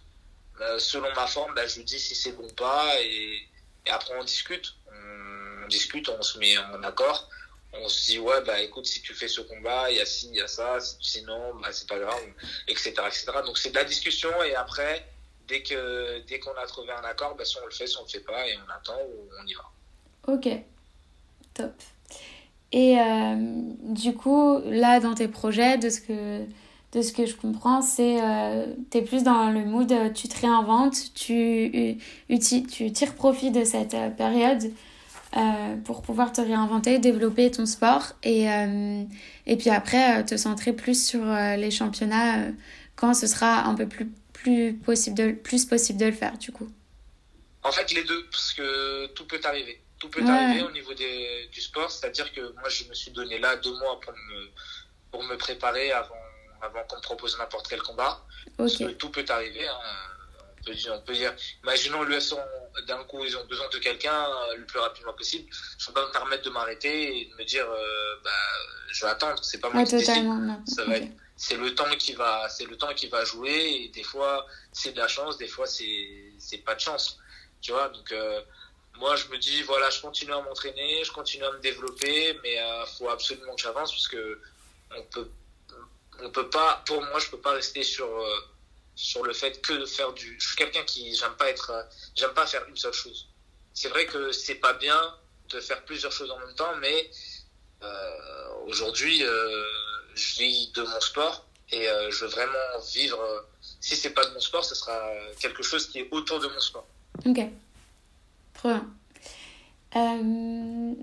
selon 0.78 1.08
ma 1.14 1.26
forme, 1.26 1.54
bah, 1.54 1.66
je 1.66 1.76
lui 1.76 1.84
dis 1.84 1.98
si 1.98 2.14
c'est 2.14 2.32
bon 2.32 2.46
ou 2.46 2.52
pas, 2.52 3.00
et, 3.00 3.48
et 3.86 3.90
après 3.90 4.12
on 4.18 4.24
discute. 4.24 4.74
Discute, 5.70 6.08
on 6.08 6.22
se 6.22 6.38
met 6.38 6.58
en 6.58 6.82
accord. 6.82 7.28
On 7.72 7.88
se 7.88 8.10
dit, 8.10 8.18
ouais, 8.18 8.42
bah 8.44 8.60
écoute, 8.60 8.86
si 8.86 9.00
tu 9.00 9.14
fais 9.14 9.28
ce 9.28 9.40
combat, 9.42 9.90
il 9.90 9.96
y 9.96 10.00
a 10.00 10.06
ci, 10.06 10.28
il 10.30 10.36
y 10.36 10.40
a 10.40 10.48
ça, 10.48 10.78
sinon, 11.00 11.54
bah, 11.62 11.68
c'est 11.70 11.88
pas 11.88 11.98
grave, 11.98 12.20
etc. 12.66 12.94
etc. 13.06 13.26
Donc 13.46 13.58
c'est 13.58 13.70
de 13.70 13.76
la 13.76 13.84
discussion, 13.84 14.30
et 14.42 14.56
après, 14.56 15.06
dès 15.46 15.62
que 15.62 16.20
dès 16.26 16.40
qu'on 16.40 16.54
a 16.54 16.66
trouvé 16.66 16.90
un 16.90 17.04
accord, 17.04 17.36
bah, 17.36 17.44
soit 17.44 17.62
on 17.62 17.66
le 17.66 17.72
fait, 17.72 17.86
soit 17.86 18.02
on 18.02 18.04
le 18.06 18.10
fait 18.10 18.20
pas, 18.20 18.48
et 18.48 18.56
on 18.56 18.70
attend 18.72 18.98
ou 19.00 19.28
on 19.40 19.46
y 19.46 19.54
va. 19.54 19.70
Ok, 20.32 20.48
top. 21.54 21.72
Et 22.72 22.98
euh, 22.98 23.34
du 23.82 24.14
coup, 24.14 24.60
là, 24.66 25.00
dans 25.00 25.14
tes 25.14 25.28
projets, 25.28 25.78
de 25.78 25.90
ce 25.90 26.00
que, 26.00 26.44
de 26.92 27.02
ce 27.02 27.12
que 27.12 27.26
je 27.26 27.34
comprends, 27.36 27.82
c'est 27.82 28.22
euh, 28.22 28.66
tu 28.90 28.98
es 28.98 29.02
plus 29.02 29.22
dans 29.22 29.50
le 29.50 29.64
mood, 29.64 29.90
euh, 29.90 30.10
tu 30.10 30.28
te 30.28 30.40
réinventes, 30.40 31.14
tu, 31.14 31.98
tu 32.28 32.92
tires 32.92 33.14
profit 33.14 33.50
de 33.50 33.64
cette 33.64 33.96
euh, 35.36 35.76
pour 35.84 36.02
pouvoir 36.02 36.32
te 36.32 36.40
réinventer, 36.40 36.98
développer 36.98 37.50
ton 37.50 37.66
sport 37.66 38.12
et, 38.22 38.46
et 39.46 39.56
puis 39.56 39.70
après 39.70 40.24
te 40.24 40.36
centrer 40.36 40.72
plus 40.72 41.06
sur 41.06 41.24
les 41.24 41.70
championnats 41.70 42.48
quand 42.96 43.14
ce 43.14 43.26
sera 43.26 43.64
un 43.64 43.74
peu 43.74 43.86
plus, 43.86 44.10
plus, 44.32 44.74
possible 44.74 45.16
de, 45.16 45.30
plus 45.32 45.64
possible 45.64 45.98
de 45.98 46.06
le 46.06 46.12
faire, 46.12 46.36
du 46.36 46.52
coup. 46.52 46.70
En 47.62 47.72
fait, 47.72 47.92
les 47.92 48.04
deux, 48.04 48.26
parce 48.30 48.52
que 48.52 49.06
tout 49.14 49.26
peut 49.26 49.40
arriver 49.44 49.80
tout 50.00 50.08
peut 50.08 50.26
arriver 50.26 50.62
au 50.62 50.70
niveau 50.72 50.94
des, 50.94 51.48
du 51.52 51.60
sport. 51.60 51.90
C'est-à-dire 51.90 52.32
que 52.32 52.40
moi, 52.54 52.68
je 52.68 52.84
me 52.84 52.94
suis 52.94 53.12
donné 53.12 53.38
là 53.38 53.56
deux 53.56 53.76
mois 53.78 54.00
pour 54.00 54.12
me, 54.14 54.48
pour 55.12 55.22
me 55.22 55.36
préparer 55.36 55.92
avant, 55.92 56.14
avant 56.62 56.82
qu'on 56.88 56.96
me 56.96 57.02
propose 57.02 57.38
n'importe 57.38 57.68
quel 57.68 57.82
combat. 57.82 58.24
Parce 58.56 58.76
que 58.76 58.90
tout 58.92 59.10
peut 59.10 59.24
arriver. 59.28 59.68
Hein. 59.68 59.78
On, 60.60 60.64
peut, 60.64 60.76
on 60.90 61.00
peut 61.00 61.14
dire, 61.14 61.34
imaginons 61.62 62.04
d'un 62.86 63.04
coup, 63.04 63.24
ils 63.24 63.36
ont 63.36 63.44
besoin 63.46 63.68
de 63.72 63.78
quelqu'un 63.78 64.26
euh, 64.26 64.56
le 64.56 64.66
plus 64.66 64.78
rapidement 64.78 65.12
possible. 65.14 65.48
Je 65.78 65.84
ne 65.84 65.86
peux 65.88 66.00
pas 66.00 66.06
me 66.06 66.12
permettre 66.12 66.42
de 66.44 66.50
m'arrêter 66.50 67.20
et 67.20 67.24
de 67.26 67.34
me 67.36 67.44
dire, 67.44 67.66
euh, 67.68 68.16
bah, 68.22 68.30
je 68.90 69.04
vais 69.04 69.10
attendre. 69.10 69.42
C'est 69.42 69.60
pas 69.60 69.70
moi 69.70 69.84
qui 69.84 69.96
décide. 69.96 70.26
Ça 70.66 70.84
va 70.84 70.96
être, 70.96 71.08
c'est 71.36 71.56
le 71.56 71.74
temps 71.74 71.90
qui 71.98 72.12
va, 72.12 72.48
c'est 72.50 72.66
le 72.66 72.76
temps 72.76 72.92
qui 72.94 73.08
va 73.08 73.24
jouer. 73.24 73.84
Et 73.84 73.88
des 73.88 74.02
fois, 74.02 74.46
c'est 74.72 74.92
de 74.92 74.98
la 74.98 75.08
chance, 75.08 75.38
des 75.38 75.48
fois, 75.48 75.66
c'est, 75.66 76.32
c'est 76.38 76.58
pas 76.58 76.74
de 76.74 76.80
chance. 76.80 77.18
Tu 77.62 77.72
vois, 77.72 77.88
donc, 77.88 78.12
euh, 78.12 78.42
moi, 78.98 79.16
je 79.16 79.26
me 79.28 79.38
dis, 79.38 79.62
voilà, 79.62 79.88
je 79.88 80.00
continue 80.00 80.32
à 80.32 80.42
m'entraîner, 80.42 81.02
je 81.02 81.12
continue 81.12 81.44
à 81.44 81.52
me 81.52 81.58
développer, 81.60 82.38
mais 82.42 82.54
il 82.54 82.58
euh, 82.58 82.86
faut 82.86 83.08
absolument 83.08 83.54
que 83.54 83.62
j'avance 83.62 83.90
parce 83.90 84.08
que 84.08 84.40
on 84.94 85.02
peut, 85.04 85.30
on 86.22 86.30
peut 86.30 86.50
pas, 86.50 86.82
pour 86.86 87.00
moi, 87.00 87.18
je 87.18 87.30
peux 87.30 87.40
pas 87.40 87.52
rester 87.52 87.82
sur, 87.82 88.06
sur 89.00 89.24
le 89.24 89.32
fait 89.32 89.60
que 89.62 89.72
de 89.72 89.86
faire 89.86 90.12
du. 90.12 90.36
Je 90.38 90.46
suis 90.46 90.56
quelqu'un 90.56 90.82
qui, 90.84 91.14
j'aime 91.14 91.34
pas 91.38 91.48
être, 91.48 91.70
euh, 91.70 91.82
j'aime 92.16 92.34
pas 92.34 92.46
faire 92.46 92.64
une 92.68 92.76
seule 92.76 92.92
chose. 92.92 93.28
C'est 93.74 93.88
vrai 93.88 94.06
que 94.06 94.32
c'est 94.32 94.56
pas 94.56 94.74
bien 94.74 95.00
de 95.48 95.60
faire 95.60 95.84
plusieurs 95.84 96.12
choses 96.12 96.30
en 96.30 96.38
même 96.38 96.54
temps, 96.54 96.74
mais 96.80 97.10
aujourd'hui, 98.66 99.22
je 100.14 100.38
vis 100.38 100.70
de 100.72 100.82
mon 100.82 101.00
sport 101.00 101.46
et 101.72 101.86
je 102.10 102.24
veux 102.24 102.30
vraiment 102.30 102.78
vivre. 102.92 103.46
si 103.80 103.96
c'est 103.96 104.10
pas 104.10 104.24
de 104.26 104.34
mon 104.34 104.40
sport, 104.40 104.64
ce 104.64 104.74
sera 104.74 105.00
quelque 105.40 105.62
chose 105.62 105.86
qui 105.88 106.00
est 106.00 106.08
autour 106.10 106.40
de 106.40 106.48
mon 106.48 106.60
sport. 106.60 106.86
Ok. 107.24 107.40
Euh, 109.96 110.94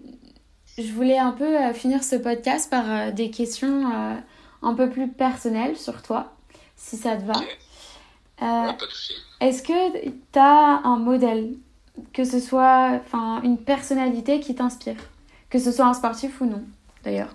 je 0.78 0.92
voulais 0.94 1.18
un 1.18 1.32
peu 1.32 1.58
euh, 1.58 1.74
finir 1.74 2.04
ce 2.04 2.16
podcast 2.16 2.70
par 2.70 2.90
euh, 2.90 3.12
des 3.12 3.32
questions 3.32 4.22
un 4.62 4.74
peu 4.74 4.90
plus 4.90 5.10
personnelles 5.10 5.78
sur 5.78 6.02
toi, 6.02 6.34
si 6.76 6.98
ça 6.98 7.18
te 7.18 7.24
va. 7.24 7.34
Est-ce 8.40 9.64
que 9.64 10.10
tu 10.32 10.40
as 10.40 10.82
un 10.84 10.98
modèle, 10.98 11.56
que 12.14 12.24
ce 12.24 12.40
soit 12.40 13.02
une 13.44 13.58
personnalité 13.58 14.40
qui 14.40 14.56
t'inspire, 14.56 14.98
que 15.50 15.60
ce 15.60 15.72
soit 15.72 15.86
un 15.86 15.94
sportif 15.94 16.42
ou 16.42 16.46
non, 16.46 16.64
d'ailleurs, 17.04 17.34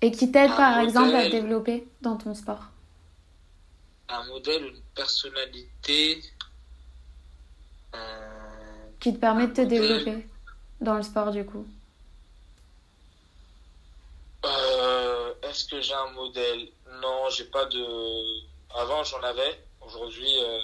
et 0.00 0.10
qui 0.10 0.30
t'aide 0.30 0.54
par 0.56 0.78
exemple 0.80 1.14
à 1.14 1.28
développer 1.28 1.86
dans 2.00 2.16
ton 2.16 2.34
sport? 2.34 2.64
Un 4.08 4.24
modèle, 4.26 4.64
une 4.64 4.80
personnalité 4.94 6.22
qui 9.00 9.12
te 9.14 9.18
permet 9.18 9.46
de 9.48 9.52
te 9.52 9.60
développer 9.60 10.26
dans 10.80 10.94
le 10.94 11.02
sport 11.02 11.30
du 11.30 11.44
coup? 11.44 11.66
Euh, 14.44 15.34
Est-ce 15.42 15.66
que 15.66 15.80
j'ai 15.80 15.94
un 15.94 16.10
modèle? 16.12 16.68
Non, 17.02 17.28
j'ai 17.30 17.44
pas 17.44 17.66
de. 17.66 17.84
Avant 18.74 19.02
j'en 19.04 19.20
avais. 19.22 19.64
Aujourd'hui, 19.80 20.30
euh, 20.38 20.58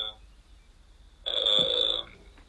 euh, 1.29 2.03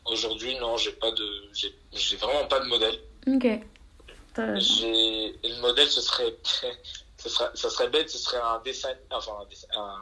aujourd'hui 0.06 0.58
non, 0.60 0.78
j'ai 0.78 0.92
pas 0.92 1.12
de. 1.12 1.50
J'ai 1.54 2.18
vraiment 2.18 2.46
pas 2.48 2.60
de 2.60 2.66
modèle. 2.66 3.00
Ok. 3.28 3.48
J'ai 4.58 5.40
le 5.44 5.62
modèle, 5.62 5.90
ce 5.90 6.02
serait, 6.02 6.36
ce 7.18 7.30
serait, 7.30 7.52
ça 7.54 7.70
serait 7.70 7.90
bête, 7.90 8.10
ce 8.10 8.18
serait 8.18 8.42
un 8.42 8.60
dessin, 8.66 8.90
enfin 9.12 9.32
un, 9.76 10.00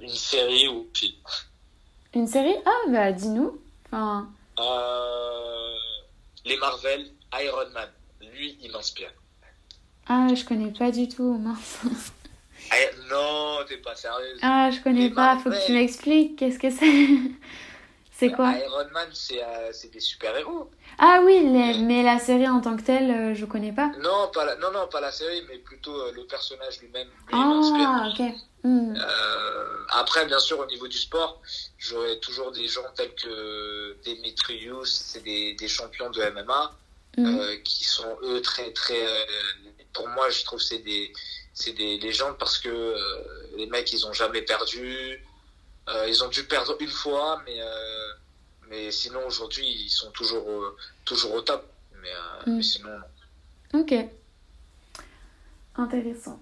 une 0.00 0.08
série 0.08 0.68
ou 0.68 0.88
film. 0.94 1.14
Une 2.14 2.26
série? 2.26 2.56
Ah 2.66 2.90
bah 2.90 3.10
dis-nous. 3.10 3.58
Euh, 3.94 5.74
les 6.44 6.58
Marvel, 6.58 7.10
Iron 7.40 7.70
Man. 7.72 7.88
Lui, 8.20 8.58
il 8.60 8.70
m'inspire. 8.70 9.10
Ah, 10.06 10.28
je 10.34 10.44
connais 10.44 10.70
pas 10.72 10.90
du 10.90 11.08
tout, 11.08 11.38
mince. 11.38 11.78
Ah, 12.70 12.76
non, 13.10 13.58
t'es 13.68 13.76
pas 13.78 13.94
sérieuse. 13.94 14.38
Ah, 14.42 14.70
je 14.70 14.80
connais 14.80 15.10
pas, 15.10 15.38
faut 15.38 15.50
que 15.50 15.66
tu 15.66 15.72
m'expliques. 15.72 16.38
Qu'est-ce 16.38 16.58
que 16.58 16.70
c'est 16.70 17.08
C'est 18.12 18.30
quoi 18.30 18.52
Iron 18.52 18.88
Man, 18.92 19.08
euh, 19.08 19.70
c'est 19.72 19.90
des 19.90 19.98
super-héros. 19.98 20.70
Ah 20.98 21.20
oui, 21.24 21.42
mais 21.44 22.02
la 22.04 22.20
série 22.20 22.46
en 22.48 22.60
tant 22.60 22.76
que 22.76 22.82
telle, 22.82 23.10
euh, 23.10 23.34
je 23.34 23.44
connais 23.46 23.72
pas. 23.72 23.90
Non, 24.00 24.30
pas 24.32 24.44
la... 24.44 24.54
non, 24.56 24.70
non, 24.70 24.86
pas 24.86 25.00
la 25.00 25.10
série, 25.10 25.42
mais 25.48 25.58
plutôt 25.58 26.12
le 26.12 26.24
personnage 26.24 26.80
lui-même. 26.80 27.08
ah, 27.32 28.10
ok. 28.12 28.32
Hmm. 28.64 28.94
après, 29.90 30.24
bien 30.26 30.38
sûr, 30.38 30.60
au 30.60 30.66
niveau 30.66 30.86
du 30.86 30.96
sport, 30.96 31.40
j'aurais 31.78 32.18
toujours 32.20 32.52
des 32.52 32.68
gens 32.68 32.84
tels 32.94 33.12
que 33.16 33.96
Demetrius, 34.04 34.88
c'est 34.88 35.24
des, 35.24 35.54
des 35.54 35.66
champions 35.66 36.10
de 36.10 36.22
MMA, 36.30 36.72
mm. 37.16 37.26
euh, 37.26 37.56
qui 37.64 37.84
sont 37.84 38.16
eux 38.22 38.40
très, 38.40 38.70
très. 38.72 39.04
Euh, 39.04 39.24
pour 39.92 40.08
moi, 40.08 40.30
je 40.30 40.44
trouve 40.44 40.60
c'est 40.60 40.78
des, 40.78 41.12
c'est 41.54 41.72
des 41.72 41.98
légendes 41.98 42.36
parce 42.38 42.58
que 42.58 42.68
euh, 42.68 43.56
les 43.56 43.66
mecs, 43.66 43.92
ils 43.92 44.06
ont 44.06 44.12
jamais 44.12 44.42
perdu. 44.42 45.20
ils 46.08 46.24
ont 46.24 46.28
dû 46.28 46.44
perdre 46.44 46.76
une 46.80 46.88
fois, 46.88 47.42
mais, 47.44 47.58
mais 48.68 48.90
sinon, 48.90 49.26
aujourd'hui, 49.26 49.66
ils 49.66 49.90
sont 49.90 50.10
toujours, 50.12 50.46
toujours 51.04 51.34
au 51.34 51.40
top. 51.42 51.66
Mais, 52.00 52.10
mm. 52.46 52.56
mais 52.56 52.62
sinon, 52.62 52.90
non. 53.72 53.80
Ok. 53.80 53.94
Intéressant. 55.76 56.40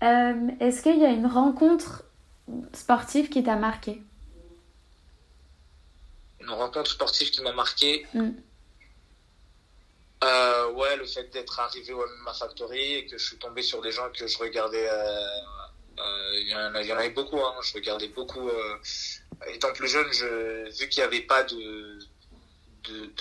Est-ce 0.00 0.82
qu'il 0.82 0.98
y 0.98 1.04
a 1.04 1.10
une 1.10 1.26
rencontre 1.26 2.04
sportive 2.72 3.28
qui 3.28 3.42
t'a 3.42 3.56
marqué? 3.56 4.02
Une 6.40 6.50
rencontre 6.50 6.90
sportive 6.90 7.30
qui 7.30 7.42
m'a 7.42 7.52
marqué? 7.52 8.06
Mm. 8.14 8.30
Euh, 10.24 10.70
ouais, 10.70 10.96
le 10.96 11.04
fait 11.04 11.30
d'être 11.30 11.60
arrivé 11.60 11.92
au 11.92 12.06
MMA 12.06 12.32
Factory 12.32 12.94
et 12.94 13.06
que 13.06 13.18
je 13.18 13.24
suis 13.24 13.36
tombé 13.36 13.62
sur 13.62 13.82
des 13.82 13.90
gens 13.90 14.08
que 14.10 14.26
je 14.26 14.38
regardais. 14.38 14.88
Euh, 14.88 15.26
euh, 15.98 16.40
il 16.40 16.48
y, 16.48 16.54
en 16.54 16.96
avait 16.96 17.10
beaucoup, 17.10 17.40
hein, 17.40 17.54
je 17.62 17.74
regardais 17.74 18.08
beaucoup. 18.08 18.50
étant 19.48 19.72
plus 19.74 19.88
jeune, 19.88 20.10
je, 20.12 20.70
vu 20.78 20.88
qu'il 20.88 21.02
n'y 21.02 21.06
avait 21.06 21.20
pas 21.22 21.44
de, 21.44 21.98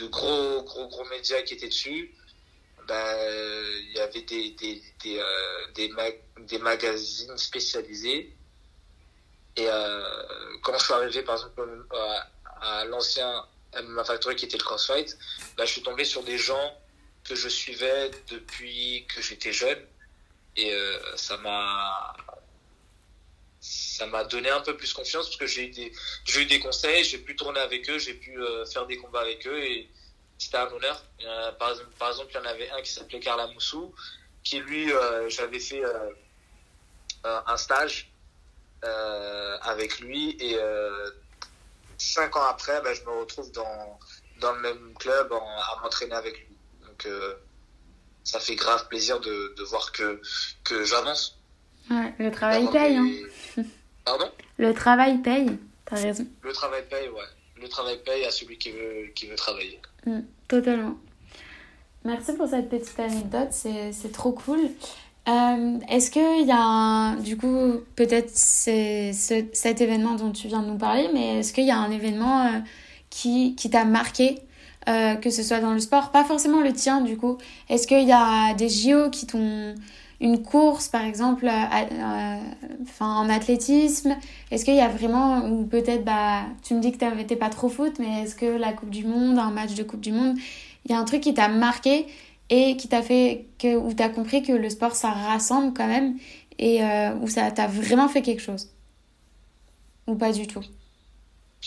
gros, 0.07 0.63
gros, 0.63 0.87
gros 0.87 1.05
médias 1.05 1.41
qui 1.41 1.55
étaient 1.55 1.67
dessus, 1.67 2.15
ben, 2.87 3.17
il 3.79 3.93
y 3.93 3.99
avait 3.99 4.21
des, 4.21 4.51
des, 4.51 4.81
des, 5.03 5.91
des, 6.39 6.59
magazines 6.59 7.37
spécialisés. 7.37 8.33
Et 9.57 9.67
quand 10.63 10.77
je 10.77 10.83
suis 10.83 10.93
arrivé, 10.93 11.21
par 11.21 11.35
exemple, 11.35 11.85
à 12.61 12.85
l'ancien 12.85 13.45
MMA 13.83 14.03
Factory 14.05 14.35
qui 14.35 14.45
était 14.45 14.57
le 14.57 14.63
CrossFight, 14.63 15.17
bah, 15.57 15.65
je 15.65 15.73
suis 15.73 15.83
tombé 15.83 16.05
sur 16.05 16.23
des 16.23 16.37
gens 16.37 16.73
que 17.23 17.35
je 17.35 17.49
suivais 17.49 18.11
depuis 18.29 19.05
que 19.07 19.21
j'étais 19.21 19.53
jeune 19.53 19.79
et 20.55 20.73
euh, 20.73 21.15
ça 21.15 21.37
m'a 21.37 22.15
ça 23.61 24.05
m'a 24.07 24.25
donné 24.25 24.49
un 24.49 24.59
peu 24.59 24.75
plus 24.75 24.91
confiance 24.93 25.27
parce 25.27 25.37
que 25.37 25.47
j'ai 25.47 25.67
eu 25.67 25.69
des 25.69 25.93
j'ai 26.25 26.41
eu 26.41 26.45
des 26.45 26.59
conseils, 26.59 27.03
j'ai 27.03 27.17
pu 27.17 27.35
tourner 27.35 27.59
avec 27.59 27.89
eux, 27.89 27.97
j'ai 27.97 28.13
pu 28.13 28.37
euh, 28.37 28.65
faire 28.65 28.85
des 28.85 28.97
combats 28.97 29.21
avec 29.21 29.47
eux 29.47 29.63
et 29.63 29.89
c'était 30.37 30.57
un 30.57 30.67
honneur. 30.67 31.01
par 31.57 31.71
exemple, 31.71 31.89
par 31.97 32.09
exemple, 32.09 32.31
il 32.31 32.35
y 32.35 32.39
en 32.39 32.45
avait 32.45 32.69
un 32.71 32.81
qui 32.81 32.91
s'appelait 32.91 33.19
Carla 33.19 33.47
Moussou 33.47 33.93
qui 34.43 34.59
lui 34.59 34.91
euh, 34.91 35.29
j'avais 35.29 35.59
fait 35.59 35.81
un 37.23 37.57
stage 37.57 38.11
avec 39.61 39.99
lui 39.99 40.35
et 40.41 40.57
cinq 41.97 42.35
ans 42.35 42.43
après, 42.43 42.81
ben, 42.81 42.93
je 42.93 43.01
me 43.03 43.11
retrouve 43.21 43.51
dans, 43.51 43.99
dans 44.39 44.51
le 44.53 44.61
même 44.61 44.93
club 44.95 45.31
à 45.31 45.79
m'entraîner 45.81 46.15
avec 46.15 46.37
lui. 46.37 46.52
Donc, 47.05 47.35
ça 48.23 48.39
fait 48.39 48.55
grave 48.55 48.87
plaisir 48.87 49.19
de, 49.19 49.53
de 49.57 49.63
voir 49.63 49.91
que, 49.91 50.21
que 50.63 50.83
j'avance. 50.85 51.37
Ouais, 51.89 52.13
le 52.19 52.31
travail 52.31 52.69
paye. 52.71 52.95
Hein. 52.95 53.63
Pardon? 54.05 54.29
Le 54.57 54.73
travail 54.73 55.17
paye, 55.21 55.57
t'as 55.85 55.97
raison. 55.97 56.25
Le 56.41 56.53
travail 56.53 56.83
paye, 56.89 57.09
ouais. 57.09 57.61
Le 57.61 57.67
travail 57.67 57.99
paye 58.03 58.25
à 58.25 58.31
celui 58.31 58.57
qui 58.57 58.71
veut, 58.71 59.11
qui 59.15 59.27
veut 59.27 59.35
travailler. 59.35 59.79
Mm, 60.05 60.19
totalement. 60.47 60.97
Merci 62.05 62.33
pour 62.33 62.47
cette 62.47 62.69
petite 62.69 62.99
anecdote, 62.99 63.49
c'est 63.51 64.11
trop 64.11 64.33
cool. 64.33 64.59
Euh, 65.29 65.79
Est-ce 65.89 66.11
qu'il 66.11 66.45
y 66.45 66.51
a 66.51 66.61
un, 66.61 67.15
du 67.15 67.37
coup, 67.37 67.81
peut-être 67.95 68.29
c'est 68.33 69.13
ce, 69.13 69.45
cet 69.53 69.79
événement 69.79 70.15
dont 70.15 70.31
tu 70.33 70.47
viens 70.49 70.61
de 70.61 70.67
nous 70.67 70.77
parler, 70.77 71.09
mais 71.13 71.39
est-ce 71.39 71.53
qu'il 71.53 71.65
y 71.65 71.71
a 71.71 71.77
un 71.77 71.91
événement 71.91 72.45
euh, 72.47 72.59
qui, 73.09 73.55
qui 73.55 73.69
t'a 73.69 73.85
marqué, 73.85 74.39
euh, 74.89 75.15
que 75.15 75.29
ce 75.29 75.43
soit 75.43 75.59
dans 75.59 75.73
le 75.73 75.79
sport, 75.79 76.11
pas 76.11 76.23
forcément 76.23 76.61
le 76.61 76.73
tien 76.73 77.01
du 77.01 77.17
coup. 77.17 77.37
Est-ce 77.69 77.87
qu'il 77.87 78.07
y 78.07 78.11
a 78.11 78.53
des 78.53 78.69
JO 78.69 79.09
qui 79.09 79.25
t'ont 79.27 79.75
une 80.19 80.41
course, 80.41 80.87
par 80.87 81.03
exemple, 81.03 81.47
euh, 81.47 82.37
enfin, 82.83 83.15
en 83.15 83.29
athlétisme? 83.29 84.15
Est-ce 84.51 84.63
qu'il 84.65 84.75
y 84.75 84.81
a 84.81 84.87
vraiment, 84.87 85.45
ou 85.47 85.65
peut-être, 85.65 86.03
bah, 86.05 86.43
tu 86.63 86.73
me 86.73 86.79
dis 86.79 86.91
que 86.91 86.97
tu 86.97 87.15
n'étais 87.15 87.35
pas 87.35 87.49
trop 87.49 87.69
foot, 87.69 87.93
mais 87.99 88.23
est-ce 88.23 88.35
que 88.35 88.45
la 88.45 88.73
Coupe 88.73 88.89
du 88.89 89.05
Monde, 89.05 89.37
un 89.37 89.51
match 89.51 89.73
de 89.73 89.83
Coupe 89.83 90.01
du 90.01 90.11
Monde, 90.11 90.37
il 90.85 90.91
y 90.91 90.95
a 90.95 90.97
un 90.97 91.03
truc 91.05 91.21
qui 91.21 91.33
t'a 91.33 91.49
marqué 91.49 92.07
et 92.49 92.77
qui 92.77 92.87
t'a 92.87 93.01
fait 93.01 93.47
que, 93.59 93.75
où 93.75 93.93
tu 93.93 94.03
as 94.03 94.09
compris 94.09 94.43
que 94.43 94.53
le 94.53 94.69
sport, 94.69 94.95
ça 94.95 95.11
rassemble 95.11 95.73
quand 95.73 95.87
même 95.87 96.17
et 96.59 96.83
euh, 96.83 97.15
où 97.15 97.27
ça 97.27 97.51
t'a 97.51 97.67
vraiment 97.67 98.07
fait 98.07 98.21
quelque 98.21 98.41
chose? 98.41 98.69
Ou 100.07 100.15
pas 100.15 100.31
du 100.31 100.47
tout? 100.47 100.63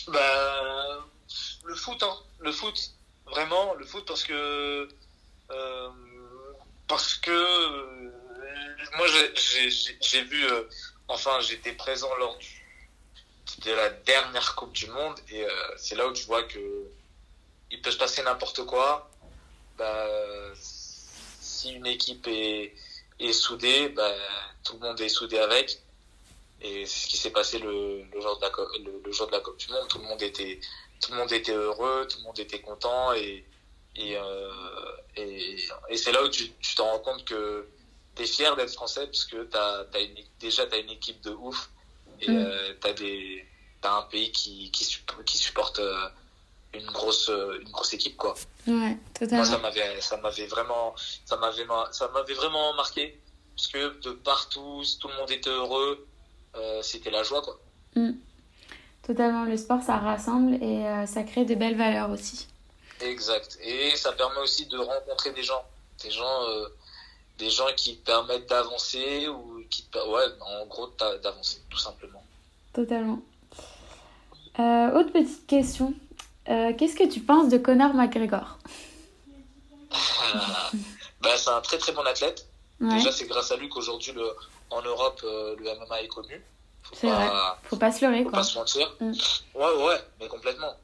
Bah, 0.08 1.06
Le 1.64 1.74
foot, 1.74 2.02
hein. 2.02 2.14
Le 2.38 2.52
foot, 2.52 2.95
vraiment, 3.36 3.74
le 3.74 3.84
foot 3.84 4.04
parce 4.06 4.24
que. 4.24 4.88
Euh, 5.50 5.88
parce 6.88 7.14
que 7.14 8.10
moi, 8.96 9.06
j'ai 10.00 10.22
vu, 10.22 10.44
euh, 10.46 10.62
enfin, 11.08 11.38
j'étais 11.40 11.72
présent 11.72 12.14
lors 12.16 12.38
de 13.64 13.72
la 13.72 13.90
dernière 13.90 14.54
Coupe 14.54 14.72
du 14.72 14.86
Monde 14.88 15.18
et 15.30 15.44
euh, 15.44 15.50
c'est 15.76 15.94
là 15.94 16.06
où 16.06 16.12
tu 16.12 16.24
vois 16.24 16.42
que 16.44 16.84
il 17.70 17.82
peut 17.82 17.90
se 17.90 17.98
passer 17.98 18.22
n'importe 18.22 18.64
quoi. 18.64 19.10
Bah, 19.76 20.06
si 20.54 21.72
une 21.74 21.86
équipe 21.86 22.26
est, 22.28 22.74
est 23.18 23.32
soudée, 23.32 23.88
bah, 23.90 24.14
tout 24.64 24.74
le 24.74 24.80
monde 24.80 25.00
est 25.00 25.08
soudé 25.08 25.38
avec. 25.38 25.78
Et 26.62 26.86
c'est 26.86 27.00
ce 27.00 27.06
qui 27.08 27.16
s'est 27.16 27.30
passé 27.30 27.58
le, 27.58 28.04
le, 28.12 28.20
jour 28.20 28.38
de 28.38 28.42
la, 28.42 28.50
le, 29.04 29.12
jour 29.12 29.26
de 29.26 29.32
la 29.32 29.40
Coupe 29.40 29.58
du 29.58 29.68
Monde. 29.68 29.88
Tout 29.88 29.98
le 29.98 30.04
monde 30.04 30.22
était, 30.22 30.60
tout 31.00 31.12
le 31.12 31.18
monde 31.18 31.32
était 31.32 31.54
heureux, 31.54 32.06
tout 32.08 32.18
le 32.18 32.24
monde 32.24 32.38
était 32.38 32.60
content 32.60 33.12
et, 33.12 33.44
et, 33.96 34.16
euh, 34.16 34.50
et, 35.16 35.56
et 35.88 35.96
c'est 35.96 36.12
là 36.12 36.22
où 36.22 36.28
tu 36.28 36.50
t'en 36.76 36.90
rends 36.90 36.98
compte 37.00 37.24
que 37.24 37.66
t'es 38.16 38.26
fier 38.26 38.56
d'être 38.56 38.72
français 38.72 39.06
parce 39.06 39.24
que 39.24 39.44
t'as, 39.44 39.84
as 39.94 40.00
une, 40.00 40.16
déjà 40.40 40.66
t'as 40.66 40.80
une 40.80 40.90
équipe 40.90 41.20
de 41.22 41.30
ouf 41.30 41.70
et 42.20 42.30
mm. 42.30 42.36
euh, 42.36 42.72
t'as 42.80 42.92
des 42.94 43.46
t'as 43.80 43.98
un 43.98 44.02
pays 44.02 44.32
qui 44.32 44.70
qui, 44.72 44.84
qui 45.24 45.38
supporte 45.38 45.78
euh, 45.78 46.08
une 46.74 46.86
grosse 46.86 47.28
euh, 47.28 47.60
une 47.60 47.70
grosse 47.70 47.92
équipe 47.92 48.16
quoi. 48.16 48.34
Ouais, 48.66 48.96
totalement. 49.14 49.44
Moi 49.44 49.44
ça 49.44 49.58
m'avait 49.58 50.00
ça 50.00 50.16
m'avait 50.16 50.46
vraiment 50.46 50.94
ça 51.24 51.36
m'avait 51.36 51.66
ça 51.92 52.08
m'avait 52.08 52.34
vraiment 52.34 52.74
marqué 52.74 53.20
parce 53.54 53.68
que 53.68 54.00
de 54.00 54.10
partout 54.12 54.82
tout 54.98 55.08
le 55.08 55.14
monde 55.14 55.30
était 55.30 55.50
heureux 55.50 56.06
c'était 56.82 57.10
la 57.10 57.22
joie 57.22 57.42
quoi. 57.42 57.60
Mm. 57.94 58.12
Totalement, 59.06 59.44
le 59.44 59.56
sport 59.56 59.82
ça 59.82 59.98
rassemble 59.98 60.54
et 60.54 60.84
euh, 60.84 61.06
ça 61.06 61.22
crée 61.22 61.44
de 61.44 61.54
belles 61.54 61.76
valeurs 61.76 62.10
aussi. 62.10 62.48
Exact. 63.00 63.56
Et 63.62 63.94
ça 63.94 64.10
permet 64.10 64.40
aussi 64.40 64.66
de 64.66 64.78
rencontrer 64.78 65.30
des 65.30 65.44
gens, 65.44 65.62
des 66.02 66.10
gens 66.10 66.42
euh, 66.48 66.66
des 67.38 67.48
gens 67.48 67.68
qui 67.76 67.98
te 67.98 68.04
permettent 68.04 68.48
d'avancer 68.48 69.28
ou 69.28 69.62
qui 69.70 69.84
te, 69.84 69.98
ouais, 69.98 70.24
en 70.40 70.66
gros 70.66 70.88
d'avancer 71.22 71.62
tout 71.70 71.78
simplement. 71.78 72.24
Totalement. 72.72 73.20
Euh, 74.58 74.98
autre 74.98 75.12
petite 75.12 75.46
question. 75.46 75.94
Qu'est-ce 76.46 76.96
que 76.96 77.08
tu 77.08 77.20
penses 77.20 77.48
de 77.48 77.58
Conor 77.58 77.94
McGregor? 77.94 78.58
Bah, 81.22 81.30
C'est 81.36 81.50
un 81.50 81.60
très 81.60 81.78
très 81.78 81.92
bon 81.92 82.06
athlète. 82.06 82.46
Ouais. 82.80 82.94
Déjà, 82.94 83.10
c'est 83.10 83.26
grâce 83.26 83.50
à 83.50 83.56
lui 83.56 83.68
qu'aujourd'hui, 83.68 84.12
en 84.70 84.82
Europe, 84.82 85.20
le 85.22 85.78
MMA 85.80 86.02
est 86.02 86.08
connu. 86.08 86.44
C'est 86.92 87.08
vrai. 87.08 87.28
Faut 87.64 87.76
pas 87.76 87.92
se 87.92 88.04
leurrer. 88.04 88.22
Faut 88.22 88.30
quoi. 88.30 88.38
pas 88.38 88.44
se 88.44 88.58
mentir. 88.58 88.94
Mm. 89.00 89.12
Ouais, 89.54 89.84
ouais, 89.84 90.00
mais 90.20 90.28
complètement. 90.28 90.76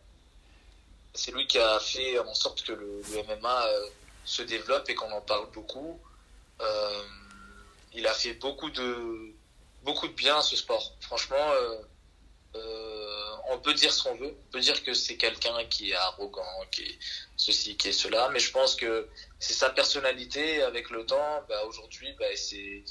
C'est 1.14 1.32
lui 1.32 1.46
qui 1.46 1.58
a 1.58 1.78
fait 1.78 2.18
en 2.18 2.34
sorte 2.34 2.62
que 2.62 2.72
le, 2.72 3.02
le 3.12 3.36
MMA 3.36 3.66
euh, 3.66 3.86
se 4.24 4.42
développe 4.42 4.88
et 4.88 4.94
qu'on 4.94 5.10
en 5.12 5.20
parle 5.20 5.50
beaucoup. 5.52 6.00
Euh, 6.60 7.02
il 7.92 8.06
a 8.06 8.14
fait 8.14 8.34
beaucoup 8.34 8.70
de 8.70 9.32
beaucoup 9.82 10.08
de 10.08 10.12
bien 10.14 10.38
à 10.38 10.42
ce 10.42 10.56
sport. 10.56 10.94
Franchement, 11.00 11.36
euh, 12.54 13.36
on 13.50 13.58
peut 13.58 13.74
dire 13.74 13.92
ce 13.92 14.02
qu'on 14.02 14.14
veut. 14.16 14.34
On 14.48 14.52
peut 14.52 14.60
dire 14.60 14.82
que 14.82 14.94
c'est 14.94 15.16
quelqu'un 15.16 15.64
qui 15.68 15.90
est 15.90 15.94
arrogant, 15.94 16.42
qui 16.70 16.82
est 16.82 16.98
ceci, 17.36 17.76
qui 17.76 17.88
est 17.88 17.92
cela, 17.92 18.28
mais 18.30 18.38
je 18.38 18.52
pense 18.52 18.74
que 18.76 19.08
c'est 19.38 19.54
sa 19.54 19.70
personnalité. 19.70 20.62
Avec 20.62 20.90
le 20.90 21.04
temps, 21.04 21.42
bah, 21.48 21.64
aujourd'hui, 21.66 22.14
bah, 22.18 22.26
c'est 22.36 22.84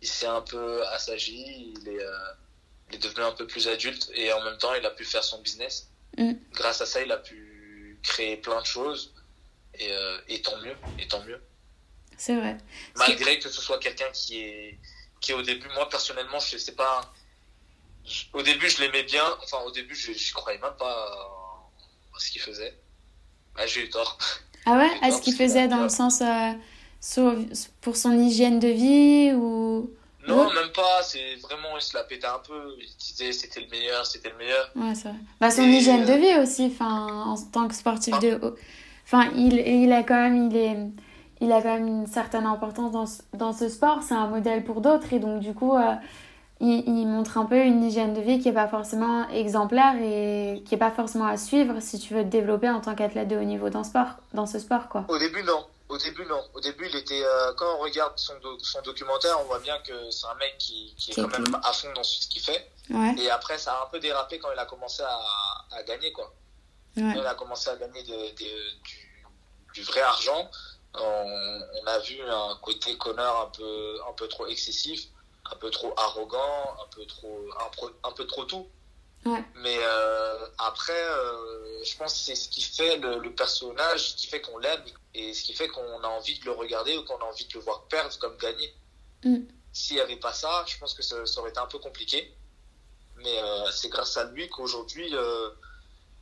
il 0.00 0.08
s'est 0.08 0.26
un 0.26 0.42
peu 0.42 0.84
assagi. 0.88 1.74
Il 1.76 1.88
est, 1.88 2.02
euh, 2.02 2.32
il 2.92 2.96
est 2.96 2.98
devenu 2.98 3.24
un 3.24 3.32
peu 3.32 3.46
plus 3.46 3.68
adulte 3.68 4.10
et 4.14 4.32
en 4.32 4.44
même 4.44 4.58
temps, 4.58 4.74
il 4.74 4.84
a 4.84 4.90
pu 4.90 5.04
faire 5.04 5.24
son 5.24 5.40
business. 5.40 5.88
Mm. 6.18 6.32
Grâce 6.52 6.82
à 6.82 6.86
ça, 6.86 7.02
il 7.02 7.10
a 7.10 7.16
pu 7.16 7.98
créer 8.02 8.36
plein 8.36 8.60
de 8.60 8.66
choses 8.66 9.14
et, 9.78 9.90
euh, 9.90 10.18
et 10.28 10.42
tant 10.42 10.58
mieux, 10.60 10.76
et 10.98 11.08
tant 11.08 11.24
mieux. 11.24 11.40
C'est 12.18 12.36
vrai. 12.36 12.58
Malgré 12.96 13.38
que 13.38 13.48
ce 13.48 13.62
soit 13.62 13.78
quelqu'un 13.78 14.10
qui 14.12 14.42
est, 14.42 14.78
qui 15.20 15.32
est 15.32 15.34
au 15.34 15.42
début, 15.42 15.68
moi 15.74 15.88
personnellement, 15.88 16.38
je 16.38 16.58
sais 16.58 16.74
pas. 16.74 17.12
Au 18.34 18.42
début, 18.42 18.68
je 18.68 18.82
l'aimais 18.82 19.04
bien. 19.04 19.24
Enfin, 19.42 19.60
au 19.64 19.70
début, 19.70 19.94
je, 19.94 20.12
je 20.12 20.34
croyais 20.34 20.58
même 20.58 20.76
pas 20.78 21.68
à 22.14 22.18
ce 22.18 22.30
qu'il 22.30 22.42
faisait. 22.42 22.76
Ah, 23.56 23.66
j'ai 23.66 23.84
eu 23.84 23.88
tort. 23.90 24.18
Ah 24.66 24.76
ouais? 24.76 24.90
À 25.00 25.10
ce 25.10 25.22
qu'il 25.22 25.34
faisait 25.34 25.66
dans 25.66 25.82
le 25.82 25.88
sens 25.88 26.20
euh, 26.20 26.52
sur, 27.00 27.34
pour 27.80 27.96
son 27.96 28.12
hygiène 28.12 28.60
de 28.60 28.68
vie 28.68 29.32
ou. 29.32 29.90
Non, 30.26 30.46
ouais. 30.46 30.54
même 30.54 30.72
pas. 30.72 31.02
C'est 31.02 31.36
vraiment, 31.42 31.76
il 31.76 31.82
se 31.82 31.96
la 31.96 32.04
pétait 32.04 32.26
un 32.26 32.40
peu. 32.46 32.74
Il 32.78 32.96
disait 32.98 33.32
c'était 33.32 33.60
le 33.60 33.68
meilleur, 33.68 34.06
c'était 34.06 34.30
le 34.30 34.36
meilleur. 34.36 34.70
Ouais, 34.76 34.94
c'est 34.94 35.08
vrai. 35.08 35.18
Bah, 35.40 35.50
son 35.50 35.62
Et 35.62 35.66
hygiène 35.66 36.02
euh... 36.02 36.14
de 36.14 36.20
vie 36.20 36.40
aussi, 36.40 36.72
enfin, 36.72 37.06
en 37.26 37.36
tant 37.36 37.68
que 37.68 37.74
sportif 37.74 38.14
ah. 38.16 38.20
de 38.20 38.38
haut. 38.42 38.54
Enfin, 39.04 39.30
il, 39.34 39.54
il 39.54 39.92
a 39.92 40.02
quand 40.02 40.14
même, 40.14 40.50
il 40.50 40.56
est 40.56 40.76
il 41.42 41.50
a 41.50 41.60
quand 41.60 41.74
même 41.74 41.88
une 41.88 42.06
certaine 42.06 42.46
importance 42.46 42.92
dans 42.92 43.06
ce, 43.06 43.20
dans 43.34 43.52
ce 43.52 43.68
sport. 43.68 44.02
C'est 44.02 44.14
un 44.14 44.28
modèle 44.28 44.64
pour 44.64 44.80
d'autres 44.80 45.12
et 45.12 45.18
donc 45.18 45.40
du 45.40 45.52
coup, 45.52 45.74
euh, 45.76 45.94
il, 46.60 46.84
il, 46.86 47.06
montre 47.06 47.36
un 47.36 47.46
peu 47.46 47.60
une 47.60 47.82
hygiène 47.82 48.14
de 48.14 48.20
vie 48.20 48.38
qui 48.38 48.46
n'est 48.46 48.54
pas 48.54 48.68
forcément 48.68 49.28
exemplaire 49.28 49.96
et 50.00 50.62
qui 50.64 50.74
n'est 50.74 50.78
pas 50.78 50.92
forcément 50.92 51.26
à 51.26 51.36
suivre 51.36 51.74
si 51.80 51.98
tu 51.98 52.14
veux 52.14 52.22
te 52.22 52.28
développer 52.28 52.70
en 52.70 52.80
tant 52.80 52.94
qu'athlète 52.94 53.26
de 53.26 53.36
haut 53.36 53.42
niveau 53.42 53.70
dans, 53.70 53.82
sport, 53.82 54.18
dans 54.32 54.46
ce 54.46 54.60
sport. 54.60 54.88
Quoi. 54.88 55.04
Au 55.08 55.18
début, 55.18 55.42
non. 55.42 55.66
Au 55.92 55.98
début, 55.98 56.24
non. 56.24 56.42
Au 56.54 56.60
début, 56.60 56.88
il 56.88 56.96
était. 56.96 57.22
Euh, 57.22 57.52
quand 57.52 57.76
on 57.76 57.80
regarde 57.80 58.14
son, 58.16 58.38
do 58.40 58.58
son 58.60 58.80
documentaire, 58.80 59.38
on 59.40 59.44
voit 59.44 59.58
bien 59.58 59.78
que 59.80 60.10
c'est 60.10 60.26
un 60.26 60.34
mec 60.36 60.56
qui, 60.58 60.94
qui 60.96 61.10
est 61.10 61.14
quand 61.14 61.28
même 61.28 61.54
à 61.62 61.70
fond 61.74 61.92
dans 61.92 62.02
ce 62.02 62.26
qu'il 62.28 62.40
fait. 62.40 62.70
Ouais. 62.88 63.14
Et 63.18 63.28
après, 63.28 63.58
ça 63.58 63.74
a 63.74 63.82
un 63.84 63.86
peu 63.90 64.00
dérapé 64.00 64.38
quand 64.38 64.50
il 64.50 64.58
a 64.58 64.64
commencé 64.64 65.02
à, 65.02 65.20
à 65.72 65.82
gagner, 65.82 66.10
quoi. 66.12 66.32
Ouais. 66.96 67.12
Quand 67.12 67.20
il 67.20 67.26
a 67.26 67.34
commencé 67.34 67.68
à 67.68 67.76
gagner 67.76 68.02
de, 68.04 68.10
de, 68.10 68.80
du, 68.84 69.26
du 69.74 69.82
vrai 69.82 70.00
argent 70.00 70.50
on, 70.94 71.60
on, 71.82 71.86
a 71.86 71.98
vu 71.98 72.22
un 72.22 72.56
côté 72.62 72.96
Connor 72.96 73.40
un 73.42 73.50
peu, 73.56 74.00
un 74.08 74.12
peu 74.12 74.28
trop 74.28 74.46
excessif, 74.46 75.08
un 75.50 75.56
peu 75.56 75.70
trop 75.70 75.92
arrogant, 75.98 76.74
un 76.82 76.88
peu 76.94 77.04
trop, 77.04 77.38
un, 77.60 78.08
un 78.08 78.12
peu 78.12 78.26
trop 78.26 78.44
tout. 78.44 78.66
Ouais. 79.24 79.44
Mais 79.56 79.78
euh, 79.78 80.46
après, 80.58 80.92
euh, 80.92 81.84
je 81.84 81.96
pense 81.96 82.12
que 82.14 82.18
c'est 82.18 82.34
ce 82.34 82.48
qui 82.48 82.62
fait 82.62 82.96
le, 82.96 83.18
le 83.18 83.32
personnage, 83.32 84.10
ce 84.10 84.16
qui 84.16 84.26
fait 84.26 84.40
qu'on 84.40 84.58
l'aime 84.58 84.82
et 85.14 85.32
ce 85.32 85.42
qui 85.42 85.54
fait 85.54 85.68
qu'on 85.68 86.02
a 86.02 86.08
envie 86.08 86.38
de 86.38 86.44
le 86.44 86.52
regarder 86.52 86.96
ou 86.96 87.04
qu'on 87.04 87.18
a 87.18 87.24
envie 87.24 87.46
de 87.46 87.54
le 87.54 87.60
voir 87.60 87.84
perdre 87.84 88.16
comme 88.18 88.36
gagner. 88.36 88.74
Mm. 89.24 89.38
S'il 89.72 89.96
n'y 89.96 90.02
avait 90.02 90.16
pas 90.16 90.32
ça, 90.32 90.64
je 90.66 90.76
pense 90.78 90.94
que 90.94 91.02
ça, 91.02 91.24
ça, 91.24 91.40
aurait 91.40 91.50
été 91.50 91.60
un 91.60 91.66
peu 91.66 91.78
compliqué. 91.78 92.34
Mais 93.16 93.38
euh, 93.38 93.70
c'est 93.70 93.88
grâce 93.88 94.16
à 94.16 94.24
lui 94.24 94.48
qu'aujourd'hui, 94.48 95.14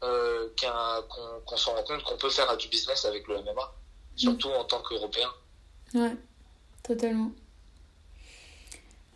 qu'on 0.01 0.51
qu 0.57 1.57
s'en 1.57 1.75
rend 1.75 1.83
compte 1.85 2.03
qu'on 2.03 2.19
peut 2.19 2.31
faire 2.31 2.55
du 2.57 2.69
business 2.69 3.05
avec 3.07 3.27
le 3.27 3.43
MMA 3.43 3.75
surtout 4.21 4.51
en 4.51 4.65
tant 4.65 4.83
qu'Européen. 4.83 5.29
Ouais, 5.95 6.17
totalement. 6.83 7.33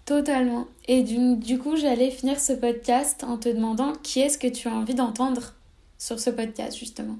Totalement. 0.04 0.66
Et 0.86 1.02
du, 1.02 1.36
du 1.36 1.58
coup, 1.58 1.76
j'allais 1.76 2.10
finir 2.10 2.38
ce 2.38 2.52
podcast 2.52 3.24
en 3.24 3.38
te 3.38 3.48
demandant 3.48 3.94
qui 4.02 4.20
est-ce 4.20 4.36
que 4.36 4.48
tu 4.48 4.68
as 4.68 4.72
envie 4.72 4.94
d'entendre 4.94 5.52
sur 5.96 6.20
ce 6.20 6.28
podcast, 6.28 6.76
justement. 6.76 7.16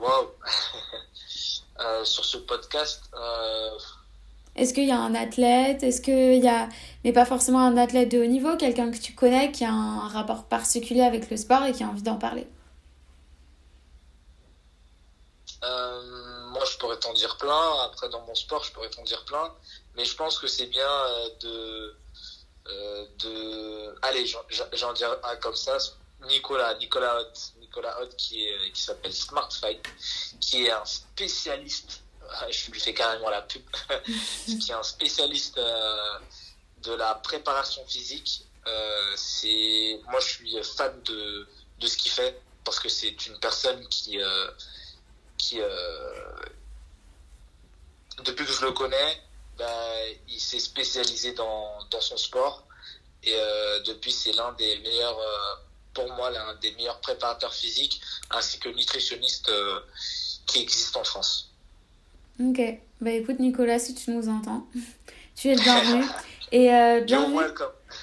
Waouh 0.00 0.28
euh, 1.80 2.04
Sur 2.04 2.24
ce 2.24 2.38
podcast. 2.38 3.02
Euh... 3.12 3.78
Est-ce 4.56 4.72
qu'il 4.72 4.86
y 4.86 4.90
a 4.90 4.98
un 4.98 5.14
athlète? 5.14 5.82
Est-ce 5.82 6.00
qu'il 6.00 6.42
y 6.42 6.48
a. 6.48 6.68
Mais 7.04 7.12
pas 7.12 7.26
forcément 7.26 7.60
un 7.60 7.76
athlète 7.76 8.10
de 8.10 8.22
haut 8.22 8.26
niveau, 8.26 8.56
quelqu'un 8.56 8.90
que 8.90 8.96
tu 8.96 9.14
connais 9.14 9.52
qui 9.52 9.64
a 9.64 9.70
un 9.70 10.08
rapport 10.08 10.44
particulier 10.44 11.02
avec 11.02 11.30
le 11.30 11.36
sport 11.36 11.64
et 11.64 11.72
qui 11.72 11.84
a 11.84 11.88
envie 11.88 12.02
d'en 12.02 12.16
parler? 12.16 12.46
Euh, 15.62 16.48
moi, 16.48 16.64
je 16.64 16.78
pourrais 16.78 16.98
t'en 16.98 17.12
dire 17.12 17.36
plein. 17.36 17.84
Après, 17.84 18.08
dans 18.08 18.24
mon 18.26 18.34
sport, 18.34 18.64
je 18.64 18.72
pourrais 18.72 18.90
t'en 18.90 19.02
dire 19.02 19.24
plein. 19.26 19.52
Mais 19.98 20.04
je 20.04 20.14
pense 20.14 20.38
que 20.38 20.46
c'est 20.46 20.66
bien 20.66 20.88
euh, 20.88 21.28
de 21.40 21.96
de. 23.18 23.98
Allez, 24.02 24.24
j'en 24.72 24.92
dirais 24.92 25.18
un 25.24 25.36
comme 25.36 25.56
ça. 25.56 25.76
Nicolas, 26.28 26.74
Nicolas 26.78 27.24
Nicolas 27.60 27.96
qui, 28.16 28.44
est, 28.44 28.72
qui 28.72 28.80
s'appelle 28.80 29.12
Smart 29.12 29.50
Fight, 29.52 29.84
qui 30.40 30.66
est 30.66 30.70
un 30.70 30.84
spécialiste, 30.84 32.02
je 32.50 32.70
lui 32.70 32.80
fais 32.80 32.94
carrément 32.94 33.30
la 33.30 33.42
pub, 33.42 33.62
qui 34.46 34.70
est 34.70 34.74
un 34.74 34.82
spécialiste 34.82 35.56
de 35.56 36.92
la 36.92 37.14
préparation 37.16 37.84
physique. 37.86 38.44
c'est, 39.16 40.00
moi, 40.10 40.20
je 40.20 40.26
suis 40.26 40.62
fan 40.76 41.02
de, 41.02 41.48
de 41.80 41.86
ce 41.86 41.96
qu'il 41.96 42.12
fait 42.12 42.40
parce 42.64 42.78
que 42.78 42.88
c'est 42.88 43.26
une 43.26 43.38
personne 43.38 43.86
qui, 43.88 44.18
qui 45.38 45.60
depuis 48.24 48.44
que 48.44 48.52
je 48.52 48.64
le 48.64 48.72
connais, 48.72 49.22
bah, 49.58 49.94
il 50.28 50.40
s'est 50.40 50.60
spécialisé 50.60 51.32
dans, 51.32 51.68
dans, 51.90 52.00
son 52.00 52.16
sport. 52.16 52.64
Et 53.24 53.34
euh, 53.34 53.80
depuis, 53.86 54.12
c'est 54.12 54.32
l'un 54.32 54.52
des 54.52 54.78
meilleurs, 54.78 55.18
euh, 55.18 55.54
pour 55.94 56.06
moi, 56.14 56.30
l'un 56.30 56.54
des 56.56 56.72
meilleurs 56.72 57.00
préparateurs 57.00 57.52
physiques 57.52 58.00
ainsi 58.30 58.58
que 58.60 58.68
nutritionnistes 58.68 59.48
euh, 59.48 59.80
qui 60.46 60.62
existent 60.62 61.00
en 61.00 61.04
France. 61.04 61.52
Ok. 62.40 62.60
Bah 63.00 63.10
écoute, 63.10 63.40
Nicolas, 63.40 63.78
si 63.78 63.94
tu 63.94 64.10
nous 64.12 64.28
entends, 64.28 64.66
tu 65.34 65.48
es 65.48 65.54
le 65.54 65.62
bienvenu. 65.62 66.04
Et 66.52 66.72
euh, 66.72 67.00
bienvenue. 67.00 67.38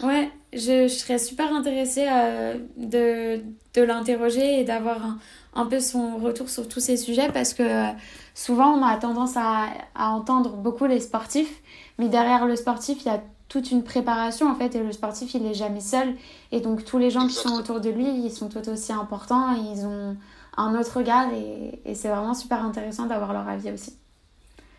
Ouais, 0.02 0.32
je, 0.54 0.88
je, 0.88 0.94
serais 0.94 1.18
super 1.18 1.54
intéressée 1.54 2.06
de, 2.78 3.42
de 3.74 3.82
l'interroger 3.82 4.60
et 4.60 4.64
d'avoir 4.64 5.04
un, 5.04 5.20
un 5.54 5.66
peu 5.66 5.80
son 5.80 6.18
retour 6.18 6.50
sur 6.50 6.68
tous 6.68 6.82
ces 6.82 6.98
sujets 6.98 7.32
parce 7.32 7.54
que 7.54 7.64
souvent 8.36 8.74
on 8.74 8.84
a 8.84 8.96
tendance 8.98 9.36
à, 9.36 9.70
à, 9.96 10.10
entendre 10.10 10.52
beaucoup 10.52 10.86
les 10.86 11.00
sportifs, 11.00 11.62
mais 11.98 12.10
derrière 12.10 12.46
le 12.46 12.56
sportif, 12.56 13.00
il 13.02 13.08
y 13.08 13.10
a 13.10 13.24
toute 13.50 13.72
une 13.72 13.84
préparation 13.84 14.52
en 14.52 14.56
fait 14.56 14.76
et 14.76 14.80
le 14.80 14.92
sportif 14.92 15.34
il 15.34 15.46
est 15.46 15.54
jamais 15.54 15.80
seul 15.80 16.16
et 16.52 16.62
donc 16.62 16.84
tous 16.84 16.98
les 16.98 17.12
gens 17.12 17.28
qui 17.28 17.36
sont 17.36 17.54
autour 17.54 17.80
de 17.80 17.90
lui 17.90 18.08
ils 18.08 18.32
sont 18.32 18.50
tout 18.50 18.68
aussi 18.70 18.92
importants 18.92 19.56
et 19.56 19.60
ils 19.60 19.86
ont 19.86 20.18
un 20.58 20.80
autre 20.80 20.98
regard 20.98 21.32
et, 21.32 21.80
et 21.86 21.96
c'est 21.96 22.10
vraiment 22.10 22.34
super 22.34 22.64
intéressant 22.64 23.06
d'avoir 23.06 23.34
leur 23.34 23.48
avis 23.48 23.72
aussi. 23.72 23.96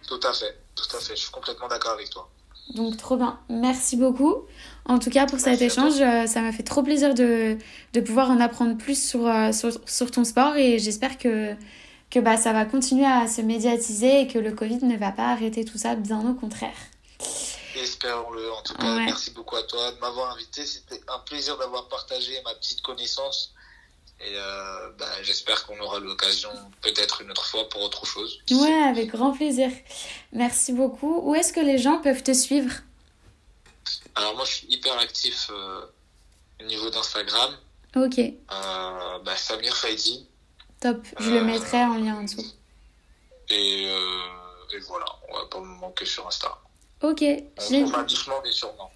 Tout 0.06 0.20
à 0.22 0.32
fait, 0.32 0.58
tout 0.74 0.96
à 0.96 1.00
fait, 1.00 1.14
je 1.16 1.22
suis 1.22 1.30
complètement 1.30 1.68
d'accord 1.68 1.92
avec 1.92 2.10
toi. 2.10 2.28
Donc 2.74 2.96
trop 2.96 3.16
bien. 3.16 3.38
Merci 3.48 3.96
beaucoup. 3.96 4.34
En 4.84 4.98
tout 4.98 5.10
cas 5.10 5.26
pour 5.26 5.38
cet 5.38 5.62
échange, 5.62 6.00
euh, 6.00 6.26
ça 6.26 6.40
m'a 6.40 6.52
fait 6.52 6.64
trop 6.64 6.82
plaisir 6.82 7.14
de, 7.14 7.56
de, 7.92 8.00
pouvoir 8.00 8.30
en 8.30 8.40
apprendre 8.40 8.76
plus 8.76 9.00
sur, 9.00 9.26
euh, 9.26 9.52
sur, 9.52 9.70
sur 9.86 10.10
ton 10.10 10.24
sport 10.24 10.56
et 10.56 10.78
j'espère 10.78 11.18
que, 11.18 11.54
que 12.10 12.18
bah, 12.20 12.36
ça 12.36 12.52
va 12.52 12.64
continuer 12.64 13.06
à 13.06 13.26
se 13.26 13.40
médiatiser 13.40 14.22
et 14.22 14.26
que 14.28 14.38
le 14.38 14.52
Covid 14.52 14.84
ne 14.84 14.96
va 14.96 15.12
pas 15.12 15.28
arrêter 15.28 15.64
tout 15.64 15.78
ça, 15.78 15.94
bien 15.94 16.20
au 16.28 16.34
contraire. 16.34 16.76
Espérons-le. 17.76 18.52
En 18.52 18.62
tout 18.62 18.74
cas, 18.74 18.94
merci 18.96 19.30
beaucoup 19.32 19.56
à 19.56 19.62
toi 19.64 19.92
de 19.92 19.98
m'avoir 19.98 20.32
invité. 20.32 20.64
C'était 20.64 21.00
un 21.08 21.18
plaisir 21.20 21.58
d'avoir 21.58 21.88
partagé 21.88 22.32
ma 22.44 22.54
petite 22.54 22.80
connaissance. 22.80 23.52
Et 24.20 24.32
euh, 24.34 24.90
bah, 24.98 25.22
j'espère 25.22 25.66
qu'on 25.66 25.78
aura 25.80 25.98
l'occasion 25.98 26.48
peut-être 26.80 27.20
une 27.20 27.30
autre 27.30 27.44
fois 27.44 27.68
pour 27.68 27.82
autre 27.82 28.06
chose. 28.06 28.40
Ouais, 28.50 28.82
avec 28.88 29.10
grand 29.10 29.32
plaisir. 29.32 29.70
Merci 30.32 30.72
beaucoup. 30.72 31.20
Où 31.22 31.34
est-ce 31.34 31.52
que 31.52 31.60
les 31.60 31.76
gens 31.76 31.98
peuvent 31.98 32.22
te 32.22 32.32
suivre? 32.32 32.72
Alors 34.14 34.34
moi, 34.36 34.46
je 34.46 34.52
suis 34.52 34.66
hyper 34.68 34.98
actif 34.98 35.50
euh, 35.50 35.82
au 36.62 36.64
niveau 36.64 36.88
d'Instagram. 36.88 37.56
Ok. 37.94 38.18
Euh, 38.18 39.18
bah, 39.18 39.36
Samir 39.36 39.76
Faidi. 39.76 40.26
Top. 40.86 41.04
Je 41.18 41.30
le 41.30 41.42
mettrai 41.42 41.82
en 41.82 41.94
lien 41.94 42.14
en 42.14 42.22
dessous. 42.22 42.46
Et, 43.50 43.82
et 43.82 44.78
voilà, 44.86 45.04
on 45.28 45.34
va 45.34 45.46
pas 45.50 45.58
me 45.58 45.80
manquer 45.80 46.04
sur 46.04 46.24
Insta. 46.28 46.46
Ok. 47.02 47.24
On 47.72 48.02
doucement 48.02 48.36
mais 48.44 48.52
sûrement. 48.52 48.92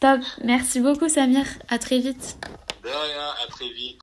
Top. 0.00 0.20
Merci 0.42 0.80
beaucoup 0.80 1.10
Samir. 1.10 1.44
À 1.68 1.78
très 1.78 1.98
vite. 1.98 2.38
De 2.82 2.88
rien, 2.88 3.28
à 3.44 3.50
très 3.50 3.68
vite. 3.68 4.00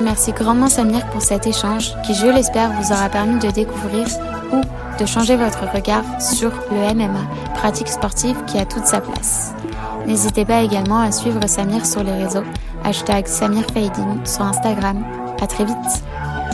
Merci 0.00 0.32
grandement 0.32 0.68
Samir 0.68 1.08
pour 1.10 1.22
cet 1.22 1.46
échange 1.46 1.92
qui, 2.04 2.12
je 2.12 2.26
l'espère, 2.26 2.72
vous 2.72 2.92
aura 2.92 3.08
permis 3.10 3.38
de 3.38 3.48
découvrir 3.52 4.08
ou 4.50 4.60
de 4.98 5.06
changer 5.06 5.36
votre 5.36 5.70
regard 5.72 6.20
sur 6.20 6.50
le 6.72 6.94
MMA, 6.94 7.54
pratique 7.54 7.86
sportive 7.86 8.44
qui 8.46 8.58
a 8.58 8.66
toute 8.66 8.86
sa 8.86 9.00
place. 9.00 9.52
N'hésitez 10.04 10.44
pas 10.44 10.62
également 10.62 10.98
à 10.98 11.12
suivre 11.12 11.46
Samir 11.46 11.86
sur 11.86 12.02
les 12.02 12.24
réseaux, 12.24 12.44
hashtag 12.84 13.26
Samir 13.26 13.64
Fading 13.72 14.24
sur 14.24 14.42
Instagram. 14.42 15.04
À 15.40 15.46
très 15.46 15.64
vite 15.64 16.02